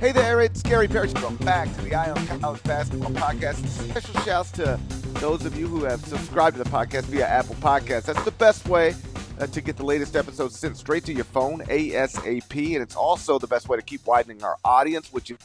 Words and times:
Hey 0.00 0.12
there, 0.12 0.40
it's 0.40 0.62
Gary 0.62 0.88
Parrish. 0.88 1.12
Welcome 1.12 1.36
back 1.44 1.70
to 1.74 1.82
the 1.82 1.94
Eye 1.94 2.10
College 2.40 2.62
Basketball 2.62 3.10
Podcast. 3.10 3.66
Special 3.68 4.18
shouts 4.22 4.50
to 4.52 4.80
those 5.20 5.44
of 5.44 5.58
you 5.58 5.66
who 5.66 5.84
have 5.84 6.00
subscribed 6.06 6.56
to 6.56 6.64
the 6.64 6.70
podcast 6.70 7.02
via 7.02 7.26
Apple 7.26 7.54
Podcasts. 7.56 8.04
That's 8.06 8.24
the 8.24 8.30
best 8.30 8.66
way 8.66 8.94
uh, 9.38 9.46
to 9.48 9.60
get 9.60 9.76
the 9.76 9.84
latest 9.84 10.16
episodes 10.16 10.58
sent 10.58 10.78
straight 10.78 11.04
to 11.04 11.12
your 11.12 11.24
phone 11.24 11.60
ASAP. 11.66 12.74
And 12.74 12.82
it's 12.82 12.96
also 12.96 13.38
the 13.38 13.46
best 13.46 13.68
way 13.68 13.76
to 13.76 13.82
keep 13.82 14.06
widening 14.06 14.42
our 14.42 14.56
audience, 14.64 15.12
which 15.12 15.32
is 15.32 15.36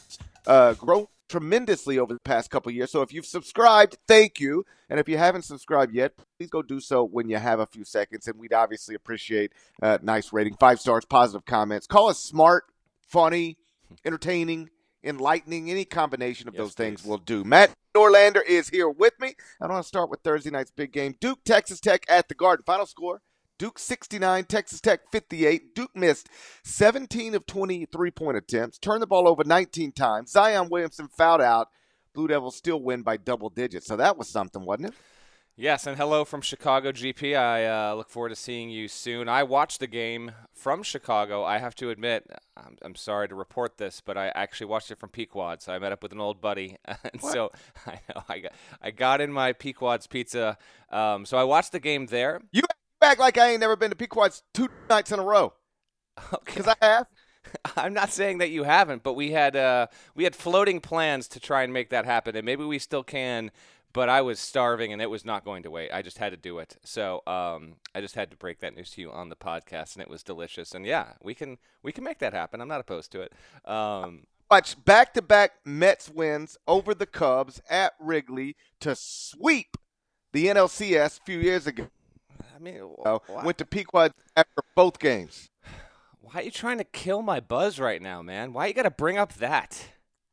uh, 0.48 0.74
grown 0.76 1.08
tremendously 1.28 2.00
over 2.00 2.14
the 2.14 2.20
past 2.22 2.50
couple 2.50 2.72
years. 2.72 2.92
So 2.92 3.02
if 3.02 3.12
you've 3.12 3.26
subscribed, 3.26 3.98
thank 4.08 4.40
you. 4.40 4.66
And 4.90 5.02
if 5.02 5.10
you 5.10 5.18
haven't 5.18 5.42
subscribed 5.42 5.94
yet, 5.94 6.14
please 6.40 6.50
go 6.50 6.62
do 6.62 6.80
so 6.80 7.04
when 7.04 7.28
you 7.28 7.36
have 7.36 7.60
a 7.60 7.66
few 7.66 7.84
seconds. 7.84 8.26
And 8.30 8.40
we'd 8.40 8.54
obviously 8.54 8.96
appreciate 8.96 9.52
uh, 9.82 9.98
nice 10.02 10.32
rating, 10.32 10.56
five 10.56 10.80
stars, 10.80 11.04
positive 11.04 11.46
comments. 11.46 11.88
Call 11.88 12.08
us 12.08 12.20
smart, 12.24 12.64
funny, 13.02 13.58
entertaining, 14.04 14.70
enlightening. 15.04 15.70
Any 15.70 15.86
combination 15.86 16.48
of 16.48 16.54
Yes, 16.54 16.60
those 16.64 16.74
things 16.74 17.02
please. 17.02 17.08
will 17.10 17.18
do. 17.18 17.44
Matt 17.44 17.72
Norlander 17.96 18.44
is 18.46 18.70
here 18.70 18.90
with 18.90 19.14
me. 19.20 19.36
I 19.62 19.68
want 19.68 19.84
to 19.84 19.88
start 19.88 20.10
with 20.10 20.22
Thursday 20.22 20.50
night's 20.50 20.72
big 20.72 20.92
game. 20.92 21.16
Duke, 21.20 21.44
Texas 21.46 21.80
Tech 21.80 22.04
at 22.10 22.28
the 22.28 22.36
Garden. 22.36 22.64
Final 22.66 22.86
score. 22.86 23.22
Duke 23.58 23.80
69, 23.80 24.44
Texas 24.46 24.82
Tech 24.82 25.00
58. 25.14 25.74
Duke 25.74 25.96
missed 25.96 26.28
17 26.66 27.36
of 27.36 27.46
23 27.46 28.12
point 28.12 28.36
attempts, 28.38 28.78
turned 28.78 29.02
the 29.02 29.08
ball 29.08 29.30
over 29.30 29.46
19 29.46 29.94
times. 29.94 30.32
Zion 30.32 30.68
Williamson 30.70 31.08
fouled 31.08 31.42
out. 31.42 31.70
Blue 32.14 32.28
Devils 32.28 32.56
still 32.58 32.82
win 32.82 33.02
by 33.02 33.16
double 33.18 33.50
digits. 33.50 33.88
So 33.88 33.96
that 33.98 34.18
was 34.18 34.28
something, 34.28 34.66
wasn't 34.66 34.90
it? 34.90 34.94
Yes, 35.58 35.88
and 35.88 35.96
hello 35.96 36.26
from 36.26 36.42
Chicago, 36.42 36.92
GP. 36.92 37.34
I 37.38 37.66
uh, 37.66 37.96
look 37.96 38.10
forward 38.10 38.28
to 38.30 38.36
seeing 38.36 38.70
you 38.70 38.90
soon. 38.90 39.30
I 39.30 39.44
watched 39.44 39.80
the 39.80 39.88
game 39.88 40.34
from 40.52 40.84
Chicago. 40.84 41.46
I 41.46 41.60
have 41.60 41.74
to 41.76 41.92
admit, 41.92 42.30
I'm, 42.58 42.76
I'm 42.82 42.96
sorry 42.96 43.30
to 43.30 43.36
report 43.36 43.78
this, 43.78 44.02
but 44.02 44.18
I 44.18 44.28
actually 44.36 44.68
watched 44.68 44.92
it 44.92 45.00
from 45.00 45.12
Pequod. 45.12 45.62
So 45.62 45.72
I 45.72 45.80
met 45.80 45.94
up 45.94 46.04
with 46.04 46.12
an 46.12 46.20
old 46.20 46.42
buddy, 46.42 46.76
and 46.86 47.22
What? 47.22 47.32
so 47.32 47.52
I 47.88 48.00
know 48.10 48.24
I 48.28 48.40
got 48.40 48.52
I 48.82 48.92
got 48.92 49.22
in 49.22 49.32
my 49.32 49.54
Pequod's 49.54 50.08
pizza. 50.08 50.58
Um, 50.90 51.26
so 51.26 51.38
I 51.38 51.46
watched 51.46 51.72
the 51.72 51.80
game 51.80 52.08
there. 52.08 52.42
You 52.52 52.64
act 53.02 53.22
like 53.22 53.38
I 53.38 53.52
ain't 53.52 53.62
never 53.62 53.78
been 53.78 53.92
to 53.92 53.96
Pequod's 53.96 54.44
two 54.54 54.68
nights 54.90 55.14
in 55.14 55.20
a 55.20 55.24
row. 55.24 55.54
Okay. 56.34 56.44
Because 56.46 56.68
I 56.68 56.86
have. 56.86 57.08
I'm 57.78 57.94
not 57.94 58.12
saying 58.12 58.40
that 58.40 58.50
you 58.50 58.64
haven't, 58.64 59.04
but 59.04 59.14
we 59.14 59.32
had 59.32 59.56
uh, 59.56 59.88
we 60.16 60.26
had 60.26 60.36
floating 60.36 60.82
plans 60.82 61.28
to 61.30 61.40
try 61.40 61.64
and 61.64 61.72
make 61.72 61.90
that 61.92 62.06
happen, 62.06 62.36
and 62.36 62.46
maybe 62.46 62.66
we 62.66 62.80
still 62.80 63.04
can. 63.04 63.52
But 63.96 64.10
I 64.10 64.22
was 64.22 64.42
starving, 64.42 64.92
and 64.92 65.02
it 65.02 65.10
was 65.10 65.24
not 65.24 65.46
going 65.46 65.64
to 65.64 65.72
wait. 65.72 65.90
I 65.90 66.02
just 66.02 66.18
had 66.18 66.32
to 66.32 66.38
do 66.38 66.60
it. 66.60 66.76
So 66.84 67.24
um, 67.26 67.78
I 67.96 68.02
just 68.02 68.16
had 68.16 68.30
to 68.30 68.36
break 68.36 68.60
that 68.60 68.76
news 68.76 68.92
to 68.92 69.02
you 69.02 69.10
on 69.10 69.30
the 69.30 69.38
podcast, 69.38 69.96
and 69.96 70.02
it 70.02 70.10
was 70.10 70.22
delicious. 70.22 70.76
And 70.76 70.86
yeah, 70.86 71.14
we 71.24 71.34
can 71.34 71.58
we 71.82 71.94
can 71.94 72.04
make 72.04 72.20
that 72.20 72.34
happen. 72.34 72.60
I'm 72.60 72.68
not 72.68 72.82
opposed 72.82 73.14
to 73.14 73.22
it. 73.22 73.32
Um, 73.64 74.28
Watch 74.52 74.84
back 74.84 75.14
to 75.14 75.22
back 75.22 75.54
Mets 75.64 76.10
wins 76.10 76.58
over 76.68 76.94
the 76.94 77.06
Cubs 77.06 77.62
at 77.70 77.94
Wrigley 77.98 78.58
to 78.82 78.96
sweep 78.98 79.78
the 80.34 80.48
NLCS 80.48 81.20
a 81.22 81.24
few 81.24 81.40
years 81.40 81.66
ago. 81.66 81.88
I 82.54 82.60
mean, 82.60 82.82
why, 82.82 83.18
Went 83.46 83.58
to 83.60 83.66
Pequod 83.66 84.12
after 84.36 84.62
both 84.76 85.00
games. 85.00 85.50
why 86.20 86.42
are 86.42 86.44
you 86.44 86.52
trying 86.52 86.80
to 86.80 86.84
kill 86.84 87.22
my 87.22 87.40
buzz 87.40 87.80
right 87.80 88.02
now, 88.02 88.22
man? 88.22 88.52
Why 88.52 88.68
you 88.68 88.74
got 88.74 88.84
to 88.84 88.92
bring 88.92 89.18
up 89.18 89.34
that? 89.36 89.88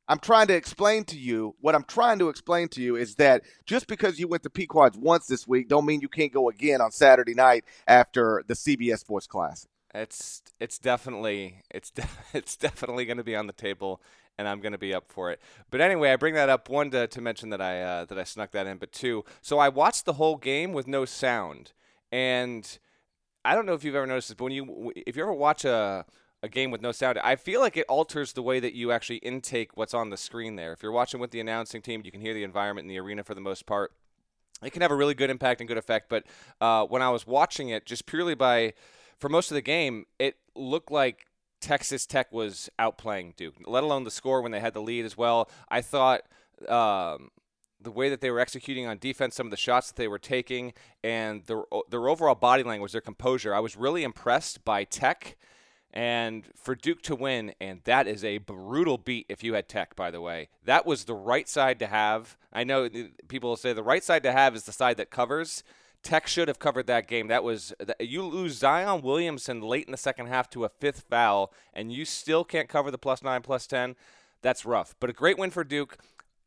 I'm 0.08 0.19
trying 0.19 0.48
to 0.48 0.55
explain 0.55 1.05
to 1.05 1.19
you 1.19 1.55
what 1.61 1.75
I'm 1.75 1.84
trying 1.84 2.19
to 2.19 2.28
explain 2.28 2.69
to 2.69 2.83
you 2.83 2.97
is 2.97 3.14
that 3.17 3.42
just 3.67 3.86
because 3.86 4.19
you 4.19 4.28
went 4.28 4.42
to 4.42 4.50
Pequod's 4.50 4.98
once 4.98 5.27
this 5.27 5.47
week, 5.47 5.69
don't 5.69 5.86
mean 5.86 6.00
you 6.00 6.09
can't 6.09 6.33
go 6.33 6.48
again 6.48 6.81
on 6.81 6.91
Saturday 6.91 7.34
night 7.34 7.64
after 7.86 8.42
the 8.47 8.55
CBS 8.55 8.98
Sports 8.98 9.27
Classic. 9.27 9.70
It's 9.94 10.42
it's 10.59 10.78
definitely 10.78 11.62
it's 11.70 11.91
de- 11.91 12.09
it's 12.34 12.56
definitely 12.56 13.05
going 13.05 13.19
to 13.19 13.25
be 13.25 13.36
on 13.36 13.47
the 13.47 13.53
table, 13.53 14.00
and 14.39 14.48
I'm 14.48 14.61
going 14.61 14.72
to 14.72 14.78
be 14.78 14.94
up 14.94 15.04
for 15.09 15.31
it. 15.31 15.41
But 15.71 15.81
anyway, 15.81 16.10
I 16.10 16.16
bring 16.16 16.34
that 16.34 16.49
up 16.49 16.69
one 16.69 16.91
to, 16.91 17.06
to 17.06 17.21
mention 17.21 17.50
that 17.50 17.60
I 17.60 17.82
uh, 17.82 18.05
that 18.06 18.19
I 18.19 18.25
snuck 18.25 18.53
that 18.53 18.66
in, 18.66 18.78
but 18.78 18.93
two, 18.93 19.25
so 19.41 19.59
I 19.59 19.69
watched 19.69 20.05
the 20.05 20.15
whole 20.15 20.37
game 20.37 20.72
with 20.72 20.87
no 20.87 21.05
sound, 21.05 21.72
and 22.10 22.78
I 23.44 23.55
don't 23.55 23.66
know 23.66 23.75
if 23.75 23.84
you've 23.84 23.94
ever 23.94 24.06
noticed 24.06 24.28
this, 24.28 24.34
but 24.34 24.44
when 24.44 24.53
you 24.53 24.93
if 25.06 25.16
you 25.16 25.22
ever 25.22 25.32
watch 25.32 25.65
a 25.65 26.06
a 26.42 26.48
game 26.48 26.70
with 26.70 26.80
no 26.80 26.92
sound, 26.92 27.19
I 27.19 27.36
feel 27.36 27.60
like 27.60 27.76
it 27.76 27.86
alters 27.88 28.32
the 28.32 28.42
way 28.42 28.58
that 28.60 28.75
you 28.75 28.91
actually 28.91 29.19
intake 29.19 29.76
what's 29.76 29.94
on 29.94 30.10
the 30.10 30.16
screen 30.16 30.56
there. 30.56 30.72
If 30.72 30.82
you're 30.82 30.92
watching 30.92 31.20
with 31.20 31.30
the 31.30 31.41
announcing 31.41 31.82
team, 31.82 32.03
you 32.04 32.10
can 32.10 32.20
hear 32.20 32.34
the 32.34 32.42
environment 32.42 32.84
in 32.84 32.88
the 32.88 32.98
arena 32.98 33.22
for 33.22 33.34
the 33.34 33.41
most 33.41 33.64
part. 33.64 33.92
It 34.62 34.70
can 34.70 34.82
have 34.82 34.91
a 34.91 34.97
really 34.97 35.14
good 35.14 35.31
impact 35.31 35.60
and 35.60 35.69
good 35.69 35.78
effect, 35.78 36.08
but 36.08 36.25
uh, 36.60 36.84
when 36.86 37.02
I 37.02 37.10
was 37.10 37.26
watching 37.26 37.69
it, 37.69 37.86
just 37.86 38.06
purely 38.06 38.34
by 38.34 38.75
for 39.19 39.28
most 39.28 39.50
of 39.50 39.54
the 39.54 39.62
game, 39.62 40.06
it 40.19 40.36
looked 40.56 40.91
like 40.91 41.26
Texas 41.60 42.06
Tech 42.06 42.32
was 42.32 42.69
outplaying 42.78 43.36
Duke, 43.36 43.54
let 43.66 43.84
alone 43.84 44.02
the 44.02 44.10
score 44.10 44.42
when 44.42 44.50
they 44.50 44.60
had 44.60 44.75
the 44.75 44.82
lead 44.82 45.04
as 45.04 45.16
well. 45.16 45.48
I 45.69 45.81
thought 45.81 46.22
um, 46.69 47.31
the 47.81 47.92
way 47.92 48.08
that 48.08 48.20
they 48.20 48.31
were 48.32 48.41
executing 48.41 48.86
on 48.86 48.98
defense, 48.98 49.36
some 49.36 49.47
of 49.47 49.52
the 49.52 49.56
shots 49.56 49.88
that 49.88 49.97
they 49.97 50.08
were 50.08 50.19
taking, 50.19 50.72
and 51.04 51.44
their, 51.47 51.62
their 51.88 52.08
overall 52.08 52.34
body 52.34 52.64
language, 52.64 52.92
their 52.92 53.00
composure, 53.00 53.54
I 53.54 53.60
was 53.60 53.76
really 53.76 54.02
impressed 54.02 54.64
by 54.64 54.84
Tech. 54.84 55.36
And 55.92 56.44
for 56.54 56.75
Duke 56.75 57.03
to 57.03 57.14
win, 57.14 57.53
and 57.60 57.82
that 57.84 58.06
is 58.06 58.25
a 58.25 58.38
brutal 58.38 58.97
beat 58.97 59.26
if 59.28 59.44
you 59.44 59.54
had 59.54 59.69
Tech, 59.69 59.94
by 59.94 60.10
the 60.10 60.22
way. 60.22 60.48
That 60.64 60.86
was 60.86 61.04
the 61.04 61.14
right 61.14 61.47
side 61.47 61.78
to 61.80 61.86
have. 61.86 62.38
I 62.53 62.64
know 62.64 62.88
people 63.28 63.50
will 63.50 63.56
say 63.56 63.75
the 63.75 63.82
right 63.82 64.02
side 64.02 64.22
to 64.22 64.32
have 64.32 64.56
is 64.56 64.64
the 64.64 64.72
side 64.72 64.97
that 64.97 65.10
covers. 65.10 65.62
Tech 66.02 66.26
should 66.26 66.48
have 66.48 66.58
covered 66.58 66.86
that 66.86 67.06
game. 67.06 67.28
That 67.28 67.44
was 67.44 67.75
you 68.00 68.22
lose 68.25 68.54
Zion 68.54 69.02
Williamson 69.02 69.60
late 69.60 69.84
in 69.84 69.92
the 69.92 69.98
second 69.98 70.26
half 70.26 70.48
to 70.50 70.64
a 70.64 70.69
fifth 70.69 71.04
foul, 71.08 71.52
and 71.75 71.92
you 71.92 72.04
still 72.04 72.42
can't 72.42 72.69
cover 72.69 72.91
the 72.91 72.98
plus 72.98 73.22
nine, 73.22 73.42
plus 73.42 73.66
ten. 73.66 73.94
That's 74.41 74.64
rough, 74.64 74.97
but 74.98 75.10
a 75.10 75.12
great 75.12 75.38
win 75.38 75.50
for 75.50 75.62
Duke. 75.62 75.98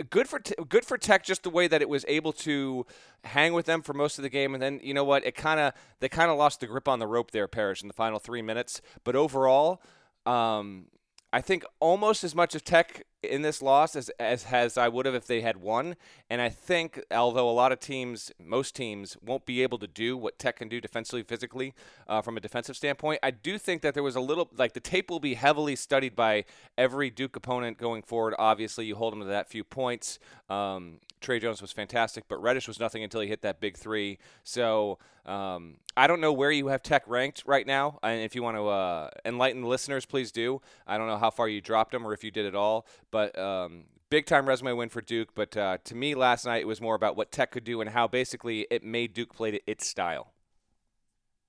Good 0.09 0.27
for 0.27 0.39
good 0.39 0.83
for 0.83 0.97
Tech, 0.97 1.23
just 1.23 1.43
the 1.43 1.49
way 1.49 1.67
that 1.67 1.81
it 1.81 1.87
was 1.87 2.03
able 2.09 2.33
to 2.33 2.85
hang 3.23 3.53
with 3.53 3.65
them 3.65 3.81
for 3.81 3.93
most 3.93 4.19
of 4.19 4.23
the 4.23 4.29
game, 4.29 4.53
and 4.53 4.61
then 4.61 4.81
you 4.83 4.93
know 4.93 5.05
what? 5.05 5.25
It 5.25 5.35
kind 5.35 5.57
of 5.57 5.73
they 6.01 6.09
kind 6.09 6.29
of 6.29 6.37
lost 6.37 6.59
the 6.59 6.67
grip 6.67 6.89
on 6.89 6.99
the 6.99 7.07
rope 7.07 7.31
there, 7.31 7.47
Parrish, 7.47 7.81
in 7.81 7.87
the 7.87 7.93
final 7.93 8.19
three 8.19 8.41
minutes. 8.41 8.81
But 9.05 9.15
overall, 9.15 9.81
um, 10.25 10.87
I 11.35 11.41
think 11.41 11.65
almost 11.81 12.23
as 12.23 12.33
much 12.33 12.55
of 12.55 12.63
Tech 12.63 13.03
in 13.21 13.41
this 13.41 13.61
loss 13.61 13.97
as, 13.97 14.09
as 14.21 14.77
I 14.77 14.87
would 14.87 15.05
have 15.05 15.15
if 15.15 15.27
they 15.27 15.41
had 15.41 15.57
won. 15.57 15.97
And 16.29 16.39
I 16.39 16.47
think, 16.47 17.03
although 17.11 17.49
a 17.49 17.51
lot 17.51 17.73
of 17.73 17.81
teams, 17.81 18.31
most 18.39 18.73
teams, 18.73 19.17
won't 19.21 19.45
be 19.45 19.61
able 19.61 19.77
to 19.79 19.87
do 19.87 20.15
what 20.15 20.39
Tech 20.39 20.55
can 20.55 20.69
do 20.69 20.79
defensively, 20.79 21.23
physically, 21.23 21.73
uh, 22.07 22.21
from 22.21 22.37
a 22.37 22.39
defensive 22.39 22.77
standpoint, 22.77 23.19
I 23.21 23.31
do 23.31 23.57
think 23.57 23.81
that 23.81 23.93
there 23.93 24.01
was 24.01 24.15
a 24.15 24.21
little 24.21 24.49
like 24.55 24.71
the 24.71 24.79
tape 24.79 25.09
will 25.09 25.19
be 25.19 25.33
heavily 25.33 25.75
studied 25.75 26.15
by 26.15 26.45
every 26.77 27.09
Duke 27.09 27.35
opponent 27.35 27.77
going 27.77 28.03
forward. 28.03 28.33
Obviously, 28.39 28.85
you 28.85 28.95
hold 28.95 29.11
them 29.11 29.19
to 29.19 29.25
that 29.25 29.49
few 29.49 29.65
points. 29.65 30.19
Um, 30.49 31.01
Tre 31.25 31.39
Jones 31.39 31.59
was 31.59 31.71
fantastic, 31.71 32.25
but 32.27 32.39
Reddish 32.39 32.67
was 32.67 32.79
nothing 32.79 33.03
until 33.03 33.19
he 33.19 33.27
hit 33.27 33.41
that 33.41 33.59
big 33.59 33.75
three. 33.75 34.19
So 34.43 34.99
um, 35.25 35.77
I 35.97 36.05
don't 36.05 36.21
know 36.21 36.31
where 36.31 36.51
you 36.51 36.67
have 36.67 36.83
Tech 36.83 37.03
ranked 37.07 37.43
right 37.47 37.65
now, 37.65 37.97
and 38.03 38.21
if 38.21 38.35
you 38.35 38.43
want 38.43 38.57
to 38.57 38.67
uh, 38.67 39.09
enlighten 39.25 39.61
the 39.61 39.67
listeners, 39.67 40.05
please 40.05 40.31
do. 40.31 40.61
I 40.85 40.99
don't 40.99 41.07
know 41.07 41.17
how 41.17 41.31
far 41.31 41.49
you 41.49 41.61
dropped 41.61 41.93
them 41.93 42.05
or 42.05 42.13
if 42.13 42.23
you 42.23 42.29
did 42.29 42.45
at 42.45 42.53
all, 42.53 42.85
but 43.09 43.37
um, 43.39 43.85
big 44.11 44.27
time 44.27 44.47
resume 44.47 44.73
win 44.73 44.89
for 44.89 45.01
Duke. 45.01 45.29
But 45.33 45.57
uh, 45.57 45.79
to 45.85 45.95
me, 45.95 46.13
last 46.13 46.45
night 46.45 46.61
it 46.61 46.67
was 46.67 46.79
more 46.79 46.93
about 46.93 47.17
what 47.17 47.31
Tech 47.31 47.51
could 47.51 47.63
do 47.63 47.81
and 47.81 47.89
how 47.89 48.07
basically 48.07 48.67
it 48.69 48.83
made 48.83 49.15
Duke 49.15 49.33
play 49.35 49.49
to 49.49 49.59
its 49.65 49.87
style. 49.87 50.31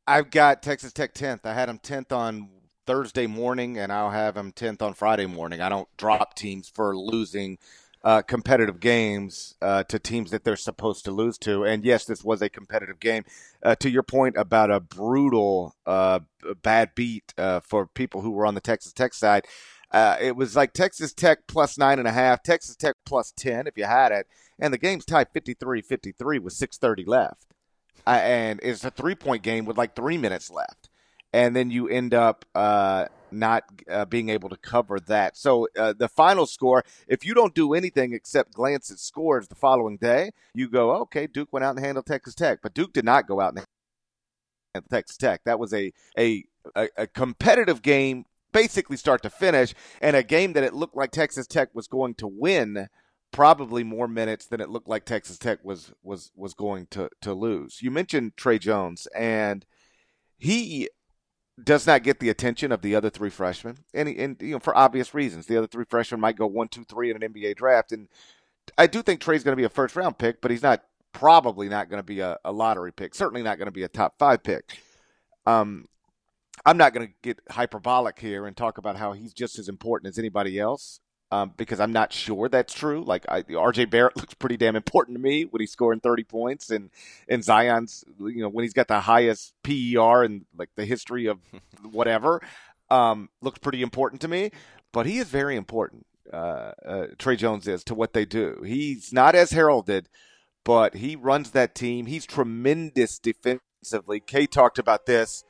I've 0.06 0.30
got 0.30 0.62
Texas 0.62 0.94
Tech 0.94 1.12
10th. 1.12 1.40
I 1.44 1.52
had 1.52 1.68
them 1.68 1.80
10th 1.80 2.12
on 2.12 2.48
Thursday 2.86 3.26
morning, 3.26 3.76
and 3.76 3.92
I'll 3.92 4.10
have 4.10 4.34
them 4.36 4.52
10th 4.52 4.80
on 4.80 4.94
Friday 4.94 5.26
morning. 5.26 5.60
I 5.60 5.68
don't 5.68 5.88
drop 5.98 6.34
teams 6.34 6.68
for 6.68 6.96
losing 6.96 7.58
uh, 8.06 8.22
competitive 8.22 8.78
games 8.78 9.56
uh, 9.60 9.82
to 9.82 9.98
teams 9.98 10.30
that 10.30 10.44
they're 10.44 10.54
supposed 10.54 11.04
to 11.04 11.10
lose 11.10 11.36
to. 11.36 11.64
And 11.64 11.84
yes, 11.84 12.04
this 12.04 12.22
was 12.22 12.40
a 12.40 12.48
competitive 12.48 13.00
game. 13.00 13.24
Uh, 13.64 13.74
to 13.74 13.90
your 13.90 14.04
point 14.04 14.36
about 14.38 14.70
a 14.70 14.78
brutal, 14.78 15.74
uh, 15.86 16.20
bad 16.62 16.94
beat 16.94 17.34
uh, 17.36 17.58
for 17.58 17.88
people 17.88 18.20
who 18.20 18.30
were 18.30 18.46
on 18.46 18.54
the 18.54 18.60
Texas 18.60 18.92
Tech 18.92 19.12
side, 19.12 19.44
uh, 19.90 20.16
it 20.20 20.36
was 20.36 20.54
like 20.54 20.72
Texas 20.72 21.12
Tech 21.12 21.48
plus 21.48 21.76
nine 21.76 21.98
and 21.98 22.06
a 22.06 22.12
half, 22.12 22.44
Texas 22.44 22.76
Tech 22.76 22.94
plus 23.04 23.32
10 23.36 23.66
if 23.66 23.76
you 23.76 23.86
had 23.86 24.12
it. 24.12 24.28
And 24.56 24.72
the 24.72 24.78
game's 24.78 25.04
tied 25.04 25.30
53 25.32 25.82
53 25.82 26.38
with 26.38 26.54
6.30 26.54 27.08
left. 27.08 27.46
And 28.06 28.60
it's 28.62 28.84
a 28.84 28.92
three 28.92 29.16
point 29.16 29.42
game 29.42 29.64
with 29.64 29.76
like 29.76 29.96
three 29.96 30.16
minutes 30.16 30.48
left. 30.48 30.90
And 31.32 31.54
then 31.54 31.70
you 31.70 31.88
end 31.88 32.14
up 32.14 32.44
uh, 32.54 33.06
not 33.30 33.64
uh, 33.90 34.04
being 34.04 34.28
able 34.28 34.48
to 34.48 34.56
cover 34.56 34.98
that. 35.00 35.36
So 35.36 35.68
uh, 35.76 35.92
the 35.96 36.08
final 36.08 36.46
score, 36.46 36.84
if 37.08 37.24
you 37.24 37.34
don't 37.34 37.54
do 37.54 37.74
anything 37.74 38.12
except 38.12 38.54
glance 38.54 38.90
at 38.90 38.98
scores 38.98 39.48
the 39.48 39.54
following 39.54 39.96
day, 39.96 40.30
you 40.54 40.68
go, 40.68 40.92
okay, 41.02 41.26
Duke 41.26 41.52
went 41.52 41.64
out 41.64 41.76
and 41.76 41.84
handled 41.84 42.06
Texas 42.06 42.34
Tech. 42.34 42.60
But 42.62 42.74
Duke 42.74 42.92
did 42.92 43.04
not 43.04 43.26
go 43.26 43.40
out 43.40 43.54
and 43.54 43.64
handle 44.74 44.88
Texas 44.90 45.16
Tech. 45.16 45.42
That 45.44 45.58
was 45.58 45.72
a, 45.72 45.92
a, 46.18 46.44
a, 46.74 47.06
competitive 47.06 47.82
game, 47.82 48.24
basically 48.52 48.96
start 48.96 49.22
to 49.22 49.30
finish, 49.30 49.74
and 50.00 50.16
a 50.16 50.22
game 50.22 50.54
that 50.54 50.64
it 50.64 50.74
looked 50.74 50.96
like 50.96 51.10
Texas 51.10 51.46
Tech 51.46 51.70
was 51.74 51.86
going 51.86 52.14
to 52.14 52.26
win 52.26 52.88
probably 53.32 53.84
more 53.84 54.08
minutes 54.08 54.46
than 54.46 54.60
it 54.60 54.70
looked 54.70 54.88
like 54.88 55.04
Texas 55.04 55.36
Tech 55.38 55.58
was 55.62 55.92
was 56.02 56.32
was 56.34 56.54
going 56.54 56.86
to 56.90 57.10
to 57.20 57.34
lose. 57.34 57.82
You 57.82 57.90
mentioned 57.90 58.36
Tre 58.36 58.58
Jones, 58.58 59.06
and 59.14 59.66
he 60.38 60.88
does 61.62 61.86
not 61.86 62.02
get 62.02 62.20
the 62.20 62.28
attention 62.28 62.70
of 62.70 62.82
the 62.82 62.94
other 62.94 63.10
three 63.10 63.30
freshmen, 63.30 63.78
and, 63.94 64.08
and 64.08 64.36
you 64.40 64.52
know 64.52 64.58
for 64.58 64.76
obvious 64.76 65.14
reasons. 65.14 65.46
The 65.46 65.56
other 65.56 65.66
three 65.66 65.86
freshmen 65.88 66.20
might 66.20 66.36
go 66.36 66.46
one, 66.46 66.68
two, 66.68 66.84
three 66.84 67.10
in 67.10 67.22
an 67.22 67.32
NBA 67.32 67.56
draft, 67.56 67.92
and 67.92 68.08
I 68.76 68.86
do 68.86 69.02
think 69.02 69.20
Tre's 69.20 69.42
going 69.42 69.52
to 69.52 69.60
be 69.60 69.64
a 69.64 69.70
first 69.70 69.96
round 69.96 70.18
pick, 70.18 70.40
but 70.40 70.50
he's 70.50 70.62
not 70.62 70.82
probably 71.12 71.68
not 71.68 71.88
going 71.88 71.98
to 71.98 72.06
be 72.06 72.20
a, 72.20 72.38
a, 72.44 72.52
lottery 72.52 72.92
pick. 72.92 73.14
Certainly 73.14 73.42
not 73.42 73.56
going 73.56 73.66
to 73.66 73.72
be 73.72 73.84
a 73.84 73.88
top 73.88 74.18
five 74.18 74.42
pick. 74.42 74.78
Um, 75.46 75.86
I'm 76.66 76.76
not 76.76 76.92
going 76.92 77.06
to 77.06 77.12
get 77.22 77.40
hyperbolic 77.50 78.18
here 78.18 78.46
and 78.46 78.54
talk 78.54 78.76
about 78.76 78.96
how 78.96 79.12
he's 79.12 79.32
just 79.32 79.58
as 79.58 79.68
important 79.68 80.08
as 80.08 80.18
anybody 80.18 80.58
else 80.58 81.00
um, 81.32 81.52
because 81.56 81.80
I'm 81.80 81.92
not 81.92 82.12
sure 82.12 82.48
that's 82.48 82.72
true. 82.72 83.02
Like 83.02 83.26
I, 83.28 83.42
RJ 83.42 83.90
Barrett 83.90 84.16
looks 84.16 84.34
pretty 84.34 84.56
damn 84.56 84.76
important 84.76 85.16
to 85.16 85.22
me 85.22 85.44
when 85.44 85.60
he's 85.60 85.72
scoring 85.72 86.00
30 86.00 86.24
points, 86.24 86.70
and 86.70 86.90
and 87.28 87.42
Zion's 87.42 88.04
you 88.18 88.42
know 88.42 88.48
when 88.48 88.62
he's 88.62 88.72
got 88.72 88.88
the 88.88 89.00
highest 89.00 89.54
PER 89.62 90.24
in 90.24 90.46
like 90.56 90.70
the 90.76 90.84
history 90.84 91.26
of 91.26 91.38
whatever 91.82 92.40
um, 92.90 93.28
looks 93.42 93.58
pretty 93.58 93.82
important 93.82 94.20
to 94.22 94.28
me. 94.28 94.50
But 94.92 95.06
he 95.06 95.18
is 95.18 95.28
very 95.28 95.56
important. 95.56 96.06
Uh, 96.32 96.72
uh, 96.84 97.06
Tre 97.18 97.36
Jones 97.36 97.68
is 97.68 97.84
to 97.84 97.94
what 97.94 98.12
they 98.12 98.24
do. 98.24 98.62
He's 98.64 99.12
not 99.12 99.34
as 99.34 99.50
heralded, 99.50 100.08
but 100.64 100.94
he 100.94 101.16
runs 101.16 101.50
that 101.50 101.74
team. 101.74 102.06
He's 102.06 102.26
tremendous 102.26 103.18
defensively. 103.18 104.20
K 104.20 104.46
talked 104.46 104.78
about 104.78 105.06
this 105.06 105.44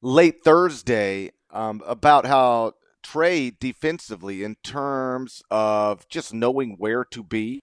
late 0.00 0.42
Thursday 0.42 1.32
um, 1.50 1.82
about 1.86 2.26
how 2.26 2.74
Tre 3.02 3.52
defensively, 3.58 4.44
in 4.44 4.56
terms 4.62 5.42
of 5.50 6.08
just 6.08 6.34
knowing 6.34 6.76
where 6.78 7.04
to 7.06 7.22
be 7.22 7.60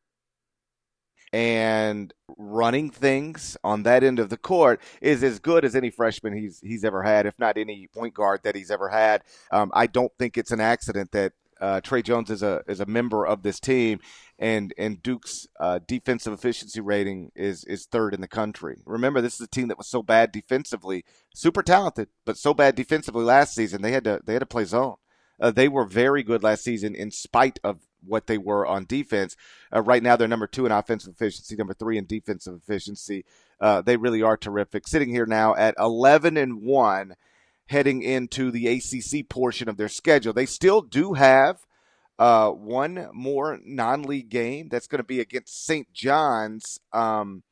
and 1.34 2.14
running 2.38 2.90
things 2.90 3.58
on 3.64 3.84
that 3.84 4.04
end 4.04 4.20
of 4.20 4.30
the 4.30 4.38
court, 4.38 4.82
is 5.02 5.24
as 5.24 5.40
good 5.40 5.66
as 5.66 5.76
any 5.76 5.90
freshman 5.90 6.36
he's 6.38 6.60
he's 6.62 6.84
ever 6.84 7.04
had, 7.04 7.26
if 7.26 7.38
not 7.38 7.58
any 7.58 7.88
point 7.94 8.14
guard 8.14 8.42
that 8.44 8.56
he's 8.56 8.72
ever 8.72 8.90
had. 8.90 9.24
Um, 9.52 9.72
I 9.74 9.88
don't 9.88 10.12
think 10.18 10.38
it's 10.38 10.52
an 10.52 10.62
accident 10.62 11.12
that 11.12 11.34
uh, 11.62 11.82
Tre 11.82 12.02
Jones 12.02 12.30
is 12.30 12.44
a 12.44 12.62
is 12.68 12.80
a 12.80 12.86
member 12.86 13.26
of 13.26 13.44
this 13.44 13.60
team, 13.60 14.00
and 14.38 14.74
and 14.78 15.02
Duke's 15.02 15.48
uh, 15.60 15.80
defensive 15.88 16.34
efficiency 16.34 16.82
rating 16.82 17.32
is 17.36 17.64
is 17.66 17.86
third 17.86 18.14
in 18.14 18.22
the 18.22 18.28
country. 18.28 18.82
Remember, 18.86 19.22
this 19.22 19.36
is 19.36 19.42
a 19.42 19.48
team 19.48 19.68
that 19.70 19.78
was 19.78 19.88
so 19.88 20.04
bad 20.04 20.32
defensively, 20.32 21.06
super 21.34 21.64
talented, 21.64 22.10
but 22.26 22.38
so 22.38 22.54
bad 22.54 22.76
defensively 22.76 23.24
last 23.24 23.56
season. 23.56 23.82
They 23.82 23.92
had 23.92 24.04
to 24.06 24.20
they 24.26 24.34
had 24.34 24.40
to 24.40 24.46
play 24.46 24.66
zone. 24.66 24.96
Uh, 25.40 25.52
they 25.52 25.68
were 25.68 25.86
very 25.86 26.24
good 26.24 26.44
last 26.44 26.64
season 26.64 26.96
in 26.96 27.12
spite 27.12 27.60
of 27.64 27.80
what 28.06 28.28
they 28.28 28.38
were 28.38 28.66
on 28.66 28.86
defense. 28.86 29.36
Uh, 29.74 29.82
right 29.82 30.04
now, 30.04 30.16
they're 30.16 30.28
number 30.28 30.48
two 30.48 30.66
in 30.66 30.72
offensive 30.72 31.14
efficiency, 31.14 31.56
number 31.56 31.74
three 31.74 31.98
in 31.98 32.06
defensive 32.06 32.56
efficiency. 32.56 33.26
Uh, 33.60 33.82
they 33.82 33.98
really 33.98 34.22
are 34.22 34.38
terrific. 34.38 34.88
Sitting 34.88 35.10
here 35.10 35.26
now 35.26 35.56
at 35.56 35.76
11 35.80 36.38
and 36.38 36.62
one, 36.62 37.16
heading 37.68 38.02
into 38.02 38.52
the 38.52 38.68
ACC 38.68 39.28
portion 39.28 39.68
of 39.68 39.78
their 39.78 39.90
schedule. 39.90 40.34
They 40.34 40.46
still 40.46 40.82
do 40.82 41.14
have 41.14 41.58
uh, 42.20 42.50
one 42.52 43.10
more 43.14 43.60
non-league 43.64 44.30
game 44.30 44.70
that's 44.70 44.88
going 44.88 45.00
to 45.00 45.04
be 45.04 45.20
against 45.20 45.66
St. 45.66 45.92
John's 45.92 46.80
um, 46.94 47.44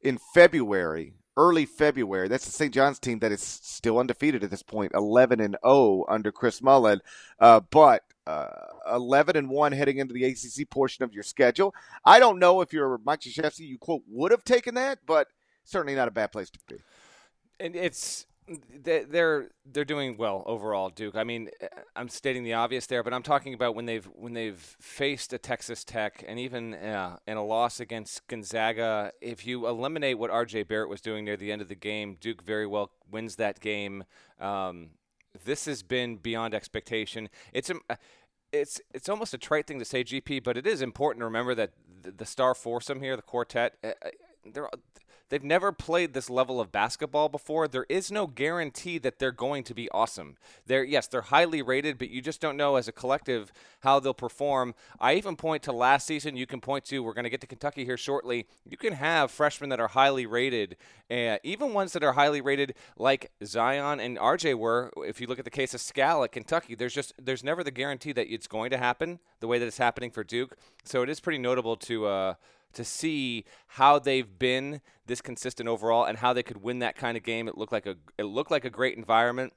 in 0.00 0.18
February, 0.34 1.14
early 1.38 1.64
February. 1.64 2.28
That's 2.28 2.44
the 2.44 2.50
St. 2.50 2.74
John's 2.74 2.98
team 2.98 3.20
that 3.20 3.32
is 3.32 3.40
still 3.40 3.98
undefeated 3.98 4.42
at 4.42 4.50
this 4.50 4.62
point, 4.62 4.92
11 4.94 5.40
and 5.40 5.56
0 5.64 6.04
under 6.08 6.32
Chris 6.32 6.60
Mullin, 6.60 7.00
uh, 7.38 7.60
but 7.70 8.02
uh, 8.26 8.48
11 8.92 9.36
and 9.36 9.48
1 9.48 9.72
heading 9.72 9.98
into 9.98 10.12
the 10.12 10.24
ACC 10.24 10.68
portion 10.68 11.04
of 11.04 11.14
your 11.14 11.22
schedule. 11.22 11.74
I 12.04 12.18
don't 12.18 12.40
know 12.40 12.60
if 12.60 12.72
you're 12.72 13.00
Mike 13.04 13.20
Krzyzewski, 13.20 13.60
you 13.60 13.78
quote 13.78 14.02
would 14.08 14.32
have 14.32 14.44
taken 14.44 14.74
that, 14.74 14.98
but 15.06 15.28
certainly 15.64 15.94
not 15.94 16.08
a 16.08 16.10
bad 16.10 16.32
place 16.32 16.50
to 16.50 16.58
be. 16.68 16.76
And 17.60 17.74
it's 17.76 18.26
they're 18.82 19.48
they're 19.70 19.84
doing 19.84 20.16
well 20.16 20.42
overall, 20.46 20.88
Duke. 20.88 21.16
I 21.16 21.24
mean, 21.24 21.50
I'm 21.94 22.08
stating 22.08 22.44
the 22.44 22.54
obvious 22.54 22.86
there, 22.86 23.02
but 23.02 23.12
I'm 23.12 23.22
talking 23.22 23.54
about 23.54 23.74
when 23.74 23.86
they've 23.86 24.04
when 24.14 24.32
they've 24.32 24.58
faced 24.80 25.32
a 25.32 25.38
Texas 25.38 25.84
Tech 25.84 26.24
and 26.26 26.38
even 26.38 26.74
uh, 26.74 27.18
in 27.26 27.36
a 27.36 27.44
loss 27.44 27.80
against 27.80 28.26
Gonzaga. 28.26 29.12
If 29.20 29.46
you 29.46 29.66
eliminate 29.66 30.18
what 30.18 30.30
R.J. 30.30 30.64
Barrett 30.64 30.88
was 30.88 31.00
doing 31.00 31.24
near 31.24 31.36
the 31.36 31.52
end 31.52 31.62
of 31.62 31.68
the 31.68 31.74
game, 31.74 32.16
Duke 32.20 32.42
very 32.42 32.66
well 32.66 32.90
wins 33.10 33.36
that 33.36 33.60
game. 33.60 34.04
Um, 34.40 34.90
this 35.44 35.66
has 35.66 35.82
been 35.82 36.16
beyond 36.16 36.54
expectation. 36.54 37.28
It's 37.52 37.70
a 37.70 37.74
it's 38.52 38.80
it's 38.94 39.08
almost 39.08 39.34
a 39.34 39.38
trite 39.38 39.66
thing 39.66 39.78
to 39.78 39.84
say, 39.84 40.04
GP, 40.04 40.42
but 40.42 40.56
it 40.56 40.66
is 40.66 40.82
important 40.82 41.20
to 41.20 41.26
remember 41.26 41.54
that 41.54 41.72
the, 42.02 42.10
the 42.10 42.26
star 42.26 42.54
foursome 42.54 43.00
here, 43.00 43.16
the 43.16 43.22
quartet, 43.22 43.74
uh, 43.84 43.88
uh, 44.04 44.10
they're 44.52 44.68
They've 45.28 45.44
never 45.44 45.72
played 45.72 46.14
this 46.14 46.30
level 46.30 46.60
of 46.60 46.72
basketball 46.72 47.28
before. 47.28 47.68
There 47.68 47.86
is 47.88 48.10
no 48.10 48.26
guarantee 48.26 48.98
that 48.98 49.18
they're 49.18 49.30
going 49.30 49.62
to 49.64 49.74
be 49.74 49.90
awesome. 49.90 50.36
They're 50.66 50.84
yes, 50.84 51.06
they're 51.06 51.22
highly 51.22 51.60
rated, 51.60 51.98
but 51.98 52.10
you 52.10 52.22
just 52.22 52.40
don't 52.40 52.56
know 52.56 52.76
as 52.76 52.88
a 52.88 52.92
collective 52.92 53.52
how 53.80 54.00
they'll 54.00 54.14
perform. 54.14 54.74
I 54.98 55.14
even 55.14 55.36
point 55.36 55.62
to 55.64 55.72
last 55.72 56.06
season. 56.06 56.36
You 56.36 56.46
can 56.46 56.60
point 56.60 56.84
to 56.86 57.02
we're 57.02 57.12
going 57.12 57.24
to 57.24 57.30
get 57.30 57.40
to 57.42 57.46
Kentucky 57.46 57.84
here 57.84 57.96
shortly. 57.96 58.46
You 58.68 58.76
can 58.76 58.94
have 58.94 59.30
freshmen 59.30 59.70
that 59.70 59.80
are 59.80 59.88
highly 59.88 60.24
rated, 60.24 60.76
uh, 61.10 61.36
even 61.42 61.74
ones 61.74 61.92
that 61.92 62.02
are 62.02 62.12
highly 62.12 62.40
rated 62.40 62.74
like 62.96 63.30
Zion 63.44 64.00
and 64.00 64.16
RJ 64.16 64.54
were. 64.54 64.90
If 64.96 65.20
you 65.20 65.26
look 65.26 65.38
at 65.38 65.44
the 65.44 65.50
case 65.50 65.74
of 65.74 65.80
Skal 65.80 66.24
at 66.24 66.32
Kentucky, 66.32 66.74
there's 66.74 66.94
just 66.94 67.12
there's 67.22 67.44
never 67.44 67.62
the 67.62 67.70
guarantee 67.70 68.12
that 68.12 68.32
it's 68.32 68.46
going 68.46 68.70
to 68.70 68.78
happen 68.78 69.18
the 69.40 69.46
way 69.46 69.58
that 69.58 69.66
it's 69.66 69.78
happening 69.78 70.10
for 70.10 70.24
Duke. 70.24 70.56
So 70.84 71.02
it 71.02 71.10
is 71.10 71.20
pretty 71.20 71.38
notable 71.38 71.76
to. 71.76 72.06
Uh, 72.06 72.34
to 72.72 72.84
see 72.84 73.44
how 73.68 73.98
they've 73.98 74.38
been 74.38 74.80
this 75.06 75.20
consistent 75.20 75.68
overall 75.68 76.04
and 76.04 76.18
how 76.18 76.32
they 76.32 76.42
could 76.42 76.62
win 76.62 76.78
that 76.80 76.96
kind 76.96 77.16
of 77.16 77.22
game. 77.22 77.48
It 77.48 77.58
looked 77.58 77.72
like 77.72 77.86
a 77.86 77.96
it 78.16 78.24
looked 78.24 78.50
like 78.50 78.64
a 78.64 78.70
great 78.70 78.96
environment. 78.96 79.52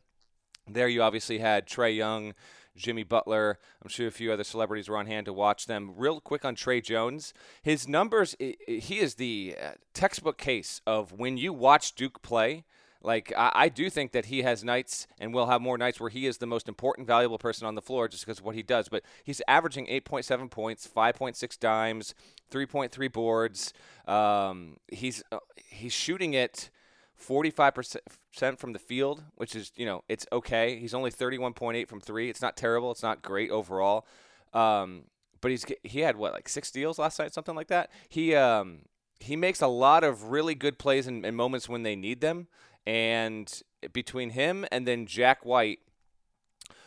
There 0.68 0.88
you 0.88 1.02
obviously 1.02 1.40
had 1.40 1.68
Trae 1.68 1.96
Young, 1.96 2.34
Jimmy 2.75 3.04
Butler. 3.04 3.60
I'm 3.81 3.90
sure 3.90 4.08
a 4.08 4.12
few 4.12 4.31
other 4.31 4.44
celebrities 4.44 4.88
were 4.88 4.98
on 4.98 5.08
hand 5.08 5.25
to 5.25 5.34
watch 5.34 5.66
them. 5.66 5.94
Real 5.96 6.19
quick 6.22 6.46
on 6.46 6.56
Tre 6.56 6.81
Jones, 6.81 7.34
his 7.62 7.88
numbers. 7.88 8.36
He 8.40 9.00
is 9.00 9.16
the 9.16 9.56
uh, 9.62 9.72
textbook 9.94 10.38
case 10.38 10.81
of 10.86 11.12
when 11.12 11.38
you 11.38 11.52
watch 11.52 11.96
Duke 11.96 12.22
play 12.22 12.66
like 13.03 13.33
I, 13.36 13.51
I, 13.53 13.69
do 13.69 13.89
think 13.89 14.12
that 14.12 14.25
he 14.25 14.44
has 14.44 14.63
nights 14.63 15.07
and 15.19 15.33
will 15.33 15.48
have 15.48 15.62
more 15.62 15.77
nights 15.77 16.00
where 16.00 16.09
he 16.09 16.25
is 16.27 16.38
the 16.38 16.45
most 16.45 16.68
important, 16.68 17.07
valuable 17.07 17.38
person 17.38 17.65
on 17.65 17.75
the 17.75 17.81
floor 17.81 18.07
just 18.07 18.25
because 18.25 18.39
of 18.39 18.45
what 18.45 18.56
he 18.56 18.63
does. 18.63 18.89
But 18.89 19.03
he's 19.24 19.42
averaging 19.48 19.88
8.7 19.88 20.50
points, 20.50 20.88
5.6 20.88 21.59
dimes, 21.59 22.13
3.3 22.51 23.12
boards. 23.12 23.74
Um, 24.07 24.77
he's 24.88 25.24
uh, 25.31 25.39
he's 25.56 25.94
shooting 25.94 26.33
it 26.33 26.69
45% 27.21 28.57
from 28.57 28.74
the 28.74 28.80
field, 28.80 29.24
which 29.36 29.55
is 29.55 29.72
you 29.75 29.86
know 29.86 30.03
it's 30.10 30.25
okay. 30.31 30.77
He's 30.77 30.93
only 30.93 31.12
31.8 31.12 31.88
from 31.88 32.01
three. 32.01 32.29
It's 32.29 32.41
not 32.41 32.58
terrible. 32.58 32.91
It's 32.91 33.03
not 33.03 33.22
great 33.22 33.51
overall. 33.51 34.05
Um, 34.53 35.03
but 35.39 35.51
he's 35.51 35.65
he 35.84 36.00
had 36.00 36.17
what 36.17 36.34
like 36.34 36.48
six 36.48 36.67
steals 36.67 37.00
last 37.00 37.20
night, 37.20 37.34
something 37.34 37.55
like 37.55 37.67
that. 37.67 37.91
He 38.10 38.36
um, 38.36 38.79
he 39.20 39.36
makes 39.36 39.62
a 39.62 39.67
lot 39.67 40.03
of 40.03 40.25
really 40.25 40.55
good 40.55 40.77
plays 40.79 41.08
and 41.08 41.24
moments 41.36 41.70
when 41.70 41.84
they 41.84 41.96
need 41.96 42.22
them. 42.22 42.48
And 42.85 43.61
between 43.93 44.31
him 44.31 44.65
and 44.71 44.88
then 44.88 45.05
Jack 45.05 45.45
White, 45.45 45.79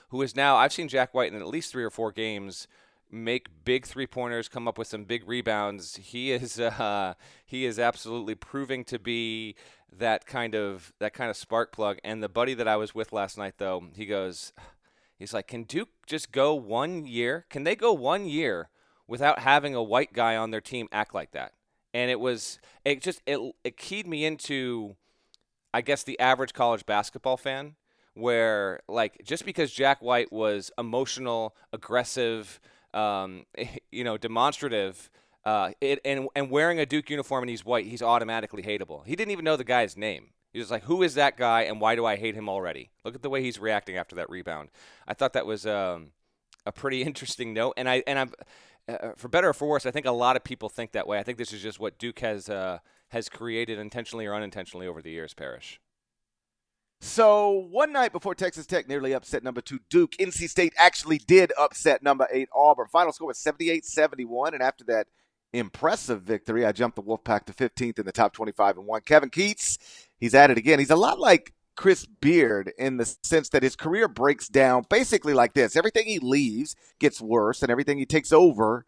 who 0.08 0.22
is 0.22 0.36
now, 0.36 0.56
I've 0.56 0.72
seen 0.72 0.88
Jack 0.88 1.14
White 1.14 1.32
in 1.32 1.40
at 1.40 1.46
least 1.46 1.72
three 1.72 1.84
or 1.84 1.90
four 1.90 2.12
games 2.12 2.66
make 3.10 3.48
big 3.64 3.86
three 3.86 4.06
pointers, 4.06 4.48
come 4.48 4.66
up 4.66 4.76
with 4.76 4.88
some 4.88 5.04
big 5.04 5.26
rebounds. 5.26 5.96
He 5.96 6.32
is 6.32 6.58
uh, 6.60 7.14
he 7.46 7.64
is 7.64 7.78
absolutely 7.78 8.34
proving 8.34 8.84
to 8.84 8.98
be 8.98 9.54
that 9.96 10.26
kind 10.26 10.54
of 10.54 10.92
that 10.98 11.14
kind 11.14 11.30
of 11.30 11.36
spark 11.36 11.72
plug. 11.72 11.98
And 12.04 12.22
the 12.22 12.28
buddy 12.28 12.54
that 12.54 12.68
I 12.68 12.76
was 12.76 12.94
with 12.94 13.12
last 13.12 13.38
night, 13.38 13.54
though, 13.58 13.84
he 13.94 14.06
goes, 14.06 14.52
he's 15.18 15.32
like, 15.32 15.46
can 15.46 15.62
Duke 15.64 15.90
just 16.06 16.32
go 16.32 16.54
one 16.54 17.06
year? 17.06 17.46
Can 17.48 17.64
they 17.64 17.76
go 17.76 17.92
one 17.92 18.26
year 18.26 18.68
without 19.06 19.40
having 19.40 19.74
a 19.74 19.82
white 19.82 20.12
guy 20.12 20.36
on 20.36 20.50
their 20.50 20.60
team 20.60 20.88
act 20.92 21.14
like 21.14 21.32
that? 21.32 21.52
And 21.92 22.10
it 22.10 22.18
was 22.18 22.58
it 22.84 23.00
just 23.00 23.22
it 23.26 23.38
it 23.62 23.76
keyed 23.76 24.06
me 24.06 24.24
into 24.24 24.96
I 25.74 25.80
guess, 25.80 26.04
the 26.04 26.18
average 26.20 26.52
college 26.52 26.86
basketball 26.86 27.36
fan, 27.36 27.74
where 28.14 28.78
like 28.88 29.20
just 29.24 29.44
because 29.44 29.72
Jack 29.72 30.00
White 30.00 30.32
was 30.32 30.70
emotional, 30.78 31.56
aggressive, 31.72 32.60
um, 32.94 33.44
you 33.90 34.04
know, 34.04 34.16
demonstrative. 34.16 35.10
Uh, 35.44 35.72
it, 35.80 36.00
and 36.06 36.28
and 36.36 36.48
wearing 36.48 36.78
a 36.78 36.86
Duke 36.86 37.10
uniform 37.10 37.42
and 37.42 37.50
he's 37.50 37.64
white, 37.64 37.86
he's 37.86 38.02
automatically 38.02 38.62
hateable. 38.62 39.04
He 39.04 39.16
didn't 39.16 39.32
even 39.32 39.44
know 39.44 39.56
the 39.56 39.64
guy's 39.64 39.96
name. 39.96 40.28
He 40.52 40.60
was 40.60 40.70
like, 40.70 40.84
"Who 40.84 41.02
is 41.02 41.14
that 41.16 41.36
guy, 41.36 41.62
and 41.62 41.80
why 41.80 41.96
do 41.96 42.06
I 42.06 42.16
hate 42.16 42.36
him 42.36 42.48
already?" 42.48 42.90
Look 43.04 43.16
at 43.16 43.22
the 43.22 43.28
way 43.28 43.42
he's 43.42 43.58
reacting 43.58 43.98
after 43.98 44.14
that 44.16 44.30
rebound. 44.30 44.70
I 45.08 45.12
thought 45.12 45.32
that 45.32 45.44
was 45.44 45.66
um, 45.66 46.12
a 46.64 46.72
pretty 46.72 47.02
interesting 47.08 47.52
note, 47.52 47.74
and 47.76 47.90
I 47.90 48.04
and 48.06 48.18
I'm 48.18 48.32
uh, 48.88 49.10
for 49.16 49.28
better 49.28 49.48
or 49.48 49.52
for 49.52 49.66
worse, 49.66 49.86
I 49.86 49.90
think 49.90 50.06
a 50.06 50.12
lot 50.12 50.36
of 50.36 50.44
people 50.44 50.68
think 50.68 50.92
that 50.92 51.06
way. 51.06 51.18
I 51.18 51.24
think 51.24 51.36
this 51.36 51.52
is 51.52 51.60
just 51.60 51.80
what 51.80 51.98
Duke 51.98 52.20
has 52.20 52.48
uh, 52.48 52.78
has 53.14 53.28
created 53.28 53.78
intentionally 53.78 54.26
or 54.26 54.34
unintentionally 54.34 54.86
over 54.86 55.00
the 55.00 55.10
years, 55.10 55.32
Parrish. 55.32 55.80
So 57.00 57.50
one 57.50 57.92
night 57.92 58.12
before 58.12 58.34
Texas 58.34 58.66
Tech 58.66 58.88
nearly 58.88 59.12
upset 59.12 59.42
number 59.42 59.60
two 59.60 59.80
Duke, 59.88 60.12
NC 60.12 60.48
State 60.48 60.74
actually 60.78 61.18
did 61.18 61.52
upset 61.58 62.02
number 62.02 62.26
eight 62.32 62.48
Auburn. 62.54 62.88
Final 62.90 63.12
score 63.12 63.28
was 63.28 63.38
78-71, 63.38 64.54
and 64.54 64.62
after 64.62 64.84
that 64.84 65.06
impressive 65.52 66.22
victory, 66.22 66.66
I 66.66 66.72
jumped 66.72 66.96
the 66.96 67.02
Wolfpack 67.02 67.44
to 67.46 67.52
15th 67.52 67.98
in 67.98 68.06
the 68.06 68.12
top 68.12 68.32
25 68.32 68.78
and 68.78 68.86
one. 68.86 69.02
Kevin 69.02 69.30
Keatts, 69.30 69.78
he's 70.18 70.34
at 70.34 70.50
it 70.50 70.58
again. 70.58 70.78
He's 70.78 70.90
a 70.90 70.96
lot 70.96 71.20
like 71.20 71.54
Chris 71.76 72.06
Beard 72.06 72.72
in 72.78 72.96
the 72.96 73.16
sense 73.22 73.48
that 73.50 73.62
his 73.62 73.76
career 73.76 74.08
breaks 74.08 74.48
down 74.48 74.86
basically 74.88 75.34
like 75.34 75.54
this 75.54 75.76
everything 75.76 76.06
he 76.06 76.18
leaves 76.18 76.74
gets 76.98 77.20
worse, 77.20 77.62
and 77.62 77.70
everything 77.70 77.98
he 77.98 78.06
takes 78.06 78.32
over 78.32 78.84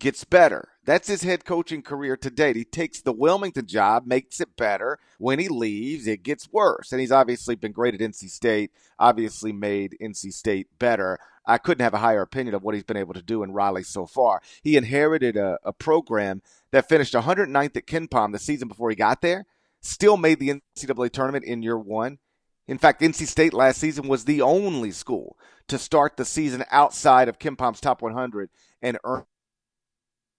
gets 0.00 0.24
better. 0.24 0.68
That's 0.84 1.08
his 1.08 1.22
head 1.22 1.44
coaching 1.44 1.82
career 1.82 2.16
to 2.16 2.30
date. 2.30 2.56
He 2.56 2.64
takes 2.64 3.00
the 3.00 3.12
Wilmington 3.12 3.66
job, 3.66 4.06
makes 4.06 4.40
it 4.40 4.56
better. 4.56 4.98
When 5.18 5.38
he 5.38 5.48
leaves, 5.48 6.06
it 6.06 6.22
gets 6.22 6.50
worse. 6.50 6.90
And 6.90 7.00
he's 7.00 7.12
obviously 7.12 7.54
been 7.54 7.72
great 7.72 7.94
at 7.94 8.00
NC 8.00 8.30
State, 8.30 8.72
obviously 8.98 9.52
made 9.52 9.96
NC 10.00 10.32
State 10.32 10.66
better. 10.78 11.18
I 11.46 11.58
couldn't 11.58 11.84
have 11.84 11.94
a 11.94 11.98
higher 11.98 12.22
opinion 12.22 12.54
of 12.54 12.62
what 12.62 12.74
he's 12.74 12.84
been 12.84 12.96
able 12.96 13.14
to 13.14 13.22
do 13.22 13.42
in 13.42 13.52
Raleigh 13.52 13.82
so 13.82 14.06
far. 14.06 14.40
He 14.62 14.76
inherited 14.76 15.36
a, 15.36 15.58
a 15.64 15.72
program 15.72 16.42
that 16.70 16.88
finished 16.88 17.14
109th 17.14 17.76
at 17.76 17.86
KenPom 17.86 18.32
the 18.32 18.38
season 18.38 18.68
before 18.68 18.90
he 18.90 18.96
got 18.96 19.20
there, 19.20 19.46
still 19.80 20.16
made 20.16 20.40
the 20.40 20.60
NCAA 20.76 21.10
tournament 21.10 21.44
in 21.44 21.62
year 21.62 21.78
one. 21.78 22.18
In 22.66 22.78
fact, 22.78 23.00
NC 23.00 23.26
State 23.26 23.52
last 23.52 23.78
season 23.78 24.06
was 24.06 24.24
the 24.24 24.42
only 24.42 24.92
school 24.92 25.36
to 25.68 25.78
start 25.78 26.16
the 26.16 26.24
season 26.24 26.64
outside 26.70 27.28
of 27.28 27.38
KenPom's 27.38 27.80
top 27.80 28.00
100 28.00 28.50
and 28.80 28.98
earn 29.04 29.24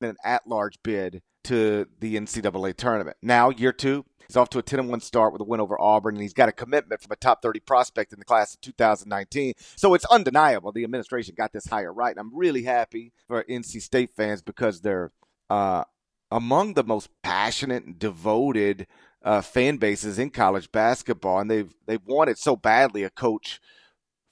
an 0.10 0.18
at-large 0.24 0.82
bid 0.84 1.22
to 1.46 1.88
the 2.00 2.16
NCAA 2.16 2.76
tournament. 2.76 3.18
Now, 3.22 3.50
year 3.50 3.74
two, 3.74 4.06
he's 4.28 4.38
off 4.38 4.50
to 4.50 4.60
a 4.60 4.64
10 4.64 4.88
1 4.88 5.00
start 5.00 5.34
with 5.34 5.42
a 5.42 5.46
win 5.46 5.60
over 5.60 5.80
Auburn, 5.80 6.16
and 6.16 6.22
he's 6.22 6.34
got 6.34 6.50
a 6.50 6.54
commitment 6.54 7.02
from 7.02 7.12
a 7.12 7.16
top 7.16 7.42
30 7.42 7.60
prospect 7.62 8.14
in 8.14 8.20
the 8.20 8.26
class 8.26 8.54
of 8.54 8.62
2019. 8.62 9.54
So 9.76 9.94
it's 9.94 10.06
undeniable 10.06 10.72
the 10.72 10.84
administration 10.84 11.36
got 11.38 11.54
this 11.54 11.68
hire 11.68 11.94
right. 11.94 12.12
And 12.12 12.20
I'm 12.20 12.36
really 12.36 12.64
happy 12.64 13.14
for 13.28 13.44
NC 13.44 13.82
State 13.82 14.12
fans 14.16 14.42
because 14.42 14.82
they're 14.82 15.12
uh, 15.50 15.84
among 16.32 16.76
the 16.76 16.84
most 16.84 17.10
passionate 17.24 17.86
and 17.86 18.00
devoted 18.00 18.88
uh, 19.24 19.42
fan 19.42 19.78
bases 19.78 20.18
in 20.18 20.30
college 20.30 20.72
basketball, 20.72 21.40
and 21.40 21.52
they've 21.52 21.74
they've 21.86 22.06
wanted 22.06 22.38
so 22.38 22.56
badly 22.56 23.04
a 23.04 23.10
coach 23.10 23.60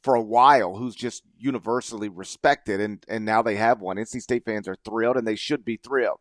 for 0.01 0.15
a 0.15 0.22
while 0.22 0.75
who's 0.75 0.96
just 0.96 1.24
universally 1.38 2.10
respected, 2.10 2.79
and 2.79 3.06
and 3.08 3.25
now 3.25 3.41
they 3.41 3.56
have 3.56 3.82
one. 3.82 3.98
NC 3.98 4.22
State 4.22 4.46
fans 4.46 4.68
are 4.68 4.77
thrilled, 4.86 5.18
and 5.18 5.27
they 5.27 5.36
should 5.36 5.65
be 5.65 5.77
thrilled. 5.77 6.20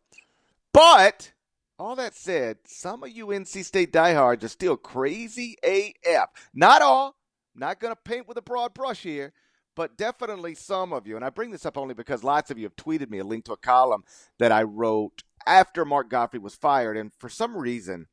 But 0.73 1.33
all 1.77 1.95
that 1.95 2.15
said, 2.15 2.57
some 2.65 3.03
of 3.03 3.09
you 3.09 3.27
NC 3.27 3.63
State 3.63 3.91
diehards 3.91 4.43
are 4.43 4.49
still 4.49 4.77
crazy 4.77 5.55
AF. 5.63 6.29
Not 6.53 6.81
all. 6.81 7.15
Not 7.55 7.79
going 7.79 7.93
to 7.93 8.01
paint 8.01 8.27
with 8.27 8.37
a 8.37 8.41
broad 8.41 8.73
brush 8.73 9.01
here, 9.01 9.33
but 9.75 9.97
definitely 9.97 10.55
some 10.55 10.93
of 10.93 11.07
you. 11.07 11.15
And 11.15 11.25
I 11.25 11.29
bring 11.29 11.51
this 11.51 11.65
up 11.65 11.77
only 11.77 11.93
because 11.93 12.23
lots 12.23 12.51
of 12.51 12.57
you 12.57 12.65
have 12.65 12.75
tweeted 12.75 13.09
me 13.09 13.19
a 13.19 13.23
link 13.23 13.45
to 13.45 13.53
a 13.53 13.57
column 13.57 14.03
that 14.37 14.51
I 14.51 14.63
wrote 14.63 15.23
after 15.45 15.83
Mark 15.83 16.09
Gottfried 16.09 16.43
was 16.43 16.55
fired, 16.55 16.97
and 16.97 17.11
for 17.13 17.29
some 17.29 17.57
reason 17.57 18.07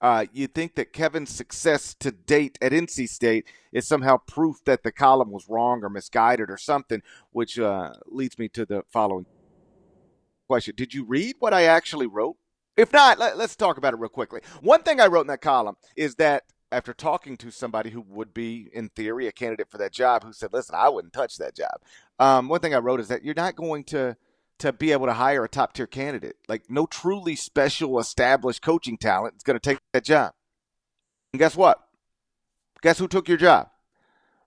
uh, 0.00 0.26
you 0.32 0.46
think 0.46 0.74
that 0.76 0.92
Kevin's 0.92 1.30
success 1.30 1.94
to 1.94 2.10
date 2.10 2.58
at 2.62 2.72
NC 2.72 3.08
State 3.08 3.46
is 3.72 3.86
somehow 3.86 4.16
proof 4.16 4.56
that 4.64 4.82
the 4.82 4.92
column 4.92 5.30
was 5.30 5.48
wrong 5.48 5.82
or 5.82 5.90
misguided 5.90 6.50
or 6.50 6.56
something, 6.56 7.02
which 7.32 7.58
uh, 7.58 7.92
leads 8.06 8.38
me 8.38 8.48
to 8.48 8.64
the 8.64 8.82
following 8.90 9.26
question. 10.46 10.74
Did 10.76 10.94
you 10.94 11.04
read 11.04 11.36
what 11.38 11.52
I 11.52 11.64
actually 11.64 12.06
wrote? 12.06 12.36
If 12.76 12.92
not, 12.92 13.18
let, 13.18 13.36
us 13.36 13.56
talk 13.56 13.76
about 13.76 13.92
it 13.92 14.00
real 14.00 14.08
quickly. 14.08 14.40
One 14.62 14.82
thing 14.82 15.00
I 15.00 15.06
wrote 15.06 15.22
in 15.22 15.26
that 15.26 15.42
column 15.42 15.76
is 15.96 16.14
that 16.14 16.44
after 16.72 16.94
talking 16.94 17.36
to 17.36 17.50
somebody 17.50 17.90
who 17.90 18.00
would 18.00 18.32
be, 18.32 18.70
in 18.72 18.88
theory, 18.90 19.26
a 19.26 19.32
candidate 19.32 19.70
for 19.70 19.78
that 19.78 19.92
job, 19.92 20.24
who 20.24 20.32
said, 20.32 20.52
listen, 20.52 20.76
I 20.76 20.88
wouldn't 20.88 21.12
touch 21.12 21.36
that 21.36 21.54
job. 21.54 21.80
Um, 22.18 22.48
one 22.48 22.60
thing 22.60 22.74
I 22.74 22.78
wrote 22.78 23.00
is 23.00 23.08
that 23.08 23.24
you're 23.24 23.34
not 23.34 23.56
going 23.56 23.84
to– 23.84 24.16
to 24.60 24.72
be 24.72 24.92
able 24.92 25.06
to 25.06 25.14
hire 25.14 25.44
a 25.44 25.48
top 25.48 25.72
tier 25.72 25.86
candidate. 25.86 26.36
Like 26.48 26.70
no 26.70 26.86
truly 26.86 27.36
special 27.36 27.98
established 27.98 28.62
coaching 28.62 28.96
talent 28.96 29.34
is 29.36 29.42
going 29.42 29.58
to 29.58 29.60
take 29.60 29.78
that 29.92 30.04
job. 30.04 30.32
And 31.32 31.38
guess 31.38 31.56
what? 31.56 31.78
Guess 32.82 32.98
who 32.98 33.08
took 33.08 33.28
your 33.28 33.36
job? 33.36 33.68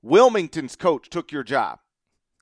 Wilmington's 0.02 0.76
coach 0.76 1.10
took 1.10 1.32
your 1.32 1.44
job. 1.44 1.80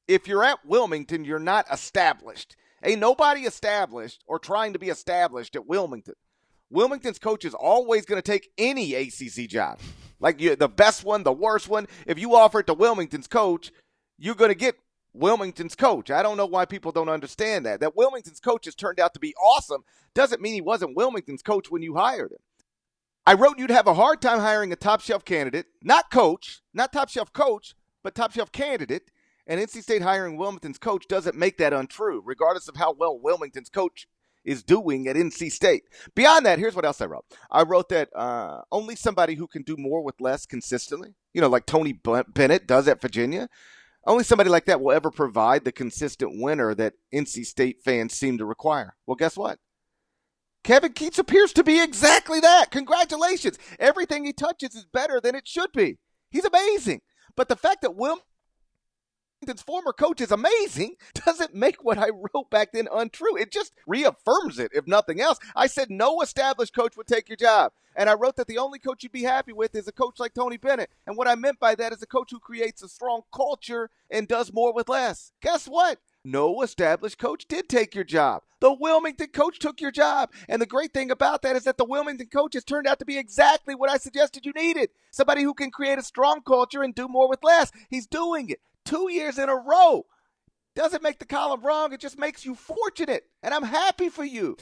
If 0.07 0.27
you're 0.27 0.43
at 0.43 0.65
Wilmington, 0.65 1.25
you're 1.25 1.39
not 1.39 1.65
established. 1.71 2.55
Ain't 2.83 2.99
nobody 2.99 3.41
established 3.41 4.23
or 4.25 4.39
trying 4.39 4.73
to 4.73 4.79
be 4.79 4.89
established 4.89 5.55
at 5.55 5.67
Wilmington. 5.67 6.15
Wilmington's 6.71 7.19
coach 7.19 7.45
is 7.45 7.53
always 7.53 8.05
going 8.05 8.21
to 8.21 8.31
take 8.31 8.49
any 8.57 8.95
ACC 8.95 9.47
job. 9.47 9.79
Like 10.19 10.39
you, 10.39 10.55
the 10.55 10.69
best 10.69 11.03
one, 11.03 11.23
the 11.23 11.33
worst 11.33 11.67
one. 11.67 11.87
If 12.07 12.17
you 12.17 12.35
offer 12.35 12.59
it 12.59 12.67
to 12.67 12.73
Wilmington's 12.73 13.27
coach, 13.27 13.71
you're 14.17 14.35
going 14.35 14.49
to 14.49 14.55
get 14.55 14.75
Wilmington's 15.13 15.75
coach. 15.75 16.09
I 16.09 16.23
don't 16.23 16.37
know 16.37 16.45
why 16.45 16.65
people 16.65 16.91
don't 16.91 17.09
understand 17.09 17.65
that. 17.65 17.79
That 17.79 17.95
Wilmington's 17.95 18.39
coach 18.39 18.65
has 18.65 18.75
turned 18.75 18.99
out 18.99 19.13
to 19.13 19.19
be 19.19 19.35
awesome 19.35 19.83
doesn't 20.13 20.41
mean 20.41 20.53
he 20.53 20.61
wasn't 20.61 20.95
Wilmington's 20.95 21.41
coach 21.41 21.69
when 21.69 21.81
you 21.81 21.95
hired 21.95 22.31
him. 22.31 22.39
I 23.25 23.33
wrote 23.33 23.59
you'd 23.59 23.69
have 23.69 23.87
a 23.87 23.93
hard 23.93 24.21
time 24.21 24.39
hiring 24.39 24.71
a 24.73 24.75
top 24.75 25.01
shelf 25.01 25.23
candidate, 25.23 25.67
not 25.81 26.09
coach, 26.09 26.61
not 26.73 26.91
top 26.91 27.09
shelf 27.09 27.31
coach, 27.33 27.75
but 28.03 28.15
top 28.15 28.31
shelf 28.31 28.51
candidate. 28.51 29.11
And 29.45 29.59
NC 29.59 29.83
State 29.83 30.01
hiring 30.01 30.37
Wilmington's 30.37 30.77
coach 30.77 31.07
doesn't 31.07 31.35
make 31.35 31.57
that 31.57 31.73
untrue, 31.73 32.21
regardless 32.25 32.67
of 32.67 32.77
how 32.77 32.93
well 32.93 33.19
Wilmington's 33.19 33.69
coach 33.69 34.07
is 34.43 34.63
doing 34.63 35.07
at 35.07 35.15
NC 35.15 35.51
State. 35.51 35.83
Beyond 36.15 36.45
that, 36.45 36.57
here's 36.57 36.75
what 36.75 36.85
else 36.85 37.01
I 37.01 37.05
wrote. 37.05 37.25
I 37.51 37.63
wrote 37.63 37.89
that 37.89 38.09
uh, 38.15 38.61
only 38.71 38.95
somebody 38.95 39.35
who 39.35 39.47
can 39.47 39.61
do 39.61 39.75
more 39.77 40.01
with 40.01 40.19
less 40.19 40.45
consistently, 40.45 41.13
you 41.33 41.41
know, 41.41 41.49
like 41.49 41.65
Tony 41.65 41.93
Bennett 41.93 42.65
does 42.65 42.87
at 42.87 43.01
Virginia, 43.01 43.49
only 44.05 44.24
somebody 44.24 44.50
like 44.50 44.65
that 44.65 44.81
will 44.81 44.91
ever 44.91 45.12
provide 45.12 45.63
the 45.63 45.72
consistent 45.72 46.41
winner 46.41 46.74
that 46.75 46.93
NC 47.13 47.46
State 47.46 47.77
fans 47.84 48.13
seem 48.13 48.38
to 48.38 48.46
require. 48.46 48.96
Well, 49.05 49.15
guess 49.15 49.38
what? 49.38 49.60
Kevin 50.63 50.93
Keatts 50.93 51.20
appears 51.20 51.53
to 51.53 51.63
be 51.63 51.81
exactly 51.81 52.39
that. 52.39 52.72
Congratulations. 52.72 53.58
Everything 53.79 54.25
he 54.25 54.34
touches 54.34 54.75
is 54.75 54.86
better 54.86 55.20
than 55.20 55.36
it 55.36 55.48
should 55.48 55.72
be. 55.72 55.98
He's 56.29 56.46
amazing. 56.46 57.01
But 57.36 57.50
the 57.50 57.55
fact 57.55 57.81
that 57.81 57.96
Will 57.96 58.20
Washington's 59.41 59.63
former 59.63 59.91
coach 59.91 60.21
is 60.21 60.31
amazing 60.31 60.98
doesn't 61.25 61.55
make 61.55 61.83
what 61.83 61.98
I 61.98 62.10
wrote 62.10 62.51
back 62.51 62.74
then 62.74 62.88
untrue. 62.93 63.36
It 63.36 63.51
just 63.51 63.74
reaffirms 63.88 64.60
it, 64.60 64.69
if 64.71 64.86
nothing 64.86 65.19
else. 65.19 65.39
I 65.55 65.65
said 65.65 65.89
no 65.89 66.21
established 66.21 66.75
coach 66.75 66.95
would 66.95 67.07
take 67.07 67.27
your 67.27 67.38
job. 67.38 67.71
And 67.95 68.07
I 68.07 68.13
wrote 68.13 68.36
that 68.36 68.45
the 68.45 68.60
only 68.60 68.77
coach 68.77 69.01
you'd 69.01 69.12
be 69.12 69.24
happy 69.24 69.51
with 69.51 69.74
is 69.74 69.88
a 69.88 69.91
coach 69.91 70.19
like 70.19 70.36
Tony 70.36 70.57
Bennett. 70.57 70.91
And 71.07 71.17
what 71.17 71.27
I 71.27 71.33
meant 71.33 71.60
by 71.60 71.74
that 71.74 71.91
is 71.91 72.03
a 72.03 72.07
coach 72.07 72.29
who 72.29 72.39
creates 72.39 72.83
a 72.83 72.88
strong 72.88 73.21
culture 73.33 73.89
and 74.12 74.27
does 74.27 74.53
more 74.53 74.74
with 74.74 74.89
less. 74.89 75.31
Guess 75.41 75.65
what? 75.65 75.98
No 76.24 76.62
established 76.62 77.17
coach 77.17 77.48
did 77.48 77.67
take 77.67 77.95
your 77.95 78.03
job. 78.03 78.43
The 78.60 78.71
Wilmington 78.71 79.29
coach 79.29 79.57
took 79.57 79.81
your 79.81 79.89
job. 79.89 80.29
And 80.48 80.62
the 80.62 80.67
great 80.67 80.93
thing 80.93 81.10
about 81.10 81.41
that 81.41 81.55
is 81.55 81.63
that 81.63 81.79
the 81.79 81.83
Wilmington 81.83 82.27
coach 82.27 82.53
has 82.53 82.63
turned 82.63 82.86
out 82.86 83.00
to 83.00 83.05
be 83.05 83.17
exactly 83.17 83.74
what 83.74 83.89
I 83.89 83.98
suggested 83.98 84.45
you 84.45 84.53
needed 84.55 84.91
somebody 85.10 85.41
who 85.41 85.55
can 85.55 85.71
create 85.71 85.98
a 85.98 86.03
strong 86.03 86.41
culture 86.45 86.83
and 86.83 86.93
do 86.93 87.07
more 87.07 87.27
with 87.27 87.43
less. 87.43 87.71
He's 87.89 88.05
doing 88.05 88.50
it 88.50 88.62
two 88.85 89.11
years 89.11 89.38
in 89.38 89.50
a 89.50 89.55
row. 89.55 90.05
Doesn't 90.75 91.03
make 91.03 91.19
the 91.19 91.25
column 91.25 91.61
wrong. 91.61 91.91
It 91.91 92.00
just 92.00 92.17
makes 92.17 92.45
you 92.45 92.55
fortunate. 92.55 93.25
And 93.43 93.53
I'm 93.53 93.63
happy 93.63 94.09
for 94.09 94.23
you. 94.23 94.57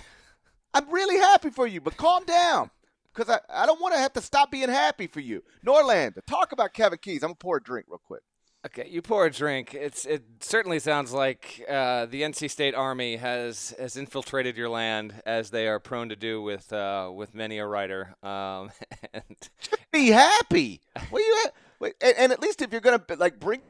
I'm 0.74 0.90
really 0.90 1.18
happy 1.18 1.50
for 1.50 1.68
you, 1.68 1.82
but 1.82 1.98
calm 1.98 2.26
down 2.26 2.72
because 3.14 3.30
I, 3.30 3.64
I 3.64 3.66
don't 3.66 3.82
want 3.82 3.94
to 3.96 4.00
have 4.00 4.14
to 4.14 4.22
stop 4.22 4.52
being 4.52 4.70
happy 4.70 5.08
for 5.08 5.20
you. 5.20 5.44
Norland, 5.64 6.16
talk 6.28 6.52
about 6.52 6.74
Kevin 6.74 7.00
Keys. 7.02 7.24
I'm 7.24 7.30
going 7.30 7.36
to 7.36 7.40
pour 7.40 7.58
a 7.58 7.64
drink 7.64 7.88
real 7.90 8.02
quick. 8.04 8.22
Okay, 8.66 8.90
you 8.90 9.02
pour 9.02 9.26
a 9.26 9.32
drink. 9.32 9.74
It's 9.74 10.06
it 10.06 10.22
certainly 10.42 10.80
sounds 10.80 11.14
like 11.14 11.64
uh, 11.70 12.08
the 12.08 12.24
NC 12.24 12.52
State 12.52 12.76
Army 12.76 13.16
has 13.16 13.74
has 13.80 13.96
infiltrated 13.96 14.58
your 14.58 14.68
land 14.68 15.14
as 15.26 15.50
they 15.50 15.66
are 15.70 15.80
prone 15.80 16.10
to 16.10 16.18
do 16.18 16.42
with 16.42 16.74
uh, 16.74 17.10
with 17.14 17.34
many 17.34 17.58
a 17.60 17.66
writer. 17.66 18.16
Um, 18.22 18.72
and 19.14 19.50
be 19.94 20.10
happy. 20.10 20.82
Well, 21.10 21.22
you 21.22 21.92
and, 22.02 22.16
and 22.18 22.32
at 22.34 22.42
least 22.42 22.62
if 22.62 22.74
you're 22.74 22.82
gonna 22.82 23.02
like 23.18 23.40
bring 23.40 23.62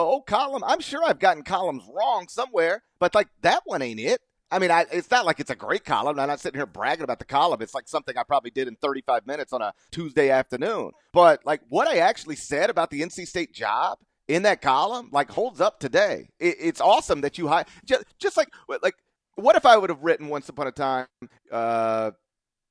old 0.00 0.26
column, 0.26 0.62
I'm 0.64 0.80
sure 0.80 1.02
I've 1.04 1.18
gotten 1.18 1.42
columns 1.42 1.84
wrong 1.92 2.28
somewhere, 2.28 2.82
but 2.98 3.14
like 3.14 3.28
that 3.42 3.62
one 3.64 3.82
ain't 3.82 4.00
it. 4.00 4.20
I 4.50 4.60
mean, 4.60 4.70
I, 4.70 4.86
it's 4.92 5.10
not 5.10 5.26
like 5.26 5.40
it's 5.40 5.50
a 5.50 5.56
great 5.56 5.84
column. 5.84 6.20
I'm 6.20 6.28
not 6.28 6.38
sitting 6.38 6.58
here 6.58 6.66
bragging 6.66 7.02
about 7.02 7.18
the 7.18 7.24
column. 7.24 7.60
It's 7.62 7.74
like 7.74 7.88
something 7.88 8.16
I 8.16 8.22
probably 8.22 8.50
did 8.52 8.68
in 8.68 8.76
35 8.76 9.26
minutes 9.26 9.52
on 9.52 9.60
a 9.60 9.74
Tuesday 9.90 10.30
afternoon. 10.30 10.92
But 11.12 11.44
like 11.44 11.62
what 11.68 11.88
I 11.88 11.98
actually 11.98 12.36
said 12.36 12.70
about 12.70 12.90
the 12.90 13.00
NC 13.00 13.26
State 13.26 13.52
job 13.52 13.98
in 14.28 14.42
that 14.42 14.62
column, 14.62 15.08
like 15.12 15.30
holds 15.30 15.60
up 15.60 15.80
today. 15.80 16.28
It, 16.38 16.56
it's 16.60 16.80
awesome 16.80 17.22
that 17.22 17.38
you 17.38 17.48
hire 17.48 17.64
just, 17.84 18.04
just 18.18 18.36
like 18.36 18.48
like 18.82 18.94
what 19.34 19.56
if 19.56 19.66
I 19.66 19.76
would 19.76 19.90
have 19.90 20.02
written 20.02 20.28
once 20.28 20.48
upon 20.48 20.66
a 20.66 20.72
time, 20.72 21.06
uh, 21.50 22.12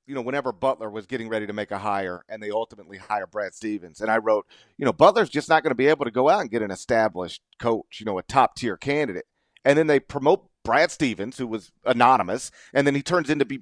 you 0.08 0.16
know, 0.16 0.22
whenever 0.22 0.52
Butler 0.52 0.90
was 0.90 1.06
getting 1.06 1.30
ready 1.30 1.48
to 1.48 1.54
make 1.54 1.72
a 1.72 1.80
hire 1.80 2.24
and 2.30 2.42
they 2.42 2.52
ultimately 2.52 2.98
hire 2.98 3.28
Brad 3.28 3.54
Stevens. 3.54 4.02
And 4.02 4.12
I 4.12 4.18
wrote, 4.18 4.46
you 4.78 4.86
know, 4.86 4.94
Butler's 4.94 5.30
just 5.30 5.50
not 5.50 5.64
going 5.64 5.72
to 5.72 5.76
be 5.76 5.88
able 5.88 6.06
to 6.06 6.12
go 6.12 6.30
out 6.30 6.42
and 6.42 6.52
get 6.52 6.62
an 6.62 6.72
established 6.72 7.42
coach, 7.60 8.00
you 8.00 8.06
know, 8.06 8.18
a 8.18 8.24
top 8.24 8.56
tier 8.56 8.78
candidate. 8.78 9.26
And 9.64 9.78
then 9.78 9.88
they 9.88 10.00
promote 10.00 10.48
Brad 10.64 10.92
Stevens, 10.92 11.38
who 11.38 11.48
was 11.48 11.72
anonymous, 11.86 12.52
and 12.74 12.86
then 12.86 12.96
he 12.96 13.02
turns 13.02 13.30
into 13.30 13.46
be 13.46 13.62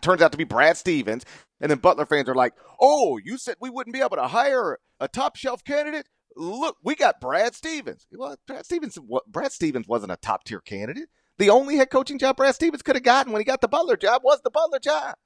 turns 0.00 0.22
out 0.22 0.32
to 0.32 0.38
be 0.38 0.44
Brad 0.44 0.76
Stevens, 0.76 1.24
and 1.60 1.70
then 1.70 1.78
Butler 1.78 2.06
fans 2.06 2.28
are 2.28 2.34
like, 2.34 2.54
"Oh, 2.80 3.18
you 3.18 3.38
said 3.38 3.56
we 3.60 3.70
wouldn't 3.70 3.94
be 3.94 4.00
able 4.00 4.16
to 4.16 4.28
hire 4.28 4.78
a 5.00 5.08
top 5.08 5.36
shelf 5.36 5.64
candidate? 5.64 6.06
Look, 6.36 6.76
we 6.82 6.94
got 6.94 7.20
Brad 7.20 7.54
Stevens." 7.54 8.06
Well, 8.12 8.36
Brad 8.46 8.64
Stevens, 8.64 8.98
Brad 9.26 9.52
Stevens 9.52 9.88
wasn't 9.88 10.12
a 10.12 10.16
top 10.16 10.44
tier 10.44 10.60
candidate. 10.60 11.08
The 11.38 11.50
only 11.50 11.76
head 11.76 11.90
coaching 11.90 12.18
job 12.18 12.36
Brad 12.36 12.54
Stevens 12.54 12.82
could 12.82 12.96
have 12.96 13.02
gotten 13.02 13.32
when 13.32 13.40
he 13.40 13.44
got 13.44 13.60
the 13.60 13.68
Butler 13.68 13.96
job 13.96 14.22
was 14.24 14.40
the 14.42 14.50
Butler 14.50 14.80
job. 14.80 15.16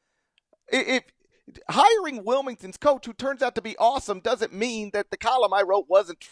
If 0.68 1.04
hiring 1.68 2.24
Wilmington's 2.24 2.76
coach, 2.76 3.06
who 3.06 3.12
turns 3.12 3.42
out 3.42 3.54
to 3.56 3.62
be 3.62 3.76
awesome, 3.76 4.20
doesn't 4.20 4.52
mean 4.52 4.90
that 4.92 5.10
the 5.10 5.16
column 5.16 5.52
I 5.52 5.62
wrote 5.62 5.86
wasn't 5.88 6.24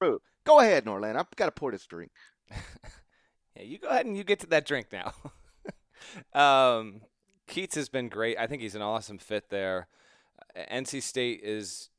true. 0.00 0.20
Go 0.44 0.60
ahead, 0.60 0.84
Norland. 0.84 1.18
I've 1.18 1.30
got 1.36 1.46
to 1.46 1.52
pour 1.52 1.70
this 1.70 1.86
drink. 1.86 2.12
yeah, 2.50 3.62
you 3.62 3.78
go 3.78 3.88
ahead 3.88 4.06
and 4.06 4.16
you 4.16 4.24
get 4.24 4.40
to 4.40 4.46
that 4.48 4.66
drink 4.66 4.88
now. 4.92 5.12
um, 6.34 7.02
Keatts 7.48 7.74
has 7.74 7.88
been 7.88 8.08
great. 8.08 8.38
I 8.38 8.46
think 8.46 8.62
he's 8.62 8.74
an 8.74 8.82
awesome 8.82 9.18
fit 9.18 9.50
there. 9.50 9.88
NC 10.56 11.02
State 11.02 11.40
is 11.42 11.90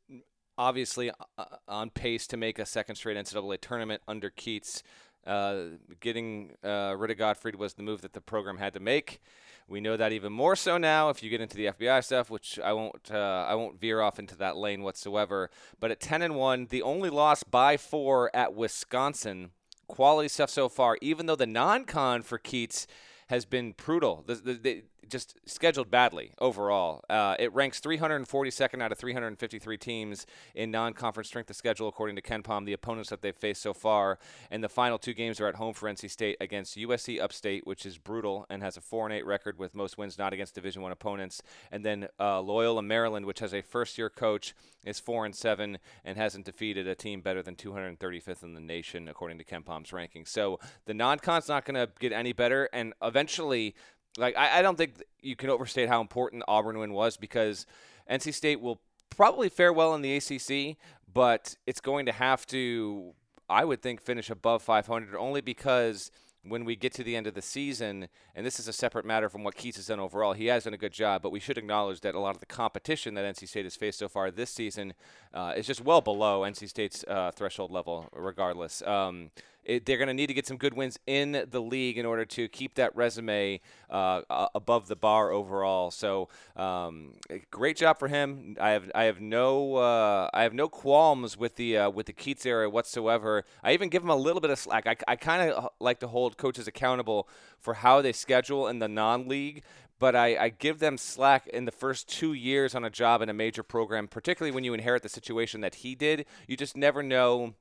obviously 0.58 1.10
uh, 1.10 1.14
uh, 1.38 1.46
on 1.68 1.90
pace 1.90 2.28
to 2.28 2.38
make 2.38 2.60
a 2.60 2.66
second 2.66 2.96
straight 2.96 3.18
NCAA 3.18 3.60
tournament 3.62 4.02
under 4.08 4.30
Keatts. 4.30 4.82
Uh, 5.26 5.78
getting 6.00 6.52
uh, 6.64 6.96
rid 6.98 7.12
of 7.12 7.18
Gottfried 7.18 7.56
was 7.56 7.76
the 7.76 7.84
move 7.84 8.02
that 8.02 8.14
the 8.14 8.22
program 8.22 8.58
had 8.58 8.74
to 8.74 8.80
make. 8.80 9.22
We 9.72 9.80
know 9.80 9.96
that 9.96 10.12
even 10.12 10.34
more 10.34 10.58
so 10.58 10.78
now. 10.78 11.10
If 11.10 11.24
you 11.24 11.30
get 11.30 11.40
into 11.40 11.56
the 11.56 11.68
FBI 11.68 12.04
stuff, 12.04 12.30
which 12.30 12.60
I 12.60 12.74
won't, 12.74 13.10
uh, 13.10 13.46
I 13.48 13.56
won't 13.56 13.80
veer 13.80 14.02
off 14.02 14.20
into 14.20 14.36
that 14.36 14.58
lane 14.58 14.84
whatsoever. 14.84 15.50
But 15.80 15.92
at 15.92 16.02
10 16.02 16.22
and 16.22 16.36
one, 16.36 16.68
the 16.70 16.82
only 16.82 17.10
loss 17.10 17.44
by 17.44 17.78
four 17.78 18.30
at 18.36 18.54
Wisconsin. 18.54 19.52
Quality 19.88 20.28
stuff 20.28 20.50
so 20.50 20.68
far. 20.68 20.98
Even 21.02 21.26
though 21.26 21.38
the 21.38 21.48
non-con 21.48 22.22
for 22.22 22.38
Keatts 22.38 22.86
has 23.30 23.46
been 23.46 23.72
brutal. 23.72 24.26
The, 24.28 24.36
the, 24.36 24.54
the, 24.54 24.84
just 25.10 25.36
scheduled 25.46 25.90
badly 25.90 26.34
overall. 26.40 27.04
Uh, 27.10 27.36
it 27.40 27.54
ranks 27.54 27.80
342nd 27.82 28.82
out 28.82 28.92
of 28.92 28.98
353 28.98 29.78
teams 29.78 30.26
in 30.56 30.72
non-conference 30.72 31.28
strength 31.28 31.50
of 31.50 31.56
schedule, 31.56 31.88
according 31.88 32.16
to 32.16 32.22
KenPom. 32.22 32.66
The 32.66 32.74
opponents 32.74 33.10
that 33.10 33.22
they've 33.22 33.36
faced 33.36 33.62
so 33.62 33.74
far, 33.74 34.20
and 34.50 34.64
the 34.64 34.70
final 34.70 34.98
two 34.98 35.14
games 35.14 35.40
are 35.40 35.48
at 35.48 35.56
home 35.56 35.74
for 35.74 35.90
NC 35.90 36.10
State 36.10 36.38
against 36.40 36.78
USC 36.78 37.22
Upstate, 37.22 37.66
which 37.66 37.86
is 37.86 37.98
brutal 37.98 38.46
and 38.50 38.62
has 38.64 38.78
a 38.78 38.82
four 38.82 39.06
and 39.06 39.14
eight 39.14 39.26
record 39.26 39.58
with 39.58 39.76
most 39.76 39.98
wins 39.98 40.18
not 40.18 40.34
against 40.34 40.56
Division 40.56 40.82
One 40.82 40.92
opponents, 40.92 41.42
and 41.72 41.86
then 41.86 42.08
uh, 42.20 42.42
Loyola 42.42 42.82
Maryland, 42.82 43.26
which 43.26 43.40
has 43.40 43.54
a 43.54 43.62
first-year 43.62 44.10
coach, 44.10 44.54
is 44.86 45.00
four 45.00 45.26
and 45.26 45.36
seven 45.36 45.78
and 46.04 46.18
hasn't 46.18 46.46
defeated 46.46 46.88
a 46.88 46.96
team 46.96 47.22
better 47.22 47.42
than 47.44 47.56
235th 47.56 48.44
in 48.44 48.54
the 48.54 48.62
nation, 48.62 49.08
according 49.08 49.38
to 49.38 49.44
KenPom's 49.44 49.92
rankings. 49.92 50.30
So 50.30 50.60
the 50.86 50.94
non-con's 50.94 51.48
not 51.48 51.66
going 51.66 51.76
to 51.76 51.92
get 52.00 52.12
any 52.12 52.34
better, 52.34 52.70
and 52.74 52.94
eventually 53.02 53.76
like 54.18 54.38
I, 54.38 54.60
I 54.60 54.62
don't 54.62 54.78
think 54.78 55.02
you 55.22 55.36
can 55.36 55.50
overstate 55.50 55.90
how 55.90 56.02
important 56.02 56.42
the 56.42 56.48
Auburn 56.48 56.78
win 56.80 56.94
was 56.94 57.18
because 57.18 57.66
NC 58.10 58.34
State 58.34 58.62
will 58.62 58.82
probably 59.10 59.50
fare 59.50 59.74
well 59.74 59.94
in 59.96 60.02
the 60.02 60.16
ACC, 60.16 60.78
but 61.14 61.56
it's 61.68 61.82
going 61.82 62.06
to 62.06 62.12
have 62.12 62.46
to, 62.48 63.14
I 63.50 63.66
would 63.66 63.82
think, 63.82 64.02
finish 64.02 64.30
above 64.30 64.62
500 64.64 65.16
only 65.18 65.42
because 65.42 66.12
when 66.44 66.66
we 66.66 66.76
get 66.76 66.92
to 66.94 67.04
the 67.04 67.16
end 67.16 67.28
of 67.28 67.36
the 67.36 67.42
season, 67.42 68.08
and 68.36 68.46
this 68.46 68.60
is 68.60 68.68
a 68.68 68.74
separate 68.74 69.06
matter 69.06 69.30
from 69.30 69.44
what 69.44 69.56
Keatts 69.56 69.76
has 69.76 69.88
done 69.88 70.00
overall, 70.00 70.34
he 70.34 70.48
has 70.48 70.64
done 70.64 70.74
a 70.74 70.78
good 70.78 70.92
job, 70.92 71.22
but 71.22 71.32
we 71.32 71.40
should 71.40 71.58
acknowledge 71.58 72.02
that 72.02 72.16
a 72.16 72.20
lot 72.20 72.34
of 72.34 72.40
the 72.40 72.48
competition 72.48 73.14
that 73.14 73.36
NC 73.36 73.48
State 73.48 73.66
has 73.66 73.76
faced 73.76 74.00
so 74.00 74.10
far 74.10 74.32
this 74.32 74.50
season 74.50 74.94
uh, 75.34 75.54
is 75.56 75.68
just 75.68 75.82
well 75.82 76.02
below 76.02 76.42
NC 76.42 76.68
State's 76.68 77.06
uh, 77.08 77.32
threshold 77.32 77.70
level, 77.70 78.10
regardless. 78.14 78.82
Um, 78.82 79.30
it, 79.64 79.86
they're 79.86 79.98
going 79.98 80.08
to 80.08 80.14
need 80.14 80.28
to 80.28 80.34
get 80.34 80.48
some 80.48 80.58
good 80.58 80.74
wins 80.74 81.00
in 81.06 81.46
the 81.50 81.62
league 81.62 81.98
in 81.98 82.06
order 82.06 82.26
to 82.26 82.48
keep 82.48 82.76
that 82.76 82.96
resume 82.96 83.60
uh, 83.90 84.22
above 84.56 84.88
the 84.88 84.96
bar 84.96 85.32
overall. 85.32 85.92
So, 85.92 86.30
um, 86.56 87.14
great 87.50 87.78
job 87.78 88.00
for 88.00 88.08
him. 88.08 88.56
I 88.60 88.72
have 88.72 88.92
I 88.96 89.04
have 89.04 89.22
no 89.22 89.76
uh, 89.76 90.30
I 90.34 90.44
have 90.44 90.54
no 90.54 90.68
qualms 90.68 91.38
with 91.38 91.56
the 91.56 91.78
uh, 91.78 91.90
with 91.90 92.08
the 92.08 92.14
Keatts 92.14 92.46
era 92.46 92.70
whatsoever. 92.70 93.46
I 93.64 93.74
even 93.74 93.90
give 93.90 94.04
him 94.04 94.10
a 94.10 94.16
little 94.16 94.42
bit 94.42 94.50
of 94.50 94.60
slack. 94.60 94.88
I, 94.88 94.96
I 95.08 95.16
kind 95.16 95.52
of 95.52 95.70
like 95.80 96.00
to 96.00 96.08
hold 96.08 96.38
coaches 96.38 96.68
accountable 96.68 97.28
for 97.60 97.76
how 97.76 98.02
they 98.02 98.14
schedule 98.14 98.68
in 98.68 98.80
the 98.80 98.88
non-league 98.88 99.64
but 100.00 100.16
I, 100.16 100.36
I, 100.36 100.50
give 100.50 100.80
them 100.80 100.98
slack 100.98 101.46
in 101.46 101.66
the 101.66 101.72
first 101.72 102.10
two 102.10 102.34
years 102.34 102.74
on 102.74 102.84
a 102.84 102.90
job 102.90 103.22
in 103.22 103.30
a 103.30 103.36
major 103.36 103.62
program, 103.62 104.08
particularly 104.08 104.52
when 104.52 104.64
you 104.64 104.74
inherit 104.74 105.04
the 105.04 105.10
situation 105.10 105.62
that 105.62 105.76
he 105.76 105.94
did. 105.94 106.26
You 106.48 106.58
just 106.58 106.76
never 106.76 107.04
know 107.04 107.54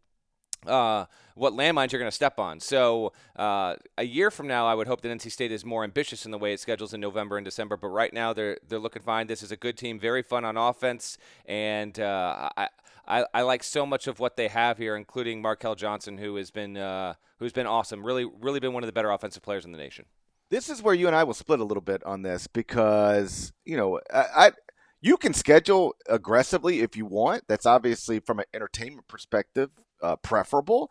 uh, 0.66 1.06
what 1.34 1.54
landmines 1.54 1.92
you're 1.92 1.98
going 1.98 2.10
to 2.10 2.14
step 2.14 2.38
on. 2.38 2.60
So 2.60 3.12
uh, 3.36 3.76
a 3.96 4.04
year 4.04 4.30
from 4.30 4.46
now, 4.46 4.66
I 4.66 4.74
would 4.74 4.86
hope 4.86 5.00
that 5.02 5.08
NC 5.08 5.30
State 5.30 5.52
is 5.52 5.64
more 5.64 5.84
ambitious 5.84 6.24
in 6.24 6.30
the 6.30 6.38
way 6.38 6.52
it 6.52 6.60
schedules 6.60 6.92
in 6.92 7.00
November 7.00 7.38
and 7.38 7.44
December. 7.44 7.76
But 7.76 7.88
right 7.88 8.12
now, 8.12 8.32
they're 8.32 8.58
they're 8.66 8.78
looking 8.78 9.02
fine. 9.02 9.26
This 9.26 9.42
is 9.42 9.50
a 9.50 9.56
good 9.56 9.76
team, 9.76 9.98
very 9.98 10.22
fun 10.22 10.44
on 10.44 10.56
offense, 10.56 11.16
and 11.46 11.98
uh, 11.98 12.50
I, 12.56 12.68
I, 13.06 13.24
I 13.32 13.42
like 13.42 13.62
so 13.62 13.86
much 13.86 14.06
of 14.06 14.20
what 14.20 14.36
they 14.36 14.48
have 14.48 14.78
here, 14.78 14.96
including 14.96 15.42
Markel 15.42 15.74
Johnson, 15.74 16.18
who 16.18 16.36
has 16.36 16.50
been 16.50 16.76
uh, 16.76 17.14
who's 17.38 17.52
been 17.52 17.66
awesome. 17.66 18.04
Really, 18.04 18.24
really 18.24 18.60
been 18.60 18.72
one 18.72 18.82
of 18.82 18.88
the 18.88 18.92
better 18.92 19.10
offensive 19.10 19.42
players 19.42 19.64
in 19.64 19.72
the 19.72 19.78
nation. 19.78 20.06
This 20.50 20.68
is 20.68 20.82
where 20.82 20.94
you 20.94 21.06
and 21.06 21.14
I 21.14 21.24
will 21.24 21.34
split 21.34 21.60
a 21.60 21.64
little 21.64 21.80
bit 21.80 22.04
on 22.04 22.22
this 22.22 22.46
because 22.46 23.52
you 23.64 23.76
know 23.76 24.00
I, 24.12 24.26
I 24.36 24.52
you 25.00 25.16
can 25.16 25.32
schedule 25.32 25.94
aggressively 26.08 26.80
if 26.80 26.96
you 26.96 27.06
want. 27.06 27.44
That's 27.48 27.66
obviously 27.66 28.20
from 28.20 28.40
an 28.40 28.44
entertainment 28.52 29.08
perspective 29.08 29.70
uh, 30.02 30.16
preferable. 30.16 30.90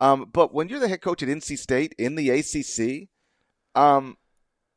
Um, 0.00 0.28
but 0.32 0.54
when 0.54 0.68
you're 0.68 0.80
the 0.80 0.88
head 0.88 1.02
coach 1.02 1.22
at 1.22 1.28
NC 1.28 1.58
State 1.58 1.94
in 1.98 2.14
the 2.14 2.30
ACC, 2.30 3.08
um, 3.74 4.16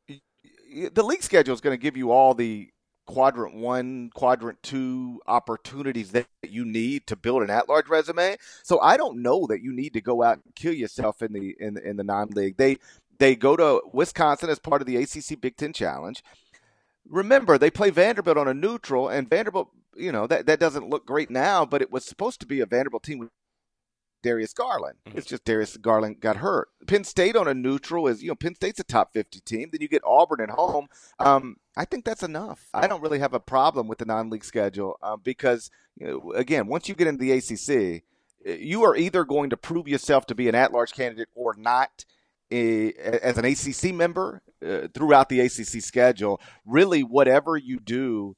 the 0.06 1.02
league 1.02 1.22
schedule 1.22 1.54
is 1.54 1.60
going 1.60 1.76
to 1.76 1.82
give 1.82 1.96
you 1.96 2.10
all 2.10 2.34
the 2.34 2.68
quadrant 3.06 3.54
one, 3.54 4.10
quadrant 4.14 4.62
two 4.62 5.20
opportunities 5.26 6.12
that 6.12 6.26
you 6.42 6.64
need 6.64 7.06
to 7.06 7.16
build 7.16 7.42
an 7.42 7.50
at-large 7.50 7.88
resume. 7.88 8.36
So 8.62 8.80
I 8.80 8.96
don't 8.96 9.22
know 9.22 9.46
that 9.46 9.62
you 9.62 9.72
need 9.72 9.94
to 9.94 10.00
go 10.00 10.22
out 10.22 10.40
and 10.44 10.54
kill 10.54 10.74
yourself 10.74 11.22
in 11.22 11.32
the 11.32 11.54
in 11.58 11.78
in 11.78 11.96
the 11.96 12.04
non-league. 12.04 12.56
They 12.56 12.78
they 13.18 13.36
go 13.36 13.56
to 13.56 13.82
Wisconsin 13.92 14.50
as 14.50 14.58
part 14.58 14.82
of 14.82 14.86
the 14.86 14.96
ACC 14.96 15.40
Big 15.40 15.56
Ten 15.56 15.72
Challenge. 15.72 16.22
Remember, 17.08 17.58
they 17.58 17.70
play 17.70 17.90
Vanderbilt 17.90 18.38
on 18.38 18.48
a 18.48 18.54
neutral, 18.54 19.08
and 19.08 19.28
Vanderbilt, 19.28 19.68
you 19.94 20.10
know, 20.10 20.26
that, 20.26 20.46
that 20.46 20.58
doesn't 20.58 20.88
look 20.88 21.04
great 21.04 21.30
now, 21.30 21.66
but 21.66 21.82
it 21.82 21.92
was 21.92 22.04
supposed 22.04 22.40
to 22.40 22.46
be 22.46 22.60
a 22.60 22.66
Vanderbilt 22.66 23.02
team 23.02 23.28
Darius 24.24 24.54
Garland. 24.54 24.96
Mm-hmm. 25.06 25.18
It's 25.18 25.26
just 25.26 25.44
Darius 25.44 25.76
Garland 25.76 26.18
got 26.18 26.36
hurt. 26.36 26.68
Penn 26.86 27.04
State 27.04 27.36
on 27.36 27.46
a 27.46 27.54
neutral 27.54 28.08
is, 28.08 28.22
you 28.22 28.28
know, 28.28 28.34
Penn 28.34 28.54
State's 28.54 28.80
a 28.80 28.84
top 28.84 29.12
50 29.12 29.40
team. 29.40 29.68
Then 29.70 29.82
you 29.82 29.88
get 29.88 30.02
Auburn 30.04 30.40
at 30.40 30.50
home. 30.50 30.88
Um, 31.20 31.58
I 31.76 31.84
think 31.84 32.04
that's 32.04 32.22
enough. 32.22 32.66
I 32.72 32.86
don't 32.86 33.02
really 33.02 33.18
have 33.20 33.34
a 33.34 33.40
problem 33.40 33.86
with 33.86 33.98
the 33.98 34.06
non 34.06 34.30
league 34.30 34.44
schedule 34.44 34.98
um, 35.02 35.20
because, 35.22 35.70
you 35.96 36.06
know, 36.06 36.32
again, 36.32 36.66
once 36.66 36.88
you 36.88 36.94
get 36.94 37.06
into 37.06 37.22
the 37.22 37.32
ACC, 37.32 38.02
you 38.44 38.82
are 38.82 38.96
either 38.96 39.24
going 39.24 39.50
to 39.50 39.56
prove 39.56 39.86
yourself 39.86 40.26
to 40.26 40.34
be 40.34 40.48
an 40.48 40.54
at 40.54 40.72
large 40.72 40.92
candidate 40.92 41.28
or 41.34 41.54
not 41.56 42.04
as 42.50 43.38
an 43.38 43.44
ACC 43.44 43.94
member 43.94 44.42
uh, 44.64 44.88
throughout 44.94 45.28
the 45.28 45.40
ACC 45.40 45.82
schedule. 45.82 46.40
Really, 46.64 47.02
whatever 47.02 47.56
you 47.56 47.78
do, 47.78 48.36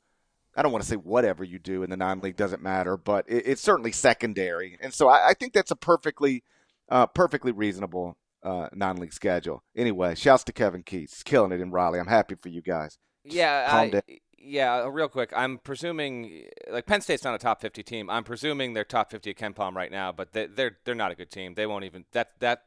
I 0.57 0.63
don't 0.63 0.73
want 0.73 0.83
to 0.83 0.89
say 0.89 0.97
whatever 0.97 1.45
you 1.45 1.59
do 1.59 1.83
in 1.83 1.91
the 1.91 1.97
non 1.97 2.21
league 2.21 2.37
doesn't 2.37 2.63
matter, 2.63 2.97
but 2.97 3.25
it, 3.29 3.47
it's 3.47 3.63
certainly 3.63 3.93
secondary. 3.93 4.79
And 4.81 4.93
so 4.93 5.09
I, 5.09 5.29
I 5.29 5.35
think 5.35 5.53
that's 5.53 5.71
a 5.71 5.77
perfectly, 5.77 6.43
uh, 6.89 7.07
perfectly 7.07 7.53
reasonable 7.53 8.17
uh, 8.43 8.69
non 8.73 8.97
league 8.97 9.13
schedule. 9.13 9.63
Anyway, 9.77 10.15
shouts 10.15 10.45
to 10.45 10.53
Kevin 10.53 10.83
Keatts, 10.83 11.23
killing 11.23 11.53
it 11.53 11.61
in 11.61 11.71
Raleigh. 11.71 11.99
I'm 11.99 12.07
happy 12.07 12.37
for 12.41 12.49
you 12.49 12.63
guys. 12.63 12.99
Yeah, 13.25 13.69
I, 13.71 14.03
yeah. 14.39 14.89
Real 14.91 15.09
quick, 15.09 15.33
I'm 15.37 15.59
presuming 15.59 16.45
like 16.71 16.87
Penn 16.87 17.01
State's 17.01 17.25
not 17.25 17.35
a 17.35 17.39
top 17.39 17.61
50 17.61 17.83
team. 17.83 18.09
I'm 18.09 18.25
presuming 18.25 18.73
they're 18.73 18.85
top 18.85 19.11
50 19.11 19.31
at 19.31 19.37
KenPom 19.37 19.75
right 19.75 19.91
now, 19.91 20.13
but 20.13 20.33
they, 20.33 20.47
they're 20.47 20.79
they're 20.85 20.95
not 20.95 21.11
a 21.11 21.17
good 21.17 21.31
team. 21.31 21.55
They 21.55 21.67
won't 21.67 21.85
even 21.85 22.05
that 22.13 22.31
that 22.39 22.63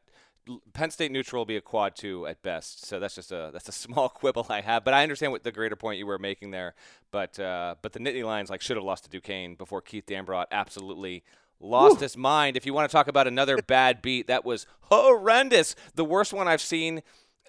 Penn 0.73 0.91
State 0.91 1.11
neutral 1.11 1.41
will 1.41 1.45
be 1.45 1.57
a 1.57 1.61
quad 1.61 1.95
two 1.95 2.25
at 2.27 2.41
best. 2.41 2.85
So 2.85 2.99
that's 2.99 3.15
just 3.15 3.31
a 3.31 3.49
that's 3.53 3.69
a 3.69 3.71
small 3.85 4.09
quibble 4.09 4.45
I 4.49 4.61
have. 4.61 4.83
But 4.83 4.93
I 4.93 5.03
understand 5.03 5.31
what 5.31 5.43
the 5.43 5.51
greater 5.51 5.75
point 5.75 5.99
you 5.99 6.05
were 6.05 6.19
making 6.19 6.51
there. 6.51 6.75
But 7.11 7.39
uh, 7.39 7.75
but 7.81 7.93
the 7.93 7.99
Nittany 7.99 8.23
Lions 8.23 8.49
like 8.49 8.61
should 8.61 8.77
have 8.77 8.83
lost 8.83 9.03
to 9.05 9.09
Duquesne 9.09 9.55
before 9.55 9.81
Keith 9.81 10.05
Dambrot 10.05 10.45
absolutely 10.51 11.23
lost 11.59 11.97
Woo. 11.97 12.01
his 12.01 12.17
mind. 12.17 12.57
If 12.57 12.65
you 12.65 12.73
want 12.73 12.89
to 12.89 12.91
talk 12.91 13.07
about 13.07 13.27
another 13.27 13.57
bad 13.67 14.01
beat, 14.01 14.27
that 14.27 14.45
was 14.45 14.65
horrendous. 14.81 15.75
The 15.95 16.05
worst 16.05 16.33
one 16.33 16.47
I've 16.47 16.61
seen. 16.61 17.01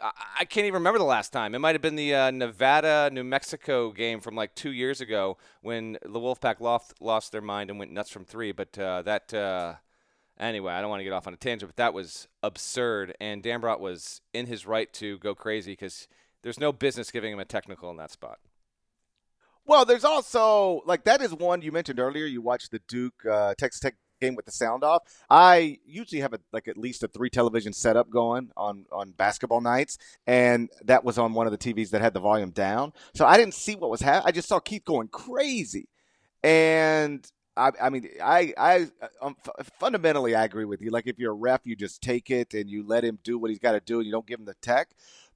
I 0.03 0.47
can't 0.47 0.65
even 0.65 0.79
remember 0.79 0.99
the 0.99 1.05
last 1.05 1.31
time. 1.31 1.55
It 1.55 1.59
might 1.59 1.75
have 1.75 1.83
been 1.83 1.95
the 1.95 2.15
uh, 2.15 2.31
Nevada 2.31 3.11
New 3.13 3.23
Mexico 3.23 3.93
game 3.93 4.21
from 4.21 4.35
like 4.35 4.55
two 4.55 4.73
years 4.73 5.03
ago 5.03 5.37
when 5.61 5.99
the 6.03 6.19
Wolfpack 6.19 6.59
lost 6.59 6.95
lost 7.01 7.33
their 7.33 7.43
mind 7.43 7.69
and 7.69 7.79
went 7.79 7.93
nuts 7.93 8.09
from 8.09 8.25
three. 8.25 8.51
But 8.51 8.79
uh, 8.79 9.03
that 9.03 9.35
uh, 9.35 9.75
Anyway, 10.40 10.72
I 10.72 10.81
don't 10.81 10.88
want 10.88 11.00
to 11.00 11.05
get 11.05 11.12
off 11.12 11.26
on 11.26 11.35
a 11.35 11.37
tangent, 11.37 11.68
but 11.68 11.76
that 11.76 11.92
was 11.92 12.26
absurd. 12.42 13.14
And 13.20 13.42
Dambrot 13.42 13.79
was 13.79 14.22
in 14.33 14.46
his 14.46 14.66
right 14.66 14.90
to 14.94 15.18
go 15.18 15.35
crazy 15.35 15.72
because 15.72 16.09
there's 16.42 16.59
no 16.59 16.72
business 16.72 17.11
giving 17.11 17.33
him 17.33 17.38
a 17.38 17.44
technical 17.44 17.90
in 17.90 17.98
that 17.98 18.11
spot. 18.11 18.38
Well, 19.66 19.85
there's 19.85 20.05
also 20.05 20.81
like 20.87 21.05
that 21.05 21.20
is 21.20 21.35
one 21.35 21.61
you 21.61 21.70
mentioned 21.70 22.00
earlier. 22.00 22.24
You 22.24 22.40
watched 22.40 22.70
the 22.70 22.81
Duke 22.88 23.24
uh, 23.31 23.55
Texas 23.59 23.81
Tech 23.81 23.94
game 24.20 24.35
with 24.35 24.46
the 24.46 24.53
sound 24.53 24.83
off. 24.83 25.03
I 25.29 25.79
usually 25.85 26.22
have 26.22 26.33
a, 26.33 26.40
like 26.53 26.68
at 26.68 26.79
least 26.79 27.03
a 27.03 27.09
three 27.09 27.31
television 27.31 27.72
setup 27.72 28.11
going 28.11 28.50
on 28.57 28.87
on 28.90 29.12
basketball 29.12 29.61
nights, 29.61 29.98
and 30.26 30.70
that 30.85 31.05
was 31.05 31.18
on 31.18 31.35
one 31.35 31.46
of 31.46 31.53
the 31.53 31.59
TVs 31.59 31.90
that 31.90 32.00
had 32.00 32.14
the 32.14 32.20
volume 32.20 32.50
down. 32.50 32.92
So 33.14 33.26
I 33.26 33.37
didn't 33.37 33.55
see 33.55 33.76
what 33.76 33.90
was 33.90 34.00
happening. 34.00 34.29
I 34.29 34.33
just 34.33 34.48
saw 34.48 34.59
Keith 34.59 34.85
going 34.85 35.09
crazy, 35.09 35.88
and 36.42 37.31
I, 37.57 37.73
I 37.81 37.91
mean, 37.91 38.09
I, 38.23 38.55
I 38.57 38.87
um, 39.21 39.37
fundamentally 39.79 40.35
I 40.35 40.45
agree 40.45 40.65
with 40.65 40.81
you. 40.81 40.91
Like 40.91 41.07
if 41.07 41.19
you're 41.19 41.33
a 41.33 41.35
ref, 41.35 41.61
you 41.65 41.77
just 41.77 42.03
take 42.03 42.31
it 42.31 42.55
and 42.55 42.71
you 42.71 42.87
let 42.87 43.05
him 43.05 43.19
do 43.23 43.39
what 43.39 43.51
he's 43.51 43.59
got 43.59 43.73
to 43.73 43.81
do, 43.81 43.99
and 43.99 44.07
you 44.07 44.13
don't 44.13 44.27
give 44.27 44.39
him 44.41 44.47
the 44.47 44.55
tech. 44.63 44.91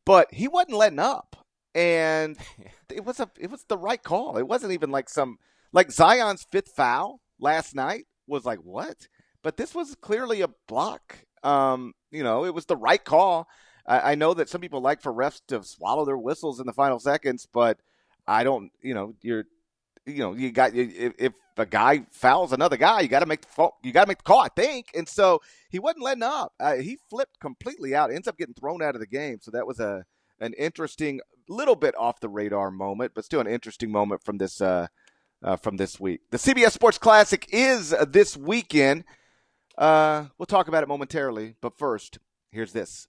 But 0.05 0.33
he 0.33 0.49
wasn't 0.49 0.77
letting 0.79 0.99
up. 0.99 1.37
and 1.75 2.37
it 2.91 3.05
was 3.05 3.21
a 3.21 3.29
it 3.39 3.51
was 3.51 3.65
the 3.65 3.79
right 3.79 4.03
call. 4.03 4.37
It 4.39 4.47
wasn't 4.49 4.73
even 4.73 4.91
like 4.91 5.09
some 5.09 5.39
like 5.73 5.91
Zion's 5.91 6.47
fifth 6.51 6.71
foul 6.71 7.21
last 7.39 7.75
night 7.75 8.07
was 8.27 8.45
like 8.45 8.61
what, 8.61 9.09
but 9.43 9.57
this 9.57 9.75
was 9.75 9.95
clearly 10.01 10.41
a 10.41 10.49
block. 10.69 11.19
Um, 11.43 11.93
you 12.11 12.23
know, 12.23 12.45
it 12.45 12.55
was 12.55 12.67
the 12.67 12.77
right 12.77 13.05
call. 13.05 13.49
I, 13.87 14.13
I 14.13 14.15
know 14.15 14.35
that 14.35 14.49
some 14.49 14.61
people 14.61 14.81
like 14.81 15.03
for 15.03 15.13
refs 15.13 15.41
to 15.49 15.63
swallow 15.63 16.05
their 16.05 16.17
whistles 16.17 16.61
in 16.61 16.67
the 16.67 16.73
final 16.73 16.99
seconds, 16.99 17.47
but 17.53 17.79
I 18.27 18.45
don't. 18.45 18.71
You 18.83 18.95
know, 18.95 19.15
you're 19.23 19.45
you 20.07 20.19
know, 20.19 20.35
you 20.35 20.51
got 20.51 20.75
if, 20.75 21.13
if 21.19 21.33
a 21.57 21.67
guy 21.67 22.05
fouls 22.11 22.53
another 22.53 22.77
guy, 22.77 23.01
you 23.01 23.09
got 23.09 23.21
to 23.21 23.27
make 23.27 23.43
the 23.43 23.71
you 23.83 23.93
got 23.93 24.05
to 24.05 24.09
make 24.09 24.19
the 24.19 24.25
call, 24.25 24.41
I 24.41 24.49
think. 24.49 24.89
And 24.95 25.09
so 25.09 25.41
he 25.71 25.79
wasn't 25.79 26.05
letting 26.05 26.23
up. 26.23 26.53
Uh, 26.61 26.77
he 26.77 26.99
flipped 27.09 27.41
completely 27.41 27.95
out, 27.95 28.13
ends 28.13 28.29
up 28.29 28.37
getting 28.37 28.55
thrown 28.55 28.83
out 28.83 28.95
of 28.95 29.01
the 29.01 29.07
game. 29.07 29.39
So 29.41 29.51
that 29.53 29.67
was 29.67 29.81
a 29.81 30.05
an 30.41 30.53
interesting, 30.55 31.21
little 31.49 31.77
bit 31.77 31.95
off 31.97 32.21
the 32.21 32.29
radar 32.29 32.71
moment, 32.71 33.13
but 33.15 33.25
still 33.25 33.41
an 33.41 33.47
interesting 33.47 33.91
moment 33.91 34.23
from 34.23 34.39
this 34.39 34.61
uh, 34.61 34.89
uh, 35.43 35.57
from 35.57 35.77
this 35.77 36.01
week. 36.01 36.21
The 36.31 36.39
CBS 36.39 36.73
Sports 36.73 36.99
Classic 36.99 37.47
is 37.51 37.95
this 38.09 38.37
weekend. 38.37 39.05
Uh, 39.77 40.27
we'll 40.39 40.47
talk 40.47 40.69
about 40.69 40.83
it 40.83 40.89
momentarily, 40.89 41.55
but 41.61 41.79
first, 41.79 42.19
here's 42.51 42.73
this. 42.73 43.09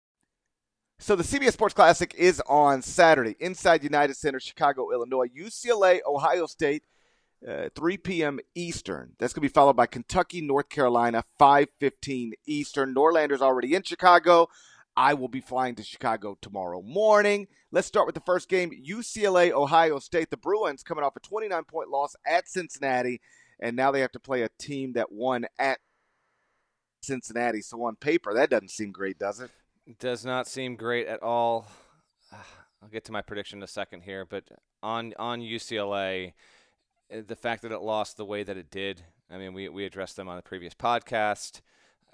So 1.01 1.15
the 1.15 1.23
CBS 1.23 1.53
Sports 1.53 1.73
Classic 1.73 2.13
is 2.13 2.39
on 2.45 2.83
Saturday 2.83 3.35
inside 3.39 3.83
United 3.83 4.15
Center, 4.17 4.39
Chicago, 4.39 4.91
Illinois. 4.91 5.25
UCLA, 5.35 5.99
Ohio 6.05 6.45
State, 6.45 6.83
uh, 7.45 7.69
3 7.75 7.97
p.m. 7.97 8.39
Eastern. 8.53 9.13
That's 9.17 9.33
going 9.33 9.41
to 9.41 9.49
be 9.49 9.53
followed 9.53 9.75
by 9.75 9.87
Kentucky, 9.87 10.41
North 10.41 10.69
Carolina, 10.69 11.23
5:15 11.39 12.33
Eastern. 12.45 12.93
Norlander's 12.93 13.41
already 13.41 13.73
in 13.73 13.81
Chicago. 13.81 14.47
I 14.95 15.15
will 15.15 15.27
be 15.27 15.41
flying 15.41 15.73
to 15.75 15.83
Chicago 15.83 16.37
tomorrow 16.39 16.83
morning. 16.83 17.47
Let's 17.71 17.87
start 17.87 18.05
with 18.05 18.13
the 18.13 18.21
first 18.21 18.47
game: 18.47 18.69
UCLA, 18.69 19.51
Ohio 19.51 19.97
State. 19.97 20.29
The 20.29 20.37
Bruins 20.37 20.83
coming 20.83 21.03
off 21.03 21.15
a 21.15 21.19
29 21.19 21.63
point 21.63 21.89
loss 21.89 22.15
at 22.27 22.47
Cincinnati, 22.47 23.21
and 23.59 23.75
now 23.75 23.89
they 23.89 24.01
have 24.01 24.11
to 24.11 24.19
play 24.19 24.43
a 24.43 24.49
team 24.59 24.93
that 24.93 25.11
won 25.11 25.47
at 25.57 25.79
Cincinnati. 27.01 27.63
So 27.63 27.81
on 27.85 27.95
paper, 27.95 28.35
that 28.35 28.51
doesn't 28.51 28.69
seem 28.69 28.91
great, 28.91 29.17
does 29.17 29.39
it? 29.39 29.49
Does 29.99 30.23
not 30.23 30.47
seem 30.47 30.75
great 30.75 31.07
at 31.07 31.23
all. 31.23 31.67
I'll 32.31 32.89
get 32.89 33.05
to 33.05 33.11
my 33.11 33.21
prediction 33.21 33.59
in 33.59 33.63
a 33.63 33.67
second 33.67 34.01
here, 34.01 34.25
but 34.25 34.43
on 34.81 35.13
on 35.17 35.41
UCLA, 35.41 36.33
eh, 37.09 37.21
the 37.25 37.35
fact 37.35 37.61
that 37.63 37.71
it 37.71 37.81
lost 37.81 38.17
the 38.17 38.25
way 38.25 38.43
that 38.43 38.57
it 38.57 38.71
did. 38.71 39.03
I 39.29 39.37
mean, 39.37 39.53
we 39.53 39.69
we 39.69 39.85
addressed 39.85 40.15
them 40.15 40.27
on 40.27 40.35
the 40.35 40.41
previous 40.41 40.73
podcast. 40.73 41.61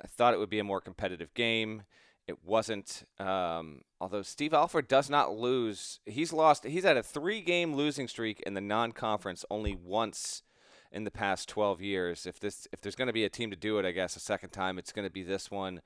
I 0.02 0.08
thought 0.08 0.34
it 0.34 0.40
would 0.40 0.50
be 0.50 0.60
a 0.60 0.64
more 0.64 0.82
competitive 0.82 1.34
game. 1.34 1.84
It 2.28 2.44
wasn't. 2.44 3.04
Um, 3.20 3.82
although 4.00 4.22
Steve 4.22 4.54
Alford 4.54 4.88
does 4.88 5.10
not 5.10 5.36
lose, 5.36 6.00
he's 6.06 6.34
lost. 6.34 6.66
He's 6.66 6.84
had 6.84 6.98
a 6.98 7.04
three-game 7.04 7.74
losing 7.74 8.08
streak 8.08 8.42
in 8.42 8.54
the 8.54 8.62
non-conference 8.62 9.46
only 9.50 9.76
once 9.76 10.44
in 10.92 11.06
the 11.06 11.12
past 11.12 11.48
12 11.50 11.82
years. 11.82 12.26
If 12.26 12.40
this, 12.40 12.68
if 12.72 12.82
there's 12.82 12.96
going 12.96 13.08
to 13.08 13.14
be 13.14 13.24
a 13.24 13.30
team 13.30 13.50
to 13.50 13.56
do 13.56 13.80
it, 13.80 13.86
I 13.86 13.92
guess 13.92 14.16
a 14.16 14.20
second 14.20 14.50
time, 14.50 14.78
it's 14.78 14.92
going 14.92 15.08
to 15.08 15.12
be 15.12 15.24
this 15.24 15.50
one. 15.50 15.82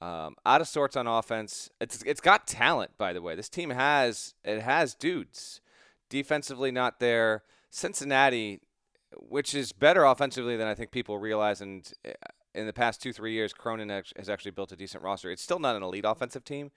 Um, 0.00 0.36
out 0.46 0.60
of 0.60 0.68
sorts 0.68 0.96
on 0.96 1.06
offense. 1.06 1.70
It's 1.80 2.02
it's 2.04 2.20
got 2.20 2.46
talent, 2.46 2.92
by 2.96 3.12
the 3.12 3.22
way. 3.22 3.34
This 3.34 3.48
team 3.48 3.70
has 3.70 4.34
it 4.44 4.60
has 4.60 4.94
dudes. 4.94 5.60
Defensively, 6.08 6.70
not 6.70 7.00
there. 7.00 7.42
Cincinnati, 7.70 8.60
which 9.16 9.54
is 9.54 9.72
better 9.72 10.04
offensively 10.04 10.56
than 10.56 10.68
I 10.68 10.74
think 10.74 10.90
people 10.90 11.18
realize, 11.18 11.60
and 11.60 11.90
eh, 12.04 12.12
in 12.54 12.66
the 12.66 12.72
past 12.72 13.02
two 13.02 13.12
three 13.12 13.32
years, 13.32 13.52
Cronin 13.52 13.88
has 13.88 14.28
actually 14.28 14.52
built 14.52 14.72
a 14.72 14.76
decent 14.76 15.02
roster. 15.02 15.30
It's 15.30 15.42
still 15.42 15.58
not 15.58 15.76
an 15.76 15.82
elite 15.82 16.04
offensive 16.06 16.44
team, 16.44 16.70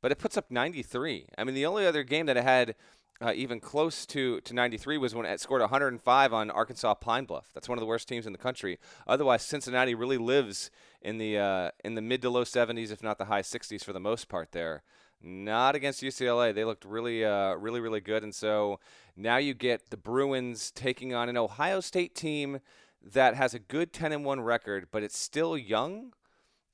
but 0.00 0.10
it 0.10 0.18
puts 0.18 0.36
up 0.36 0.50
93. 0.50 1.26
I 1.36 1.44
mean, 1.44 1.54
the 1.54 1.66
only 1.66 1.86
other 1.86 2.02
game 2.02 2.26
that 2.26 2.36
it 2.36 2.44
had 2.44 2.74
uh, 3.22 3.32
even 3.34 3.60
close 3.60 4.04
to, 4.06 4.40
to 4.40 4.54
93 4.54 4.98
was 4.98 5.14
when 5.14 5.26
it 5.26 5.40
scored 5.40 5.60
105 5.60 6.32
on 6.32 6.50
Arkansas 6.50 6.94
Pine 6.94 7.24
Bluff. 7.24 7.50
That's 7.54 7.68
one 7.68 7.78
of 7.78 7.80
the 7.80 7.86
worst 7.86 8.08
teams 8.08 8.26
in 8.26 8.32
the 8.32 8.38
country. 8.38 8.78
Otherwise, 9.06 9.42
Cincinnati 9.42 9.94
really 9.94 10.18
lives 10.18 10.70
in 11.02 11.18
the 11.18 11.38
uh, 11.38 11.70
in 11.84 11.94
the 11.94 12.02
mid 12.02 12.22
to 12.22 12.30
low 12.30 12.44
70s, 12.44 12.90
if 12.90 13.02
not 13.02 13.18
the 13.18 13.26
high 13.26 13.42
60s 13.42 13.84
for 13.84 13.92
the 13.92 14.00
most 14.00 14.28
part. 14.28 14.52
There, 14.52 14.82
not 15.20 15.74
against 15.74 16.02
UCLA. 16.02 16.54
They 16.54 16.64
looked 16.64 16.84
really, 16.84 17.24
uh, 17.24 17.54
really, 17.54 17.80
really 17.80 18.00
good. 18.00 18.22
And 18.22 18.34
so 18.34 18.80
now 19.16 19.36
you 19.36 19.54
get 19.54 19.90
the 19.90 19.96
Bruins 19.96 20.70
taking 20.70 21.14
on 21.14 21.28
an 21.28 21.36
Ohio 21.36 21.80
State 21.80 22.14
team 22.14 22.60
that 23.02 23.34
has 23.34 23.52
a 23.52 23.58
good 23.58 23.92
10 23.92 24.12
and 24.12 24.24
1 24.24 24.40
record, 24.40 24.86
but 24.92 25.02
it's 25.02 25.18
still 25.18 25.58
young. 25.58 26.12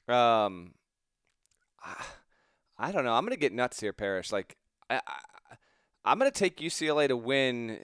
Um, 0.06 0.74
I 2.80 2.92
don't 2.92 3.04
know. 3.04 3.14
I'm 3.14 3.24
gonna 3.24 3.36
get 3.36 3.52
nuts 3.52 3.80
here, 3.80 3.92
Parrish. 3.92 4.30
Like 4.30 4.56
I, 4.88 5.00
I'm 6.08 6.18
going 6.18 6.30
to 6.30 6.38
take 6.38 6.58
UCLA 6.58 7.08
to 7.08 7.16
win 7.16 7.80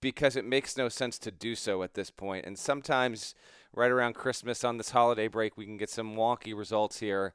because 0.00 0.36
it 0.36 0.44
makes 0.44 0.76
no 0.76 0.88
sense 0.88 1.18
to 1.20 1.30
do 1.30 1.54
so 1.54 1.82
at 1.82 1.94
this 1.94 2.10
point. 2.10 2.44
And 2.44 2.58
sometimes, 2.58 3.34
right 3.78 3.90
around 3.90 4.14
Christmas 4.14 4.64
on 4.64 4.76
this 4.76 4.90
holiday 4.90 5.28
break, 5.28 5.56
we 5.56 5.64
can 5.64 5.76
get 5.76 5.88
some 5.88 6.16
wonky 6.16 6.54
results 6.54 6.98
here. 6.98 7.32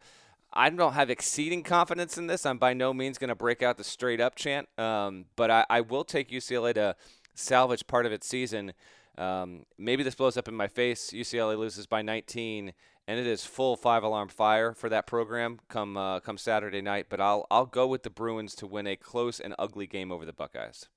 I 0.52 0.70
don't 0.70 0.94
have 0.94 1.10
exceeding 1.10 1.64
confidence 1.64 2.18
in 2.18 2.28
this. 2.28 2.46
I'm 2.46 2.60
by 2.60 2.74
no 2.74 2.94
means 2.94 3.18
going 3.18 3.30
to 3.30 3.36
break 3.36 3.64
out 3.64 3.78
the 3.78 3.84
straight 3.84 4.22
up 4.22 4.36
chant, 4.36 4.68
um, 4.78 5.26
but 5.36 5.50
I, 5.50 5.66
I, 5.68 5.82
will 5.82 6.04
take 6.04 6.30
UCLA 6.30 6.76
to 6.76 6.96
salvage 7.34 7.88
part 7.88 8.06
of 8.06 8.12
its 8.12 8.28
season. 8.28 8.74
Um, 9.18 9.66
maybe 9.80 10.04
this 10.04 10.14
blows 10.14 10.38
up 10.38 10.48
in 10.48 10.54
my 10.54 10.68
face. 10.68 11.10
UCLA 11.12 11.58
loses 11.58 11.88
by 11.88 12.04
19, 12.04 12.74
and 13.08 13.20
it 13.20 13.26
is 13.26 13.46
full 13.46 13.76
five 13.76 14.04
alarm 14.04 14.30
fire 14.30 14.74
for 14.74 14.90
that 14.90 15.08
program 15.08 15.60
come 15.70 15.98
uh, 15.98 16.20
come 16.20 16.38
Saturday 16.38 16.82
night. 16.82 17.08
But 17.10 17.20
I'll 17.20 17.48
I'll 17.50 17.66
go 17.66 17.88
with 17.88 18.04
the 18.04 18.12
Bruins 18.12 18.54
to 18.56 18.68
win 18.68 18.86
a 18.86 18.96
close 18.96 19.40
and 19.40 19.56
ugly 19.58 19.88
game 19.88 20.12
over 20.12 20.26
the 20.26 20.34
Buckeyes. 20.34 20.88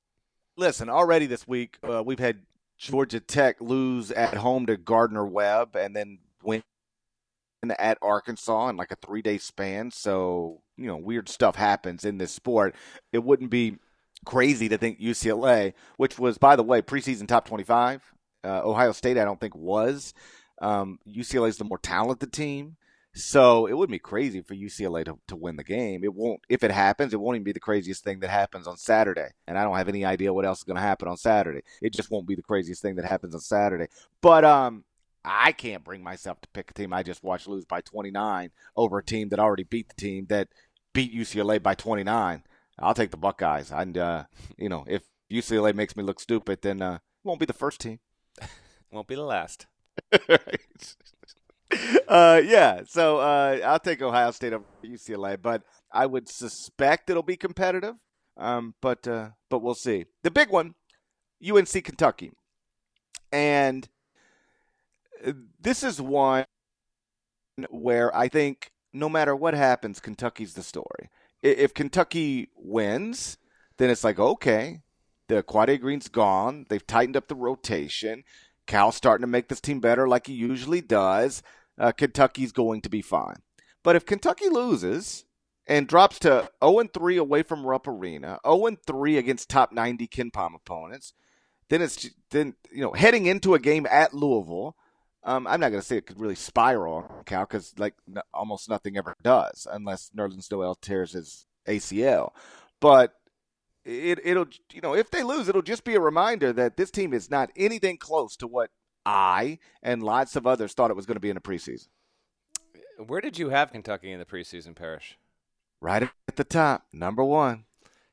Listen, 0.56 0.90
already 0.90 1.26
this 1.26 1.48
week 1.48 1.78
uh, 1.82 2.02
we've 2.04 2.18
had 2.18 2.42
Georgia 2.78 3.20
Tech 3.20 3.60
lose 3.60 4.10
at 4.10 4.34
home 4.34 4.66
to 4.66 4.76
Gardner 4.76 5.24
Webb, 5.26 5.76
and 5.76 5.94
then 5.94 6.18
win 6.42 6.62
at 7.78 7.98
Arkansas 8.02 8.68
in 8.68 8.76
like 8.76 8.90
a 8.90 8.96
three 8.96 9.22
day 9.22 9.38
span. 9.38 9.90
So 9.90 10.62
you 10.76 10.86
know, 10.86 10.96
weird 10.96 11.28
stuff 11.28 11.56
happens 11.56 12.04
in 12.04 12.18
this 12.18 12.32
sport. 12.32 12.74
It 13.12 13.24
wouldn't 13.24 13.50
be 13.50 13.78
crazy 14.24 14.68
to 14.68 14.78
think 14.78 15.00
UCLA, 15.00 15.72
which 15.96 16.18
was 16.18 16.38
by 16.38 16.56
the 16.56 16.62
way 16.62 16.82
preseason 16.82 17.26
top 17.26 17.46
twenty 17.46 17.64
five. 17.64 18.02
Uh, 18.44 18.62
Ohio 18.64 18.92
State, 18.92 19.18
I 19.18 19.24
don't 19.24 19.40
think 19.40 19.56
was. 19.56 20.14
Um, 20.62 20.98
UCLA 21.08 21.48
is 21.48 21.56
the 21.56 21.64
more 21.64 21.78
talented 21.78 22.32
team. 22.32 22.76
So 23.16 23.64
it 23.64 23.72
wouldn't 23.72 23.94
be 23.94 23.98
crazy 23.98 24.42
for 24.42 24.54
UCLA 24.54 25.02
to, 25.06 25.18
to 25.28 25.36
win 25.36 25.56
the 25.56 25.64
game. 25.64 26.04
It 26.04 26.12
won't, 26.12 26.42
if 26.50 26.62
it 26.62 26.70
happens, 26.70 27.14
it 27.14 27.20
won't 27.20 27.36
even 27.36 27.44
be 27.44 27.52
the 27.52 27.58
craziest 27.58 28.04
thing 28.04 28.20
that 28.20 28.28
happens 28.28 28.66
on 28.66 28.76
Saturday. 28.76 29.28
And 29.46 29.56
I 29.56 29.64
don't 29.64 29.78
have 29.78 29.88
any 29.88 30.04
idea 30.04 30.34
what 30.34 30.44
else 30.44 30.58
is 30.58 30.64
going 30.64 30.76
to 30.76 30.82
happen 30.82 31.08
on 31.08 31.16
Saturday. 31.16 31.62
It 31.80 31.94
just 31.94 32.10
won't 32.10 32.28
be 32.28 32.34
the 32.34 32.42
craziest 32.42 32.82
thing 32.82 32.96
that 32.96 33.06
happens 33.06 33.34
on 33.34 33.40
Saturday. 33.40 33.86
But 34.20 34.44
um, 34.44 34.84
I 35.24 35.52
can't 35.52 35.82
bring 35.82 36.02
myself 36.02 36.42
to 36.42 36.48
pick 36.50 36.70
a 36.70 36.74
team 36.74 36.92
I 36.92 37.02
just 37.02 37.24
watched 37.24 37.48
lose 37.48 37.64
by 37.64 37.80
29 37.80 38.50
over 38.76 38.98
a 38.98 39.04
team 39.04 39.30
that 39.30 39.40
already 39.40 39.64
beat 39.64 39.88
the 39.88 39.94
team 39.94 40.26
that 40.28 40.48
beat 40.92 41.14
UCLA 41.14 41.62
by 41.62 41.74
29. 41.74 42.42
I'll 42.78 42.92
take 42.92 43.12
the 43.12 43.16
Buckeyes. 43.16 43.70
And, 43.70 43.96
uh, 43.96 44.24
you 44.58 44.68
know, 44.68 44.84
if 44.86 45.04
UCLA 45.32 45.74
makes 45.74 45.96
me 45.96 46.02
look 46.02 46.20
stupid, 46.20 46.60
then 46.60 46.82
uh, 46.82 46.96
it 46.96 47.00
won't 47.24 47.40
be 47.40 47.46
the 47.46 47.54
first 47.54 47.80
team. 47.80 47.98
won't 48.92 49.08
be 49.08 49.14
the 49.14 49.22
last. 49.22 49.66
uh, 52.08 52.40
yeah, 52.44 52.82
so 52.86 53.18
uh, 53.18 53.58
I'll 53.64 53.78
take 53.78 54.02
Ohio 54.02 54.30
State 54.30 54.52
over 54.52 54.64
UCLA, 54.84 55.40
but 55.40 55.62
I 55.92 56.06
would 56.06 56.28
suspect 56.28 57.10
it'll 57.10 57.22
be 57.22 57.36
competitive. 57.36 57.94
Um, 58.36 58.74
but 58.82 59.08
uh, 59.08 59.30
but 59.48 59.60
we'll 59.60 59.74
see. 59.74 60.04
The 60.22 60.30
big 60.30 60.50
one, 60.50 60.74
UNC 61.46 61.84
Kentucky, 61.84 62.32
and 63.32 63.88
this 65.60 65.82
is 65.82 66.00
one 66.00 66.44
where 67.70 68.14
I 68.14 68.28
think 68.28 68.70
no 68.92 69.08
matter 69.08 69.34
what 69.34 69.54
happens, 69.54 70.00
Kentucky's 70.00 70.54
the 70.54 70.62
story. 70.62 71.10
If 71.42 71.74
Kentucky 71.74 72.48
wins, 72.56 73.38
then 73.78 73.90
it's 73.90 74.04
like 74.04 74.18
okay, 74.18 74.80
the 75.28 75.42
Quade 75.42 75.80
Green's 75.80 76.08
gone. 76.08 76.66
They've 76.68 76.86
tightened 76.86 77.16
up 77.16 77.28
the 77.28 77.34
rotation. 77.34 78.24
Cal's 78.66 78.96
starting 78.96 79.22
to 79.22 79.28
make 79.28 79.48
this 79.48 79.60
team 79.60 79.80
better 79.80 80.08
like 80.08 80.26
he 80.26 80.34
usually 80.34 80.80
does. 80.80 81.42
Uh, 81.78 81.92
Kentucky's 81.92 82.52
going 82.52 82.80
to 82.82 82.88
be 82.88 83.02
fine. 83.02 83.36
But 83.82 83.96
if 83.96 84.06
Kentucky 84.06 84.48
loses, 84.48 85.26
and 85.66 85.88
drops 85.88 86.18
to 86.20 86.48
0 86.62 86.84
3 86.92 87.16
away 87.16 87.42
from 87.42 87.66
Rupp 87.66 87.88
Arena, 87.88 88.38
0 88.46 88.76
3 88.86 89.18
against 89.18 89.48
top 89.48 89.72
90 89.72 90.06
KenPom 90.06 90.54
opponents. 90.54 91.12
Then 91.68 91.82
it's 91.82 92.08
then 92.30 92.54
you 92.70 92.82
know 92.82 92.92
heading 92.92 93.26
into 93.26 93.54
a 93.54 93.58
game 93.58 93.86
at 93.90 94.14
Louisville. 94.14 94.76
Um, 95.24 95.48
I'm 95.48 95.58
not 95.58 95.70
going 95.70 95.80
to 95.80 95.86
say 95.86 95.96
it 95.96 96.06
could 96.06 96.20
really 96.20 96.36
spiral 96.36 97.10
Cal 97.26 97.44
because 97.44 97.74
like 97.76 97.94
n- 98.08 98.22
almost 98.32 98.68
nothing 98.68 98.96
ever 98.96 99.16
does 99.22 99.66
unless 99.70 100.10
Nerlens 100.16 100.50
Noel 100.50 100.76
tears 100.76 101.12
his 101.12 101.46
ACL. 101.66 102.30
But 102.80 103.14
it 103.84 104.20
it'll 104.24 104.46
you 104.72 104.80
know 104.80 104.94
if 104.94 105.10
they 105.10 105.24
lose, 105.24 105.48
it'll 105.48 105.62
just 105.62 105.82
be 105.82 105.96
a 105.96 106.00
reminder 106.00 106.52
that 106.52 106.76
this 106.76 106.92
team 106.92 107.12
is 107.12 107.28
not 107.28 107.50
anything 107.56 107.96
close 107.96 108.36
to 108.36 108.46
what 108.46 108.70
I 109.06 109.60
and 109.82 110.02
lots 110.02 110.36
of 110.36 110.46
others 110.46 110.74
thought 110.74 110.90
it 110.90 110.96
was 110.96 111.06
going 111.06 111.14
to 111.16 111.20
be 111.20 111.30
in 111.30 111.36
the 111.36 111.40
preseason. 111.40 111.88
Where 112.98 113.20
did 113.20 113.38
you 113.38 113.50
have 113.50 113.72
Kentucky 113.72 114.10
in 114.10 114.18
the 114.18 114.24
preseason, 114.24 114.74
Parrish? 114.74 115.16
Right 115.80 116.02
at 116.02 116.36
the 116.36 116.44
top, 116.44 116.86
number 116.92 117.22
one. 117.22 117.64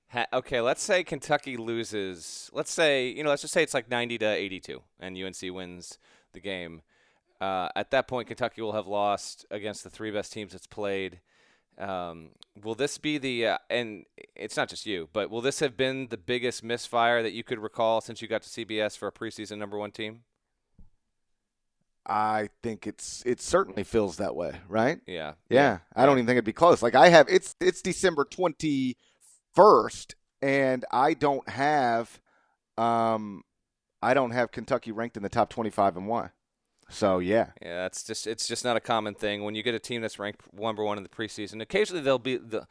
Ha- 0.09 0.27
okay, 0.31 0.61
let's 0.61 0.83
say 0.83 1.03
Kentucky 1.03 1.57
loses. 1.57 2.51
Let's 2.53 2.71
say 2.71 3.07
you 3.07 3.23
know, 3.23 3.31
let's 3.31 3.41
just 3.41 3.53
say 3.53 3.63
it's 3.63 3.73
like 3.73 3.89
90 3.89 4.19
to 4.19 4.27
82, 4.27 4.81
and 4.99 5.17
UNC 5.17 5.41
wins 5.53 5.97
the 6.33 6.39
game. 6.39 6.83
Uh, 7.41 7.69
at 7.75 7.91
that 7.91 8.07
point, 8.07 8.27
Kentucky 8.27 8.61
will 8.61 8.73
have 8.73 8.87
lost 8.87 9.45
against 9.49 9.83
the 9.83 9.89
three 9.89 10.11
best 10.11 10.31
teams 10.31 10.53
it's 10.53 10.67
played. 10.67 11.19
Um, 11.79 12.29
will 12.61 12.75
this 12.75 12.99
be 12.99 13.17
the 13.17 13.47
uh, 13.47 13.57
and 13.69 14.05
it's 14.35 14.55
not 14.55 14.69
just 14.69 14.85
you, 14.85 15.09
but 15.11 15.31
will 15.31 15.41
this 15.41 15.59
have 15.59 15.75
been 15.75 16.07
the 16.09 16.17
biggest 16.17 16.63
misfire 16.63 17.23
that 17.23 17.33
you 17.33 17.43
could 17.43 17.59
recall 17.59 17.99
since 17.99 18.21
you 18.21 18.27
got 18.27 18.43
to 18.43 18.49
CBS 18.49 18.95
for 18.95 19.07
a 19.07 19.11
preseason 19.11 19.57
number 19.57 19.77
one 19.77 19.91
team? 19.91 20.21
I 22.05 22.49
think 22.61 22.85
it's 22.85 23.23
it 23.25 23.41
certainly 23.41 23.83
feels 23.83 24.17
that 24.17 24.35
way, 24.35 24.53
right? 24.67 24.99
Yeah. 25.07 25.33
Yeah, 25.49 25.79
I 25.95 26.05
don't 26.05 26.17
even 26.17 26.25
think 26.25 26.35
it'd 26.35 26.45
be 26.45 26.53
close. 26.53 26.81
Like 26.81 26.95
I 26.95 27.09
have 27.09 27.27
it's 27.29 27.55
it's 27.59 27.81
December 27.81 28.25
21st 28.25 30.15
and 30.41 30.85
I 30.91 31.13
don't 31.13 31.47
have 31.47 32.19
um 32.77 33.43
I 34.01 34.13
don't 34.13 34.31
have 34.31 34.51
Kentucky 34.51 34.91
ranked 34.91 35.15
in 35.15 35.23
the 35.23 35.29
top 35.29 35.49
25 35.49 35.95
and 35.95 36.07
1. 36.07 36.29
So, 36.89 37.19
yeah. 37.19 37.47
Yeah, 37.61 37.85
it's 37.85 38.03
just 38.03 38.27
it's 38.27 38.47
just 38.47 38.65
not 38.65 38.75
a 38.75 38.81
common 38.81 39.15
thing 39.15 39.43
when 39.43 39.55
you 39.55 39.63
get 39.63 39.73
a 39.73 39.79
team 39.79 40.01
that's 40.01 40.19
ranked 40.19 40.41
number 40.53 40.83
1 40.83 40.97
in 40.97 41.03
the 41.03 41.09
preseason. 41.09 41.61
Occasionally 41.61 42.01
they'll 42.01 42.19
be 42.19 42.37
the 42.37 42.67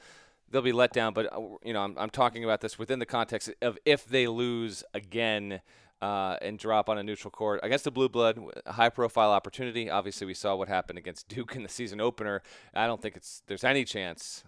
they'll 0.50 0.62
be 0.62 0.72
let 0.72 0.92
down, 0.92 1.14
but 1.14 1.32
uh, 1.32 1.40
you 1.64 1.72
know, 1.72 1.80
I'm 1.80 1.96
I'm 1.98 2.10
talking 2.10 2.44
about 2.44 2.60
this 2.60 2.78
within 2.78 2.98
the 2.98 3.06
context 3.06 3.50
of 3.62 3.78
if 3.84 4.04
they 4.04 4.26
lose 4.28 4.84
again 4.94 5.62
uh, 6.02 6.36
and 6.42 6.58
drop 6.58 6.88
on 6.88 6.98
a 6.98 7.02
neutral 7.02 7.30
court 7.30 7.60
against 7.62 7.84
the 7.84 7.90
Blue 7.90 8.08
Blood, 8.08 8.38
high 8.66 8.88
profile 8.88 9.30
opportunity. 9.30 9.88
Obviously, 9.88 10.26
we 10.26 10.34
saw 10.34 10.56
what 10.56 10.68
happened 10.68 10.98
against 10.98 11.28
Duke 11.34 11.54
in 11.54 11.62
the 11.62 11.68
season 11.68 12.00
opener. 12.00 12.42
I 12.74 12.86
don't 12.86 13.00
think 13.00 13.16
it's 13.16 13.42
there's 13.46 13.64
any 13.64 13.84
chance. 13.84 14.42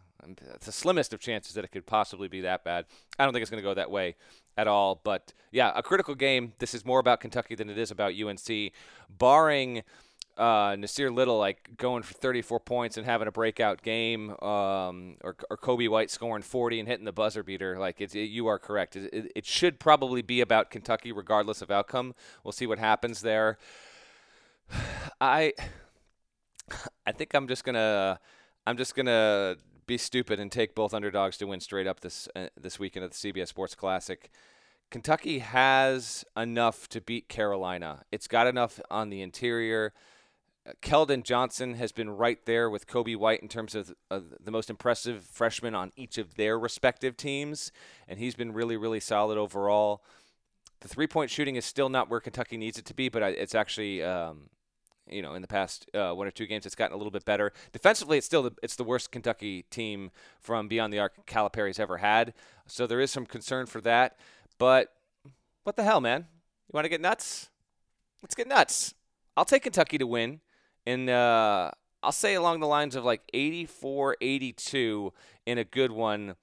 It's 0.55 0.67
the 0.67 0.73
slimmest 0.73 1.13
of 1.13 1.21
chances 1.21 1.55
that 1.55 1.65
it 1.65 1.69
could 1.71 1.87
possibly 1.87 2.29
be 2.29 2.41
that 2.41 2.65
bad. 2.65 2.87
I 3.19 3.25
don't 3.25 3.33
think 3.33 3.43
it's 3.43 3.51
going 3.51 3.63
to 3.63 3.69
go 3.69 3.75
that 3.75 3.91
way 3.91 4.17
at 4.57 4.67
all. 4.67 5.01
But 5.05 5.33
yeah, 5.53 5.71
a 5.77 5.83
critical 5.83 6.15
game. 6.15 6.55
This 6.59 6.75
is 6.75 6.85
more 6.85 6.99
about 6.99 7.21
Kentucky 7.21 7.55
than 7.55 7.69
it 7.71 7.79
is 7.79 7.91
about 7.91 8.15
UNC, 8.15 8.73
barring 9.09 9.83
uh, 10.37 10.75
Nassir 10.77 11.15
Little 11.15 11.39
like 11.39 11.77
going 11.77 12.03
for 12.03 12.15
34 12.15 12.61
points 12.61 12.97
and 12.97 13.07
having 13.07 13.29
a 13.29 13.33
breakout 13.33 13.83
game, 13.83 14.31
um, 14.43 15.17
or, 15.23 15.37
or 15.51 15.57
Coby 15.57 15.89
White 15.89 16.11
scoring 16.11 16.43
40 16.43 16.81
and 16.81 16.89
hitting 16.89 17.05
the 17.05 17.13
buzzer 17.13 17.43
beater. 17.43 17.79
Like 17.79 18.01
it's, 18.01 18.15
it, 18.15 18.31
you 18.31 18.47
are 18.47 18.59
correct. 18.59 18.97
It, 18.97 19.33
it, 19.35 19.47
should 19.47 19.79
probably 19.79 20.23
be 20.23 20.41
about 20.41 20.71
Kentucky, 20.71 21.13
regardless 21.13 21.63
of 21.63 21.71
outcome. 21.71 22.15
We'll 22.43 22.53
see 22.53 22.67
what 22.67 22.79
happens 22.79 23.21
there. 23.21 23.59
I, 25.21 25.53
I 27.07 27.13
think 27.13 27.35
I'm 27.35 27.47
just 27.47 27.65
gonna, 27.65 28.19
I'm 28.67 28.77
just 28.77 28.95
gonna 28.95 29.57
be 29.87 29.99
stupid 29.99 30.41
and 30.41 30.51
take 30.51 30.75
both 30.75 30.95
underdogs 30.95 31.37
to 31.39 31.47
win 31.47 31.61
straight 31.61 31.87
up 31.87 32.01
this 32.01 32.29
uh, 32.35 32.47
this 32.59 32.79
weekend 32.79 33.05
at 33.05 33.13
the 33.13 33.33
CBS 33.33 33.49
Sports 33.49 33.75
Classic. 33.75 34.31
Kentucky 34.91 35.41
has 35.41 36.25
enough 36.37 36.89
to 36.89 37.01
beat 37.01 37.29
Carolina. 37.29 38.03
It's 38.13 38.29
got 38.29 38.47
enough 38.47 38.81
on 38.91 39.11
the 39.11 39.23
interior. 39.23 39.93
Keldon 40.81 41.23
Johnson 41.23 41.75
has 41.75 41.93
been 41.93 42.09
right 42.09 42.39
there 42.47 42.71
with 42.71 42.87
Coby 42.87 43.17
White 43.17 43.43
in 43.43 43.49
terms 43.49 43.75
of 43.75 43.95
uh, 44.11 44.21
the 44.43 44.51
most 44.51 44.71
impressive 44.71 45.25
freshman 45.25 45.75
on 45.75 45.93
each 45.95 46.17
of 46.17 46.37
their 46.37 46.59
respective 46.59 47.17
teams, 47.19 47.71
and 48.09 48.19
he's 48.19 48.35
been 48.35 48.53
really, 48.53 48.77
really 48.77 49.01
solid 49.01 49.37
overall. 49.37 50.03
The 50.81 50.89
three 50.89 51.07
point 51.07 51.31
shooting 51.31 51.57
is 51.57 51.67
still 51.67 51.91
not 51.91 52.09
where 52.09 52.21
Kentucky 52.21 52.57
needs 52.57 52.79
it 52.79 52.87
to 52.87 52.95
be, 52.95 53.11
but 53.11 53.23
it's 53.23 53.55
actually, 53.55 54.03
um, 54.03 54.49
you 55.07 55.21
know, 55.21 55.35
in 55.35 55.43
the 55.43 55.49
past 55.49 55.91
uh, 55.93 56.13
one 56.13 56.27
or 56.27 56.31
two 56.31 56.47
games, 56.47 56.65
it's 56.65 56.75
gotten 56.75 56.95
a 56.95 56.97
little 56.97 57.11
bit 57.11 57.27
better. 57.27 57.53
Defensively, 57.73 58.17
it's 58.17 58.27
still 58.27 58.45
the, 58.45 58.53
it's 58.63 58.77
the 58.77 58.85
worst 58.85 59.13
Kentucky 59.13 59.67
team 59.71 60.11
from 60.41 60.67
beyond 60.67 60.95
the 60.95 60.99
arc 60.99 61.27
Calipari's 61.27 61.79
ever 61.79 61.99
had, 61.99 62.33
so 62.67 62.87
there 62.87 63.01
is 63.01 63.11
some 63.11 63.27
concern 63.27 63.67
for 63.67 63.83
that. 63.83 64.17
But 64.57 64.95
what 65.65 65.77
the 65.77 65.85
hell, 65.85 66.01
man? 66.01 66.27
You 66.69 66.73
want 66.73 66.87
to 66.87 66.91
get 66.91 67.03
nuts? 67.03 67.51
Let's 68.23 68.35
get 68.35 68.49
nuts. 68.49 68.95
I'll 69.37 69.45
take 69.45 69.65
Kentucky 69.65 69.99
to 69.99 70.07
win 70.07 70.41
and 70.87 71.09
uh, 71.09 71.71
I'll 72.03 72.13
say 72.13 72.35
along 72.35 72.61
the 72.61 72.67
lines 72.67 72.95
of 72.97 73.05
like 73.05 73.23
84 73.33 74.17
82 74.21 75.13
in 75.47 75.59
a 75.59 75.65
good 75.65 75.93
one. 75.93 76.37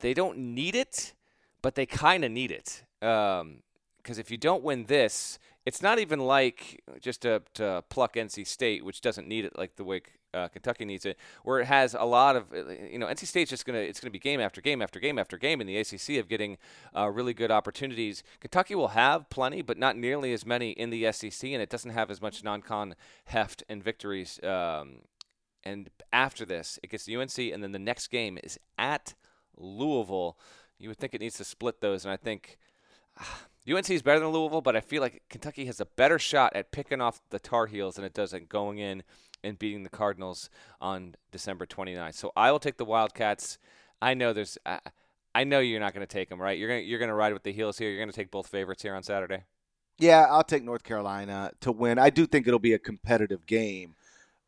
They 0.00 0.14
don't 0.14 0.38
need 0.38 0.74
it, 0.74 1.14
but 1.62 1.74
they 1.74 1.86
kind 1.86 2.24
of 2.24 2.30
need 2.30 2.50
it. 2.50 2.82
Because 3.00 3.40
um, 3.42 3.60
if 4.06 4.30
you 4.30 4.36
don't 4.36 4.62
win 4.62 4.84
this, 4.84 5.38
it's 5.64 5.82
not 5.82 5.98
even 5.98 6.20
like 6.20 6.82
just 7.00 7.22
to, 7.22 7.42
to 7.54 7.82
pluck 7.88 8.14
NC 8.14 8.46
State, 8.46 8.84
which 8.84 9.00
doesn't 9.00 9.26
need 9.26 9.44
it 9.44 9.58
like 9.58 9.76
the 9.76 9.84
way 9.84 10.02
uh, 10.36 10.48
Kentucky 10.48 10.84
needs 10.84 11.06
it, 11.06 11.16
where 11.42 11.60
it 11.60 11.66
has 11.66 11.94
a 11.98 12.04
lot 12.04 12.36
of, 12.36 12.52
uh, 12.52 12.68
you 12.90 12.98
know, 12.98 13.06
NC 13.06 13.26
State's 13.26 13.50
just 13.50 13.64
gonna 13.64 13.78
it's 13.78 14.00
gonna 14.00 14.10
be 14.10 14.18
game 14.18 14.40
after 14.40 14.60
game 14.60 14.82
after 14.82 15.00
game 15.00 15.18
after 15.18 15.38
game 15.38 15.60
in 15.60 15.66
the 15.66 15.76
ACC 15.78 16.18
of 16.18 16.28
getting 16.28 16.58
uh, 16.94 17.08
really 17.08 17.32
good 17.32 17.50
opportunities. 17.50 18.22
Kentucky 18.40 18.74
will 18.74 18.88
have 18.88 19.30
plenty, 19.30 19.62
but 19.62 19.78
not 19.78 19.96
nearly 19.96 20.32
as 20.32 20.44
many 20.44 20.70
in 20.70 20.90
the 20.90 21.10
SEC, 21.12 21.50
and 21.50 21.62
it 21.62 21.70
doesn't 21.70 21.92
have 21.92 22.10
as 22.10 22.20
much 22.20 22.44
non-con 22.44 22.94
heft 23.26 23.62
and 23.68 23.82
victories. 23.82 24.38
Um, 24.44 24.98
and 25.64 25.90
after 26.12 26.44
this, 26.44 26.78
it 26.82 26.90
gets 26.90 27.08
UNC, 27.08 27.38
and 27.38 27.62
then 27.62 27.72
the 27.72 27.78
next 27.78 28.08
game 28.08 28.38
is 28.44 28.58
at 28.78 29.14
Louisville. 29.56 30.38
You 30.78 30.90
would 30.90 30.98
think 30.98 31.14
it 31.14 31.20
needs 31.20 31.38
to 31.38 31.44
split 31.44 31.80
those, 31.80 32.04
and 32.04 32.12
I 32.12 32.16
think. 32.16 32.58
UNC 33.68 33.90
is 33.90 34.00
better 34.02 34.20
than 34.20 34.28
Louisville, 34.28 34.60
but 34.60 34.76
I 34.76 34.80
feel 34.80 35.02
like 35.02 35.24
Kentucky 35.28 35.64
has 35.64 35.80
a 35.80 35.86
better 35.86 36.20
shot 36.20 36.54
at 36.54 36.70
picking 36.70 37.00
off 37.00 37.20
the 37.30 37.40
Tar 37.40 37.66
Heels 37.66 37.96
than 37.96 38.04
it 38.04 38.14
does 38.14 38.32
at 38.32 38.48
going 38.48 38.78
in 38.78 39.02
and 39.46 39.58
beating 39.58 39.82
the 39.82 39.88
Cardinals 39.88 40.50
on 40.80 41.14
December 41.30 41.66
29th. 41.66 42.14
So 42.14 42.32
I 42.36 42.50
will 42.50 42.58
take 42.58 42.76
the 42.76 42.84
Wildcats. 42.84 43.58
I 44.02 44.14
know 44.14 44.32
there's. 44.32 44.58
I, 44.66 44.80
I 45.34 45.44
know 45.44 45.60
you're 45.60 45.80
not 45.80 45.92
going 45.92 46.06
to 46.06 46.12
take 46.12 46.30
them, 46.30 46.40
right? 46.40 46.58
You're 46.58 46.68
gonna 46.68 46.80
you're 46.80 46.98
gonna 46.98 47.14
ride 47.14 47.32
with 47.32 47.42
the 47.42 47.52
heels 47.52 47.78
here. 47.78 47.90
You're 47.90 48.00
gonna 48.00 48.12
take 48.12 48.30
both 48.30 48.46
favorites 48.46 48.82
here 48.82 48.94
on 48.94 49.02
Saturday. 49.02 49.44
Yeah, 49.98 50.26
I'll 50.28 50.44
take 50.44 50.64
North 50.64 50.82
Carolina 50.82 51.52
to 51.60 51.72
win. 51.72 51.98
I 51.98 52.10
do 52.10 52.26
think 52.26 52.46
it'll 52.46 52.58
be 52.58 52.74
a 52.74 52.78
competitive 52.78 53.46
game, 53.46 53.94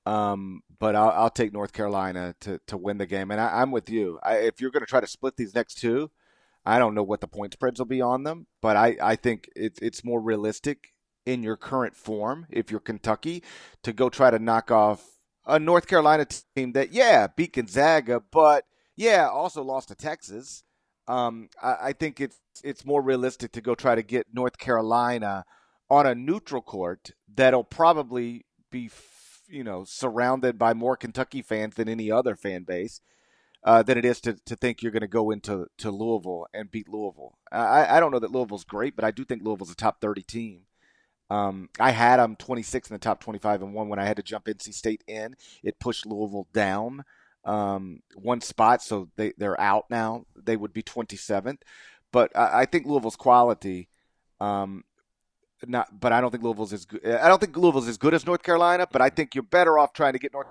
um, 0.05 0.63
but 0.79 0.95
I'll, 0.95 1.11
I'll, 1.11 1.31
take 1.31 1.55
North 1.55 1.73
Carolina 1.73 2.35
to, 2.41 2.61
to 2.67 2.77
win 2.77 2.99
the 2.99 3.07
game. 3.07 3.31
And 3.31 3.41
I, 3.41 3.63
am 3.63 3.71
with 3.71 3.89
you. 3.89 4.19
I, 4.23 4.37
if 4.37 4.61
you're 4.61 4.71
going 4.71 4.83
to 4.83 4.87
try 4.87 5.01
to 5.01 5.07
split 5.07 5.37
these 5.37 5.55
next 5.55 5.77
two, 5.77 6.11
I 6.67 6.79
don't 6.79 6.95
know 6.95 7.03
what 7.03 7.23
the 7.23 7.29
point 7.29 7.55
spreads 7.55 7.79
will 7.79 7.87
be 7.87 8.03
on 8.03 8.25
them, 8.25 8.47
but 8.61 8.77
I, 8.77 8.99
I 9.03 9.17
think 9.17 9.49
it's 9.57 9.81
it's 9.81 10.05
more 10.05 10.21
realistic 10.21 10.93
in 11.29 11.43
your 11.43 11.59
current 11.59 11.95
form, 11.95 12.47
if 12.49 12.71
you're 12.71 12.81
Kentucky, 12.81 13.43
to 13.83 13.93
go 13.93 14.09
try 14.09 14.31
to 14.31 14.39
knock 14.39 14.71
off 14.71 15.19
a 15.45 15.59
North 15.59 15.87
Carolina 15.87 16.27
team 16.57 16.73
that, 16.73 16.91
yeah, 16.91 17.27
beat 17.27 17.53
Gonzaga, 17.53 18.23
but 18.33 18.65
yeah, 18.97 19.29
also 19.29 19.63
lost 19.63 19.89
to 19.89 19.95
Texas. 19.95 20.65
Um, 21.07 21.51
I, 21.63 21.77
I, 21.83 21.93
think 21.93 22.19
it's 22.19 22.39
it's 22.65 22.85
more 22.85 23.03
realistic 23.03 23.53
to 23.53 23.61
go 23.61 23.75
try 23.75 23.95
to 23.95 24.03
get 24.03 24.27
North 24.33 24.57
Carolina 24.57 25.45
on 25.91 26.07
a 26.07 26.15
neutral 26.15 26.63
court 26.63 27.11
that'll 27.35 27.65
probably 27.65 28.47
be, 28.71 28.91
you 29.49 29.65
know, 29.65 29.85
surrounded 29.85 30.59
by 30.59 30.73
more 30.73 30.97
Kentucky 30.97 31.43
fans 31.43 31.75
than 31.75 31.91
any 31.91 32.11
other 32.11 32.37
fan 32.37 32.65
base. 32.65 33.01
Uh, 33.65 33.83
than 33.83 33.99
it 33.99 34.05
is 34.05 34.21
to, 34.21 34.35
to 34.47 34.55
think 34.55 34.83
you're 34.83 34.93
going 34.93 35.01
to 35.01 35.09
go 35.09 35.33
into 35.33 35.67
to 35.77 35.91
Louisville 35.91 36.47
and 36.55 36.71
beat 36.71 36.89
Louisville. 36.89 37.37
I, 37.51 37.97
I 37.97 38.01
don't 38.01 38.13
know 38.13 38.21
that 38.21 38.31
Louisville's 38.31 38.65
great, 38.65 38.95
but 38.95 39.05
I 39.05 39.11
do 39.11 39.25
think 39.25 39.43
Louisville's 39.43 39.73
a 39.73 39.75
top 39.75 40.01
30 40.01 40.23
team. 40.23 40.61
Um, 41.31 41.69
I 41.79 41.91
had 41.91 42.19
them 42.19 42.37
26 42.37 42.91
in 42.91 42.95
the 42.95 42.99
top 42.99 43.21
25 43.21 43.63
and 43.63 43.75
one 43.75 43.89
when 43.89 43.99
I 43.99 44.07
had 44.07 44.17
to 44.17 44.23
jump 44.23 44.47
NC 44.47 44.73
State 44.73 45.05
in. 45.07 45.37
It 45.63 45.79
pushed 45.79 46.07
Louisville 46.07 46.49
down 46.53 47.05
um, 47.45 48.03
one 48.15 48.41
spot, 48.41 48.83
so 48.83 49.09
they 49.17 49.33
they're 49.39 49.61
out 49.61 49.87
now. 49.91 50.27
They 50.37 50.57
would 50.57 50.73
be 50.73 50.83
27th, 50.83 51.59
but 52.13 52.37
I, 52.37 52.61
I 52.61 52.65
think 52.67 52.87
Louisville's 52.87 53.17
quality. 53.17 53.89
Um, 54.41 54.85
not, 55.67 55.99
but 55.99 56.13
I 56.13 56.21
don't 56.21 56.31
think 56.31 56.45
Louisville's 56.45 56.73
as 56.73 56.85
good. 56.85 57.05
I 57.05 57.27
don't 57.27 57.41
think 57.41 57.57
Louisville's 57.57 57.89
as 57.89 57.99
good 57.99 58.15
as 58.15 58.27
North 58.27 58.43
Carolina, 58.43 58.87
but 58.91 59.01
I 59.01 59.09
think 59.09 59.35
you're 59.35 59.43
better 59.43 59.79
off 59.79 59.93
trying 59.93 60.13
to 60.13 60.19
get 60.19 60.33
North 60.33 60.47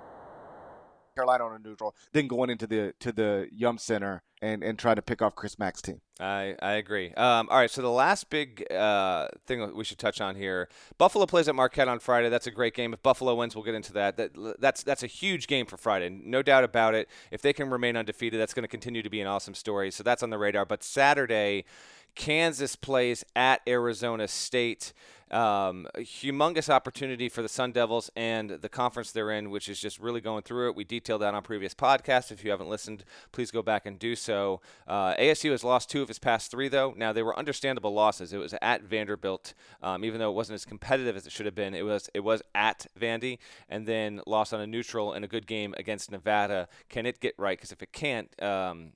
Carolina 1.17 1.45
on 1.45 1.55
a 1.55 1.59
neutral, 1.59 1.95
then 2.13 2.27
going 2.27 2.49
into 2.49 2.67
the 2.67 2.93
to 2.99 3.11
the 3.11 3.49
Yum 3.51 3.77
Center 3.77 4.23
and 4.41 4.63
and 4.63 4.77
trying 4.77 4.95
to 4.97 5.01
pick 5.01 5.21
off 5.21 5.35
Chris 5.35 5.57
Mack's 5.57 5.81
team. 5.81 6.01
I, 6.19 6.55
I 6.61 6.73
agree. 6.73 7.13
Um, 7.13 7.47
all 7.49 7.57
right, 7.57 7.69
so 7.69 7.81
the 7.81 7.89
last 7.89 8.29
big 8.29 8.65
uh, 8.71 9.27
thing 9.45 9.75
we 9.75 9.83
should 9.83 9.97
touch 9.97 10.21
on 10.21 10.35
here: 10.35 10.69
Buffalo 10.97 11.25
plays 11.25 11.47
at 11.47 11.55
Marquette 11.55 11.87
on 11.87 11.99
Friday. 11.99 12.29
That's 12.29 12.47
a 12.47 12.51
great 12.51 12.73
game. 12.73 12.93
If 12.93 13.01
Buffalo 13.03 13.35
wins, 13.35 13.55
we'll 13.55 13.65
get 13.65 13.75
into 13.75 13.93
that. 13.93 14.17
That 14.17 14.31
that's 14.59 14.83
that's 14.83 15.03
a 15.03 15.07
huge 15.07 15.47
game 15.47 15.65
for 15.65 15.77
Friday, 15.77 16.09
no 16.09 16.41
doubt 16.41 16.63
about 16.63 16.95
it. 16.95 17.09
If 17.31 17.41
they 17.41 17.53
can 17.53 17.69
remain 17.69 17.97
undefeated, 17.97 18.39
that's 18.39 18.53
going 18.53 18.63
to 18.63 18.69
continue 18.69 19.01
to 19.01 19.09
be 19.09 19.21
an 19.21 19.27
awesome 19.27 19.53
story. 19.53 19.91
So 19.91 20.03
that's 20.03 20.23
on 20.23 20.29
the 20.29 20.37
radar. 20.37 20.65
But 20.65 20.83
Saturday, 20.83 21.65
Kansas 22.15 22.75
plays 22.75 23.23
at 23.35 23.61
Arizona 23.67 24.27
State. 24.27 24.93
Um, 25.29 25.87
a 25.93 25.99
humongous 25.99 26.69
opportunity 26.69 27.27
for 27.27 27.41
the 27.41 27.49
Sun 27.49 27.73
Devils 27.73 28.09
and 28.15 28.49
the 28.49 28.69
conference 28.69 29.11
they're 29.11 29.31
in, 29.31 29.49
which 29.49 29.67
is 29.67 29.77
just 29.77 29.99
really 29.99 30.21
going 30.21 30.43
through 30.43 30.69
it. 30.69 30.75
We 30.75 30.85
detailed 30.85 31.21
that 31.21 31.33
on 31.33 31.43
previous 31.43 31.73
podcasts. 31.73 32.31
If 32.31 32.45
you 32.45 32.51
haven't 32.51 32.69
listened, 32.69 33.03
please 33.33 33.51
go 33.51 33.61
back 33.61 33.85
and 33.85 33.99
do 33.99 34.15
so. 34.15 34.61
Uh, 34.87 35.15
ASU 35.15 35.51
has 35.51 35.65
lost 35.65 35.89
two 35.89 36.01
of 36.01 36.07
his 36.07 36.17
past 36.17 36.49
three, 36.49 36.69
though. 36.69 36.93
Now 36.95 37.11
they 37.11 37.23
were 37.23 37.37
understandable 37.37 37.93
losses. 37.93 38.31
It 38.31 38.37
was 38.37 38.55
at 38.61 38.83
Vanderbilt, 38.83 39.53
um, 39.83 40.05
even 40.05 40.19
though 40.19 40.31
it 40.31 40.35
wasn't 40.35 40.55
as 40.55 40.65
competitive 40.65 41.17
as 41.17 41.27
it 41.27 41.33
should 41.33 41.45
have 41.45 41.55
been. 41.55 41.75
It 41.75 41.83
was 41.83 42.09
it 42.13 42.21
was 42.21 42.41
at 42.55 42.87
Vandy, 42.97 43.39
and 43.67 43.85
then 43.85 44.21
lost 44.25 44.53
on 44.53 44.61
a 44.61 44.67
neutral 44.67 45.13
in 45.13 45.25
a 45.25 45.27
good 45.27 45.45
game 45.45 45.73
against 45.77 46.09
Nevada. 46.09 46.69
Can 46.87 47.05
it 47.05 47.19
get 47.19 47.33
right? 47.37 47.57
Because 47.57 47.73
if 47.73 47.81
it 47.83 47.91
can't, 47.91 48.29
um, 48.41 48.93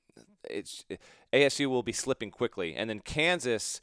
it's 0.49 0.85
ASU 1.33 1.67
will 1.67 1.83
be 1.83 1.91
slipping 1.91 2.31
quickly, 2.31 2.75
and 2.75 2.89
then 2.89 2.99
Kansas 2.99 3.81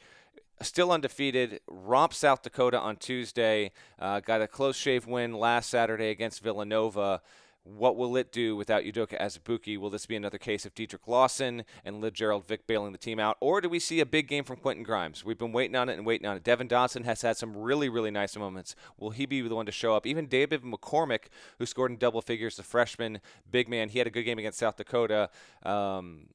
still 0.63 0.91
undefeated, 0.91 1.61
romp 1.69 2.13
South 2.13 2.43
Dakota 2.43 2.79
on 2.79 2.97
Tuesday, 2.97 3.73
uh, 3.99 4.21
got 4.21 4.43
a 4.43 4.49
close 4.49 4.77
shave 4.77 5.07
win 5.07 5.35
last 5.35 5.71
Saturday 5.71 6.11
against 6.11 6.43
Villanova. 6.43 7.23
What 7.65 7.97
will 7.97 8.17
it 8.17 8.33
do 8.33 8.57
without 8.57 8.85
Udoka 8.85 9.21
Azubuike? 9.21 9.79
Will 9.79 9.91
this 9.91 10.07
be 10.07 10.17
another 10.17 10.39
case 10.39 10.65
of 10.65 10.75
Dedric 10.75 11.07
Lawson 11.07 11.65
and 11.85 12.01
Lagerald 12.01 12.47
Vick 12.47 12.67
bailing 12.67 12.93
the 12.93 12.99
team 12.99 13.21
out? 13.21 13.37
Or 13.41 13.61
do 13.61 13.69
we 13.69 13.79
see 13.79 14.01
a 14.01 14.07
big 14.07 14.27
game 14.27 14.45
from 14.45 14.57
Quentin 14.57 14.85
Grimes? 14.85 15.23
We've 15.23 15.37
been 15.37 15.53
waiting 15.53 15.77
on 15.77 15.91
it 15.91 15.99
and 15.99 16.07
waiting 16.07 16.27
on 16.27 16.37
it. 16.37 16.45
Devon 16.45 16.69
Dotson 16.69 17.05
has 17.05 17.21
had 17.21 17.37
some 17.37 17.55
really, 17.55 17.91
really 17.91 18.11
nice 18.11 18.37
moments. 18.37 18.75
Will 18.99 19.11
he 19.11 19.27
be 19.27 19.43
the 19.43 19.55
one 19.55 19.67
to 19.67 19.73
show 19.73 19.95
up? 19.95 20.07
Even 20.07 20.27
David 20.27 20.63
McCormack, 20.63 21.25
who 21.59 21.67
scored 21.67 21.91
in 21.91 21.99
double 21.99 22.23
figures, 22.23 22.57
the 22.57 22.63
freshman 22.63 23.21
big 23.51 23.69
man, 23.69 23.91
he 23.91 23.99
had 23.99 24.07
a 24.07 24.11
good 24.11 24.23
game 24.23 24.39
against 24.39 24.59
South 24.59 24.77
Dakota. 24.77 25.29
Um, 25.63 26.29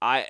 I 0.00 0.26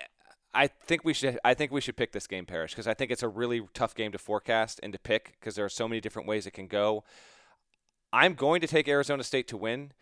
I 0.54 0.66
think 0.66 1.04
we 1.04 1.12
should. 1.12 1.38
I 1.44 1.54
think 1.54 1.72
we 1.72 1.81
should 1.81 1.96
pick 1.96 2.12
this 2.12 2.26
game, 2.26 2.46
Parrish, 2.46 2.72
because 2.72 2.87
I 2.87 2.94
think 2.94 3.11
it's 3.11 3.22
a 3.22 3.28
really 3.28 3.62
tough 3.74 3.94
game 3.94 4.12
to 4.12 4.18
forecast 4.18 4.81
and 4.83 4.92
to 4.92 4.98
pick 4.98 5.37
because 5.38 5.54
there 5.54 5.64
are 5.64 5.70
so 5.70 5.87
many 5.87 6.00
different 6.00 6.26
ways 6.26 6.46
it 6.46 6.52
can 6.52 6.66
go. 6.66 7.04
I'm 8.12 8.35
going 8.35 8.61
to 8.62 8.66
take 8.66 8.88
Arizona 8.88 9.22
State 9.22 9.46
to 9.48 9.57
win, 9.57 9.92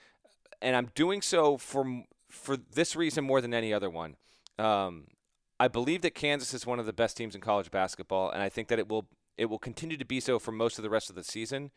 and 0.63 0.77
I'm 0.77 0.91
doing 0.95 1.21
so 1.21 1.57
for 1.57 2.05
for 2.31 2.57
this 2.57 2.95
reason 2.95 3.25
more 3.25 3.41
than 3.41 3.55
any 3.55 3.73
other 3.73 3.91
one. 3.91 4.17
Um, 4.59 5.09
I 5.59 5.69
believe 5.69 6.03
that 6.03 6.15
Kansas 6.15 6.55
is 6.55 6.67
one 6.67 6.79
of 6.79 6.87
the 6.87 6.93
best 6.93 7.17
teams 7.17 7.35
in 7.35 7.41
college 7.41 7.71
basketball, 7.71 8.31
and 8.31 8.43
I 8.43 8.49
think 8.49 8.69
that 8.69 8.79
it 8.79 8.89
will 8.89 9.07
it 9.37 9.47
will 9.47 9.59
continue 9.59 9.97
to 9.97 10.05
be 10.05 10.21
so 10.21 10.39
for 10.39 10.53
most 10.53 10.79
of 10.79 10.83
the 10.83 10.91
rest 10.91 11.11
of 11.11 11.17
the 11.17 11.25
season. 11.25 11.71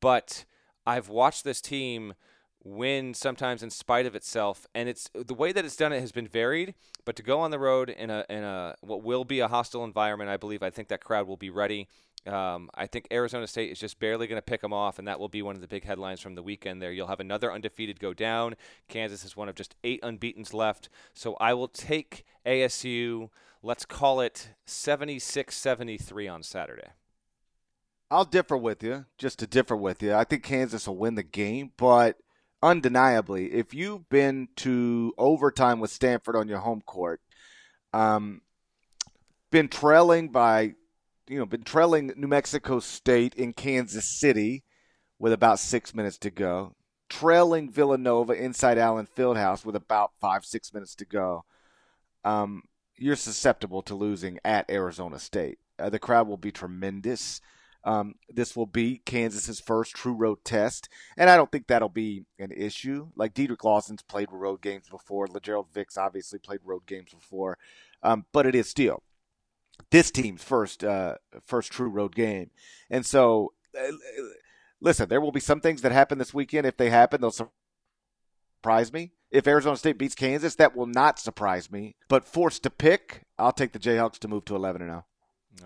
But 0.00 0.44
I've 0.86 1.08
watched 1.08 1.44
this 1.44 1.60
team 1.60 2.14
win 2.64 3.12
sometimes 3.12 3.62
in 3.62 3.70
spite 3.70 4.06
of 4.06 4.14
itself 4.14 4.66
and 4.74 4.88
it's 4.88 5.10
the 5.14 5.34
way 5.34 5.52
that 5.52 5.64
it's 5.64 5.76
done 5.76 5.92
it 5.92 6.00
has 6.00 6.12
been 6.12 6.26
varied 6.26 6.74
but 7.04 7.14
to 7.14 7.22
go 7.22 7.38
on 7.40 7.50
the 7.50 7.58
road 7.58 7.90
in 7.90 8.08
a 8.08 8.24
in 8.30 8.42
a 8.42 8.74
what 8.80 9.02
will 9.02 9.24
be 9.24 9.40
a 9.40 9.48
hostile 9.48 9.84
environment 9.84 10.30
i 10.30 10.36
believe 10.36 10.62
i 10.62 10.70
think 10.70 10.88
that 10.88 11.04
crowd 11.04 11.26
will 11.26 11.36
be 11.36 11.50
ready 11.50 11.86
um, 12.26 12.70
I 12.74 12.86
think 12.86 13.08
Arizona 13.12 13.46
State 13.46 13.70
is 13.70 13.78
just 13.78 13.98
barely 13.98 14.26
going 14.26 14.38
to 14.38 14.42
pick 14.42 14.62
them 14.62 14.72
off, 14.72 14.98
and 14.98 15.06
that 15.06 15.20
will 15.20 15.28
be 15.28 15.42
one 15.42 15.54
of 15.54 15.60
the 15.60 15.68
big 15.68 15.84
headlines 15.84 16.20
from 16.20 16.34
the 16.34 16.42
weekend. 16.42 16.80
There, 16.80 16.92
you'll 16.92 17.08
have 17.08 17.20
another 17.20 17.52
undefeated 17.52 18.00
go 18.00 18.14
down. 18.14 18.54
Kansas 18.88 19.24
is 19.24 19.36
one 19.36 19.48
of 19.48 19.54
just 19.54 19.74
eight 19.84 20.00
unbeaten's 20.02 20.54
left, 20.54 20.88
so 21.12 21.34
I 21.34 21.52
will 21.54 21.68
take 21.68 22.24
ASU. 22.46 23.28
Let's 23.62 23.84
call 23.84 24.20
it 24.20 24.50
76-73 24.66 26.32
on 26.32 26.42
Saturday. 26.42 26.88
I'll 28.10 28.24
differ 28.24 28.56
with 28.56 28.82
you, 28.82 29.06
just 29.18 29.38
to 29.40 29.46
differ 29.46 29.76
with 29.76 30.02
you. 30.02 30.14
I 30.14 30.24
think 30.24 30.42
Kansas 30.42 30.86
will 30.86 30.96
win 30.96 31.14
the 31.14 31.22
game, 31.22 31.72
but 31.76 32.18
undeniably, 32.64 33.52
if 33.52 33.74
you've 33.74 34.08
been 34.08 34.48
to 34.56 35.12
overtime 35.18 35.80
with 35.80 35.90
Stanford 35.90 36.34
on 36.34 36.48
your 36.48 36.58
home 36.58 36.80
court, 36.80 37.20
um, 37.92 38.40
been 39.52 39.68
trailing 39.68 40.30
by, 40.30 40.74
you 41.28 41.38
know, 41.38 41.44
been 41.44 41.62
trailing 41.62 42.12
New 42.16 42.26
Mexico 42.26 42.80
State 42.80 43.34
in 43.34 43.52
Kansas 43.52 44.18
City 44.18 44.64
with 45.18 45.32
about 45.32 45.58
six 45.58 45.94
minutes 45.94 46.16
to 46.18 46.30
go, 46.30 46.74
trailing 47.10 47.70
Villanova 47.70 48.32
inside 48.32 48.78
Allen 48.78 49.06
Fieldhouse 49.14 49.64
with 49.64 49.76
about 49.76 50.12
five, 50.18 50.44
six 50.44 50.72
minutes 50.72 50.94
to 50.96 51.04
go, 51.04 51.44
um, 52.24 52.62
you're 52.96 53.14
susceptible 53.14 53.82
to 53.82 53.94
losing 53.94 54.38
at 54.42 54.70
Arizona 54.70 55.18
State. 55.18 55.58
Uh, 55.78 55.90
the 55.90 55.98
crowd 55.98 56.26
will 56.26 56.38
be 56.38 56.50
tremendous. 56.50 57.42
Um, 57.86 58.14
this 58.30 58.56
will 58.56 58.66
be 58.66 59.02
Kansas's 59.04 59.60
first 59.60 59.94
true 59.94 60.14
road 60.14 60.38
test, 60.42 60.88
and 61.18 61.28
I 61.28 61.36
don't 61.36 61.52
think 61.52 61.66
that'll 61.66 61.90
be 61.90 62.24
an 62.38 62.50
issue. 62.50 63.08
Like 63.14 63.34
Dedric 63.34 63.62
Lawson's 63.62 64.02
played 64.02 64.28
road 64.32 64.62
games 64.62 64.88
before, 64.88 65.26
Lagerald 65.26 65.66
Vicks 65.70 65.98
obviously 65.98 66.38
played 66.38 66.60
road 66.64 66.86
games 66.86 67.12
before, 67.12 67.58
um, 68.02 68.24
but 68.32 68.46
it 68.46 68.54
is 68.54 68.70
still 68.70 69.02
this 69.90 70.10
team's 70.10 70.42
first 70.42 70.82
uh, 70.82 71.16
first 71.42 71.72
true 71.72 71.90
road 71.90 72.14
game, 72.14 72.50
and 72.88 73.04
so 73.04 73.52
uh, 73.78 73.92
listen, 74.80 75.08
there 75.10 75.20
will 75.20 75.32
be 75.32 75.40
some 75.40 75.60
things 75.60 75.82
that 75.82 75.92
happen 75.92 76.16
this 76.16 76.32
weekend. 76.32 76.66
If 76.66 76.78
they 76.78 76.88
happen, 76.88 77.20
they'll 77.20 77.48
surprise 78.62 78.92
me. 78.94 79.12
If 79.30 79.46
Arizona 79.46 79.76
State 79.76 79.98
beats 79.98 80.14
Kansas, 80.14 80.54
that 80.54 80.74
will 80.74 80.86
not 80.86 81.18
surprise 81.18 81.70
me. 81.70 81.96
But 82.08 82.24
forced 82.24 82.62
to 82.62 82.70
pick, 82.70 83.24
I'll 83.38 83.52
take 83.52 83.72
the 83.72 83.78
Jayhawks 83.78 84.18
to 84.20 84.28
move 84.28 84.46
to 84.46 84.56
eleven 84.56 84.80
and 84.80 84.90
zero. 84.90 85.04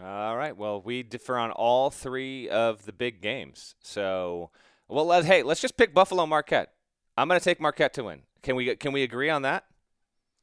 All 0.03 0.37
right. 0.37 0.57
Well, 0.57 0.81
we 0.81 1.03
differ 1.03 1.37
on 1.39 1.51
all 1.51 1.91
three 1.91 2.49
of 2.49 2.85
the 2.85 2.93
big 2.93 3.21
games. 3.21 3.75
So, 3.81 4.51
well, 4.89 5.07
let, 5.07 5.25
hey, 5.25 5.43
let's 5.43 5.61
just 5.61 5.77
pick 5.77 5.95
Buffalo 5.95 6.27
Marquette. 6.27 6.73
I'm 7.17 7.29
going 7.29 7.41
to 7.41 7.45
take 7.45 7.61
Marquette 7.61 7.95
to 7.95 8.05
win. 8.05 8.23
Can 8.43 8.55
we 8.55 8.77
can 8.77 8.93
we 8.93 9.03
agree 9.03 9.29
on 9.31 9.43
that? 9.43 9.65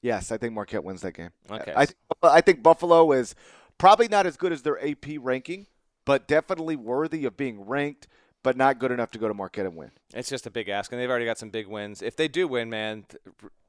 Yes, 0.01 0.31
I 0.31 0.37
think 0.37 0.53
Marquette 0.53 0.83
wins 0.83 1.01
that 1.01 1.13
game. 1.13 1.29
Okay. 1.49 1.73
I 1.75 1.85
th- 1.85 1.97
I 2.21 2.41
think 2.41 2.61
Buffalo 2.61 3.11
is 3.13 3.33
probably 3.77 4.07
not 4.07 4.25
as 4.25 4.35
good 4.35 4.51
as 4.51 4.61
their 4.61 4.83
AP 4.85 5.05
ranking, 5.19 5.67
but 6.05 6.27
definitely 6.27 6.75
worthy 6.75 7.25
of 7.25 7.37
being 7.37 7.65
ranked, 7.65 8.07
but 8.43 8.57
not 8.57 8.77
good 8.77 8.91
enough 8.91 9.11
to 9.11 9.19
go 9.19 9.27
to 9.27 9.33
Marquette 9.33 9.65
and 9.65 9.75
win. 9.75 9.91
It's 10.13 10.29
just 10.29 10.45
a 10.45 10.51
big 10.51 10.67
ask, 10.69 10.91
and 10.91 11.01
they've 11.01 11.09
already 11.09 11.25
got 11.25 11.37
some 11.37 11.49
big 11.49 11.67
wins. 11.67 12.01
If 12.01 12.15
they 12.17 12.27
do 12.27 12.47
win, 12.47 12.69
man, 12.69 13.05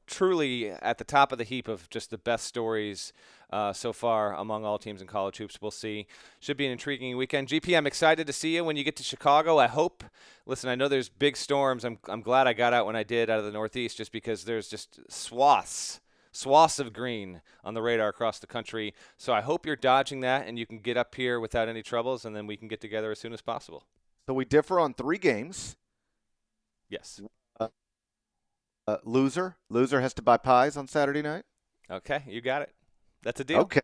truly 0.07 0.69
at 0.69 0.97
the 0.97 1.03
top 1.03 1.31
of 1.31 1.37
the 1.37 1.43
heap 1.43 1.67
of 1.67 1.89
just 1.89 2.09
the 2.09 2.17
best 2.17 2.45
stories 2.45 3.13
uh, 3.51 3.71
so 3.71 3.93
far 3.93 4.33
among 4.35 4.65
all 4.65 4.77
teams 4.77 5.01
in 5.01 5.07
college 5.07 5.37
hoops. 5.37 5.61
We'll 5.61 5.71
see. 5.71 6.07
Should 6.39 6.57
be 6.57 6.65
an 6.65 6.71
intriguing 6.71 7.15
weekend. 7.17 7.47
GP, 7.49 7.77
I'm 7.77 7.87
excited 7.87 8.25
to 8.27 8.33
see 8.33 8.55
you 8.55 8.63
when 8.63 8.77
you 8.77 8.83
get 8.83 8.95
to 8.97 9.03
Chicago. 9.03 9.57
I 9.57 9.67
hope. 9.67 10.03
Listen, 10.45 10.69
I 10.69 10.75
know 10.75 10.87
there's 10.87 11.09
big 11.09 11.37
storms. 11.37 11.85
I'm, 11.85 11.99
I'm 12.07 12.21
glad 12.21 12.47
I 12.47 12.53
got 12.53 12.73
out 12.73 12.85
when 12.85 12.95
I 12.95 13.03
did 13.03 13.29
out 13.29 13.39
of 13.39 13.45
the 13.45 13.51
Northeast 13.51 13.97
just 13.97 14.11
because 14.11 14.45
there's 14.45 14.67
just 14.67 14.99
swaths. 15.09 15.99
Swaths 16.31 16.79
of 16.79 16.93
green 16.93 17.41
on 17.63 17.73
the 17.73 17.81
radar 17.81 18.09
across 18.09 18.39
the 18.39 18.47
country. 18.47 18.93
So 19.17 19.33
I 19.33 19.41
hope 19.41 19.65
you're 19.65 19.75
dodging 19.75 20.19
that 20.21 20.47
and 20.47 20.57
you 20.59 20.65
can 20.65 20.79
get 20.79 20.97
up 20.97 21.15
here 21.15 21.39
without 21.39 21.67
any 21.67 21.81
troubles, 21.81 22.25
and 22.25 22.35
then 22.35 22.47
we 22.47 22.57
can 22.57 22.67
get 22.67 22.81
together 22.81 23.11
as 23.11 23.19
soon 23.19 23.33
as 23.33 23.41
possible. 23.41 23.83
So 24.27 24.33
we 24.33 24.45
differ 24.45 24.79
on 24.79 24.93
three 24.93 25.17
games. 25.17 25.77
Yes. 26.89 27.21
Uh, 28.87 28.97
loser, 29.03 29.57
loser 29.69 29.99
has 30.01 30.13
to 30.13 30.21
buy 30.21 30.37
pies 30.37 30.77
on 30.77 30.87
Saturday 30.87 31.21
night. 31.21 31.43
Okay, 31.91 32.23
you 32.27 32.39
got 32.41 32.61
it. 32.61 32.73
That's 33.21 33.39
a 33.39 33.43
deal. 33.43 33.59
Okay. 33.59 33.81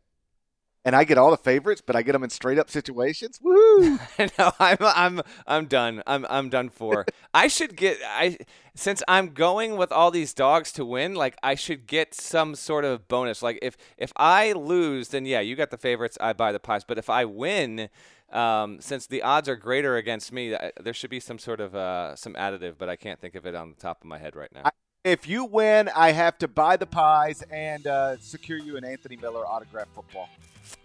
And 0.85 0.95
I 0.97 1.05
get 1.05 1.17
all 1.17 1.31
the 1.31 1.37
favorites, 1.37 1.81
but 1.85 1.95
I 1.95 2.01
get 2.01 2.11
them 2.11 2.23
in 2.23 2.29
straight 2.29 2.59
up 2.59 2.69
situations. 2.69 3.39
Woo! 3.43 3.97
no, 4.37 4.51
I'm 4.59 4.77
I'm 4.81 5.21
I'm 5.47 5.65
done. 5.65 6.03
I'm 6.05 6.25
I'm 6.29 6.49
done 6.49 6.69
for. 6.69 7.05
I 7.33 7.47
should 7.47 7.77
get 7.77 7.99
I 8.05 8.37
since 8.75 9.01
I'm 9.07 9.29
going 9.33 9.77
with 9.77 9.93
all 9.93 10.11
these 10.11 10.33
dogs 10.33 10.73
to 10.73 10.85
win. 10.85 11.15
Like 11.15 11.37
I 11.41 11.55
should 11.55 11.87
get 11.87 12.13
some 12.13 12.53
sort 12.55 12.83
of 12.83 13.07
bonus. 13.07 13.41
Like 13.41 13.59
if 13.61 13.77
if 13.97 14.11
I 14.17 14.51
lose, 14.51 15.09
then 15.09 15.25
yeah, 15.25 15.39
you 15.39 15.55
got 15.55 15.71
the 15.71 15.77
favorites. 15.77 16.17
I 16.19 16.33
buy 16.33 16.51
the 16.51 16.59
pies. 16.59 16.83
But 16.83 16.97
if 16.97 17.09
I 17.09 17.23
win, 17.23 17.87
um, 18.33 18.81
since 18.81 19.07
the 19.07 19.21
odds 19.21 19.47
are 19.47 19.55
greater 19.55 19.95
against 19.95 20.33
me, 20.33 20.53
there 20.81 20.93
should 20.93 21.09
be 21.09 21.21
some 21.21 21.39
sort 21.39 21.61
of 21.61 21.75
uh, 21.75 22.17
some 22.17 22.33
additive. 22.33 22.73
But 22.77 22.89
I 22.89 22.97
can't 22.97 23.21
think 23.21 23.35
of 23.35 23.45
it 23.45 23.55
on 23.55 23.69
the 23.69 23.77
top 23.77 24.01
of 24.01 24.07
my 24.07 24.17
head 24.17 24.35
right 24.35 24.51
now. 24.53 24.63
I- 24.65 24.71
if 25.03 25.27
you 25.27 25.45
win, 25.45 25.89
I 25.95 26.11
have 26.11 26.37
to 26.39 26.47
buy 26.47 26.77
the 26.77 26.85
pies 26.85 27.43
and 27.51 27.85
uh, 27.87 28.17
secure 28.19 28.57
you 28.57 28.77
an 28.77 28.85
Anthony 28.85 29.17
Miller 29.17 29.45
autograph 29.45 29.87
football. 29.93 30.29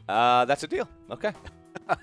Uh, 0.08 0.44
that's 0.44 0.62
a 0.62 0.66
deal. 0.66 0.88
Okay. 1.10 1.32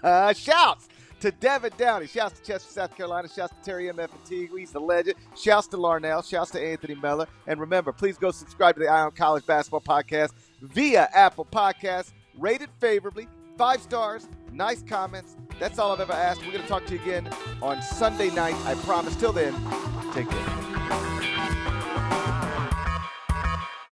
shouts 0.34 0.88
to 1.20 1.32
Devan 1.32 1.76
Downey. 1.78 2.07
Shouts 2.07 2.39
to 2.39 2.45
Chester, 2.45 2.72
South 2.72 2.95
Carolina. 2.95 3.28
Shouts 3.28 3.53
to 3.53 3.63
Terry 3.63 3.89
M. 3.89 3.99
And 3.99 4.09
He's 4.30 4.72
the 4.72 4.80
legend. 4.80 5.16
Shouts 5.36 5.68
to 5.68 5.78
Larnell. 5.78 6.28
Shouts 6.28 6.51
to 6.51 6.61
Anthony 6.61 6.95
Miller. 6.95 7.28
And 7.47 7.59
remember, 7.59 7.91
please 7.91 8.18
go 8.18 8.32
subscribe 8.32 8.76
to 8.76 8.82
the 8.82 8.88
Eye 8.88 9.01
on 9.01 9.11
College 9.11 9.45
Basketball 9.45 9.82
Podcast 9.82 10.32
via 10.61 11.09
Apple 11.13 11.45
Podcasts. 11.45 12.13
Rated 12.38 12.70
favorably. 12.80 13.28
Five 13.57 13.82
stars. 13.82 14.28
Nice 14.51 14.84
comments. 14.84 15.36
That's 15.59 15.80
all 15.80 15.91
I've 15.91 16.01
ever 16.01 16.13
asked. 16.13 16.41
We're 16.41 16.51
going 16.51 16.63
to 16.63 16.68
talk 16.68 16.86
to 16.88 16.95
you 16.95 17.01
again 17.01 17.30
on 17.61 17.82
Sunday 17.82 18.30
night. 18.32 18.55
I 18.66 18.76
promise. 18.76 19.16
Till 19.16 19.32
then, 19.32 19.53
take 20.13 20.30
care. 20.30 20.55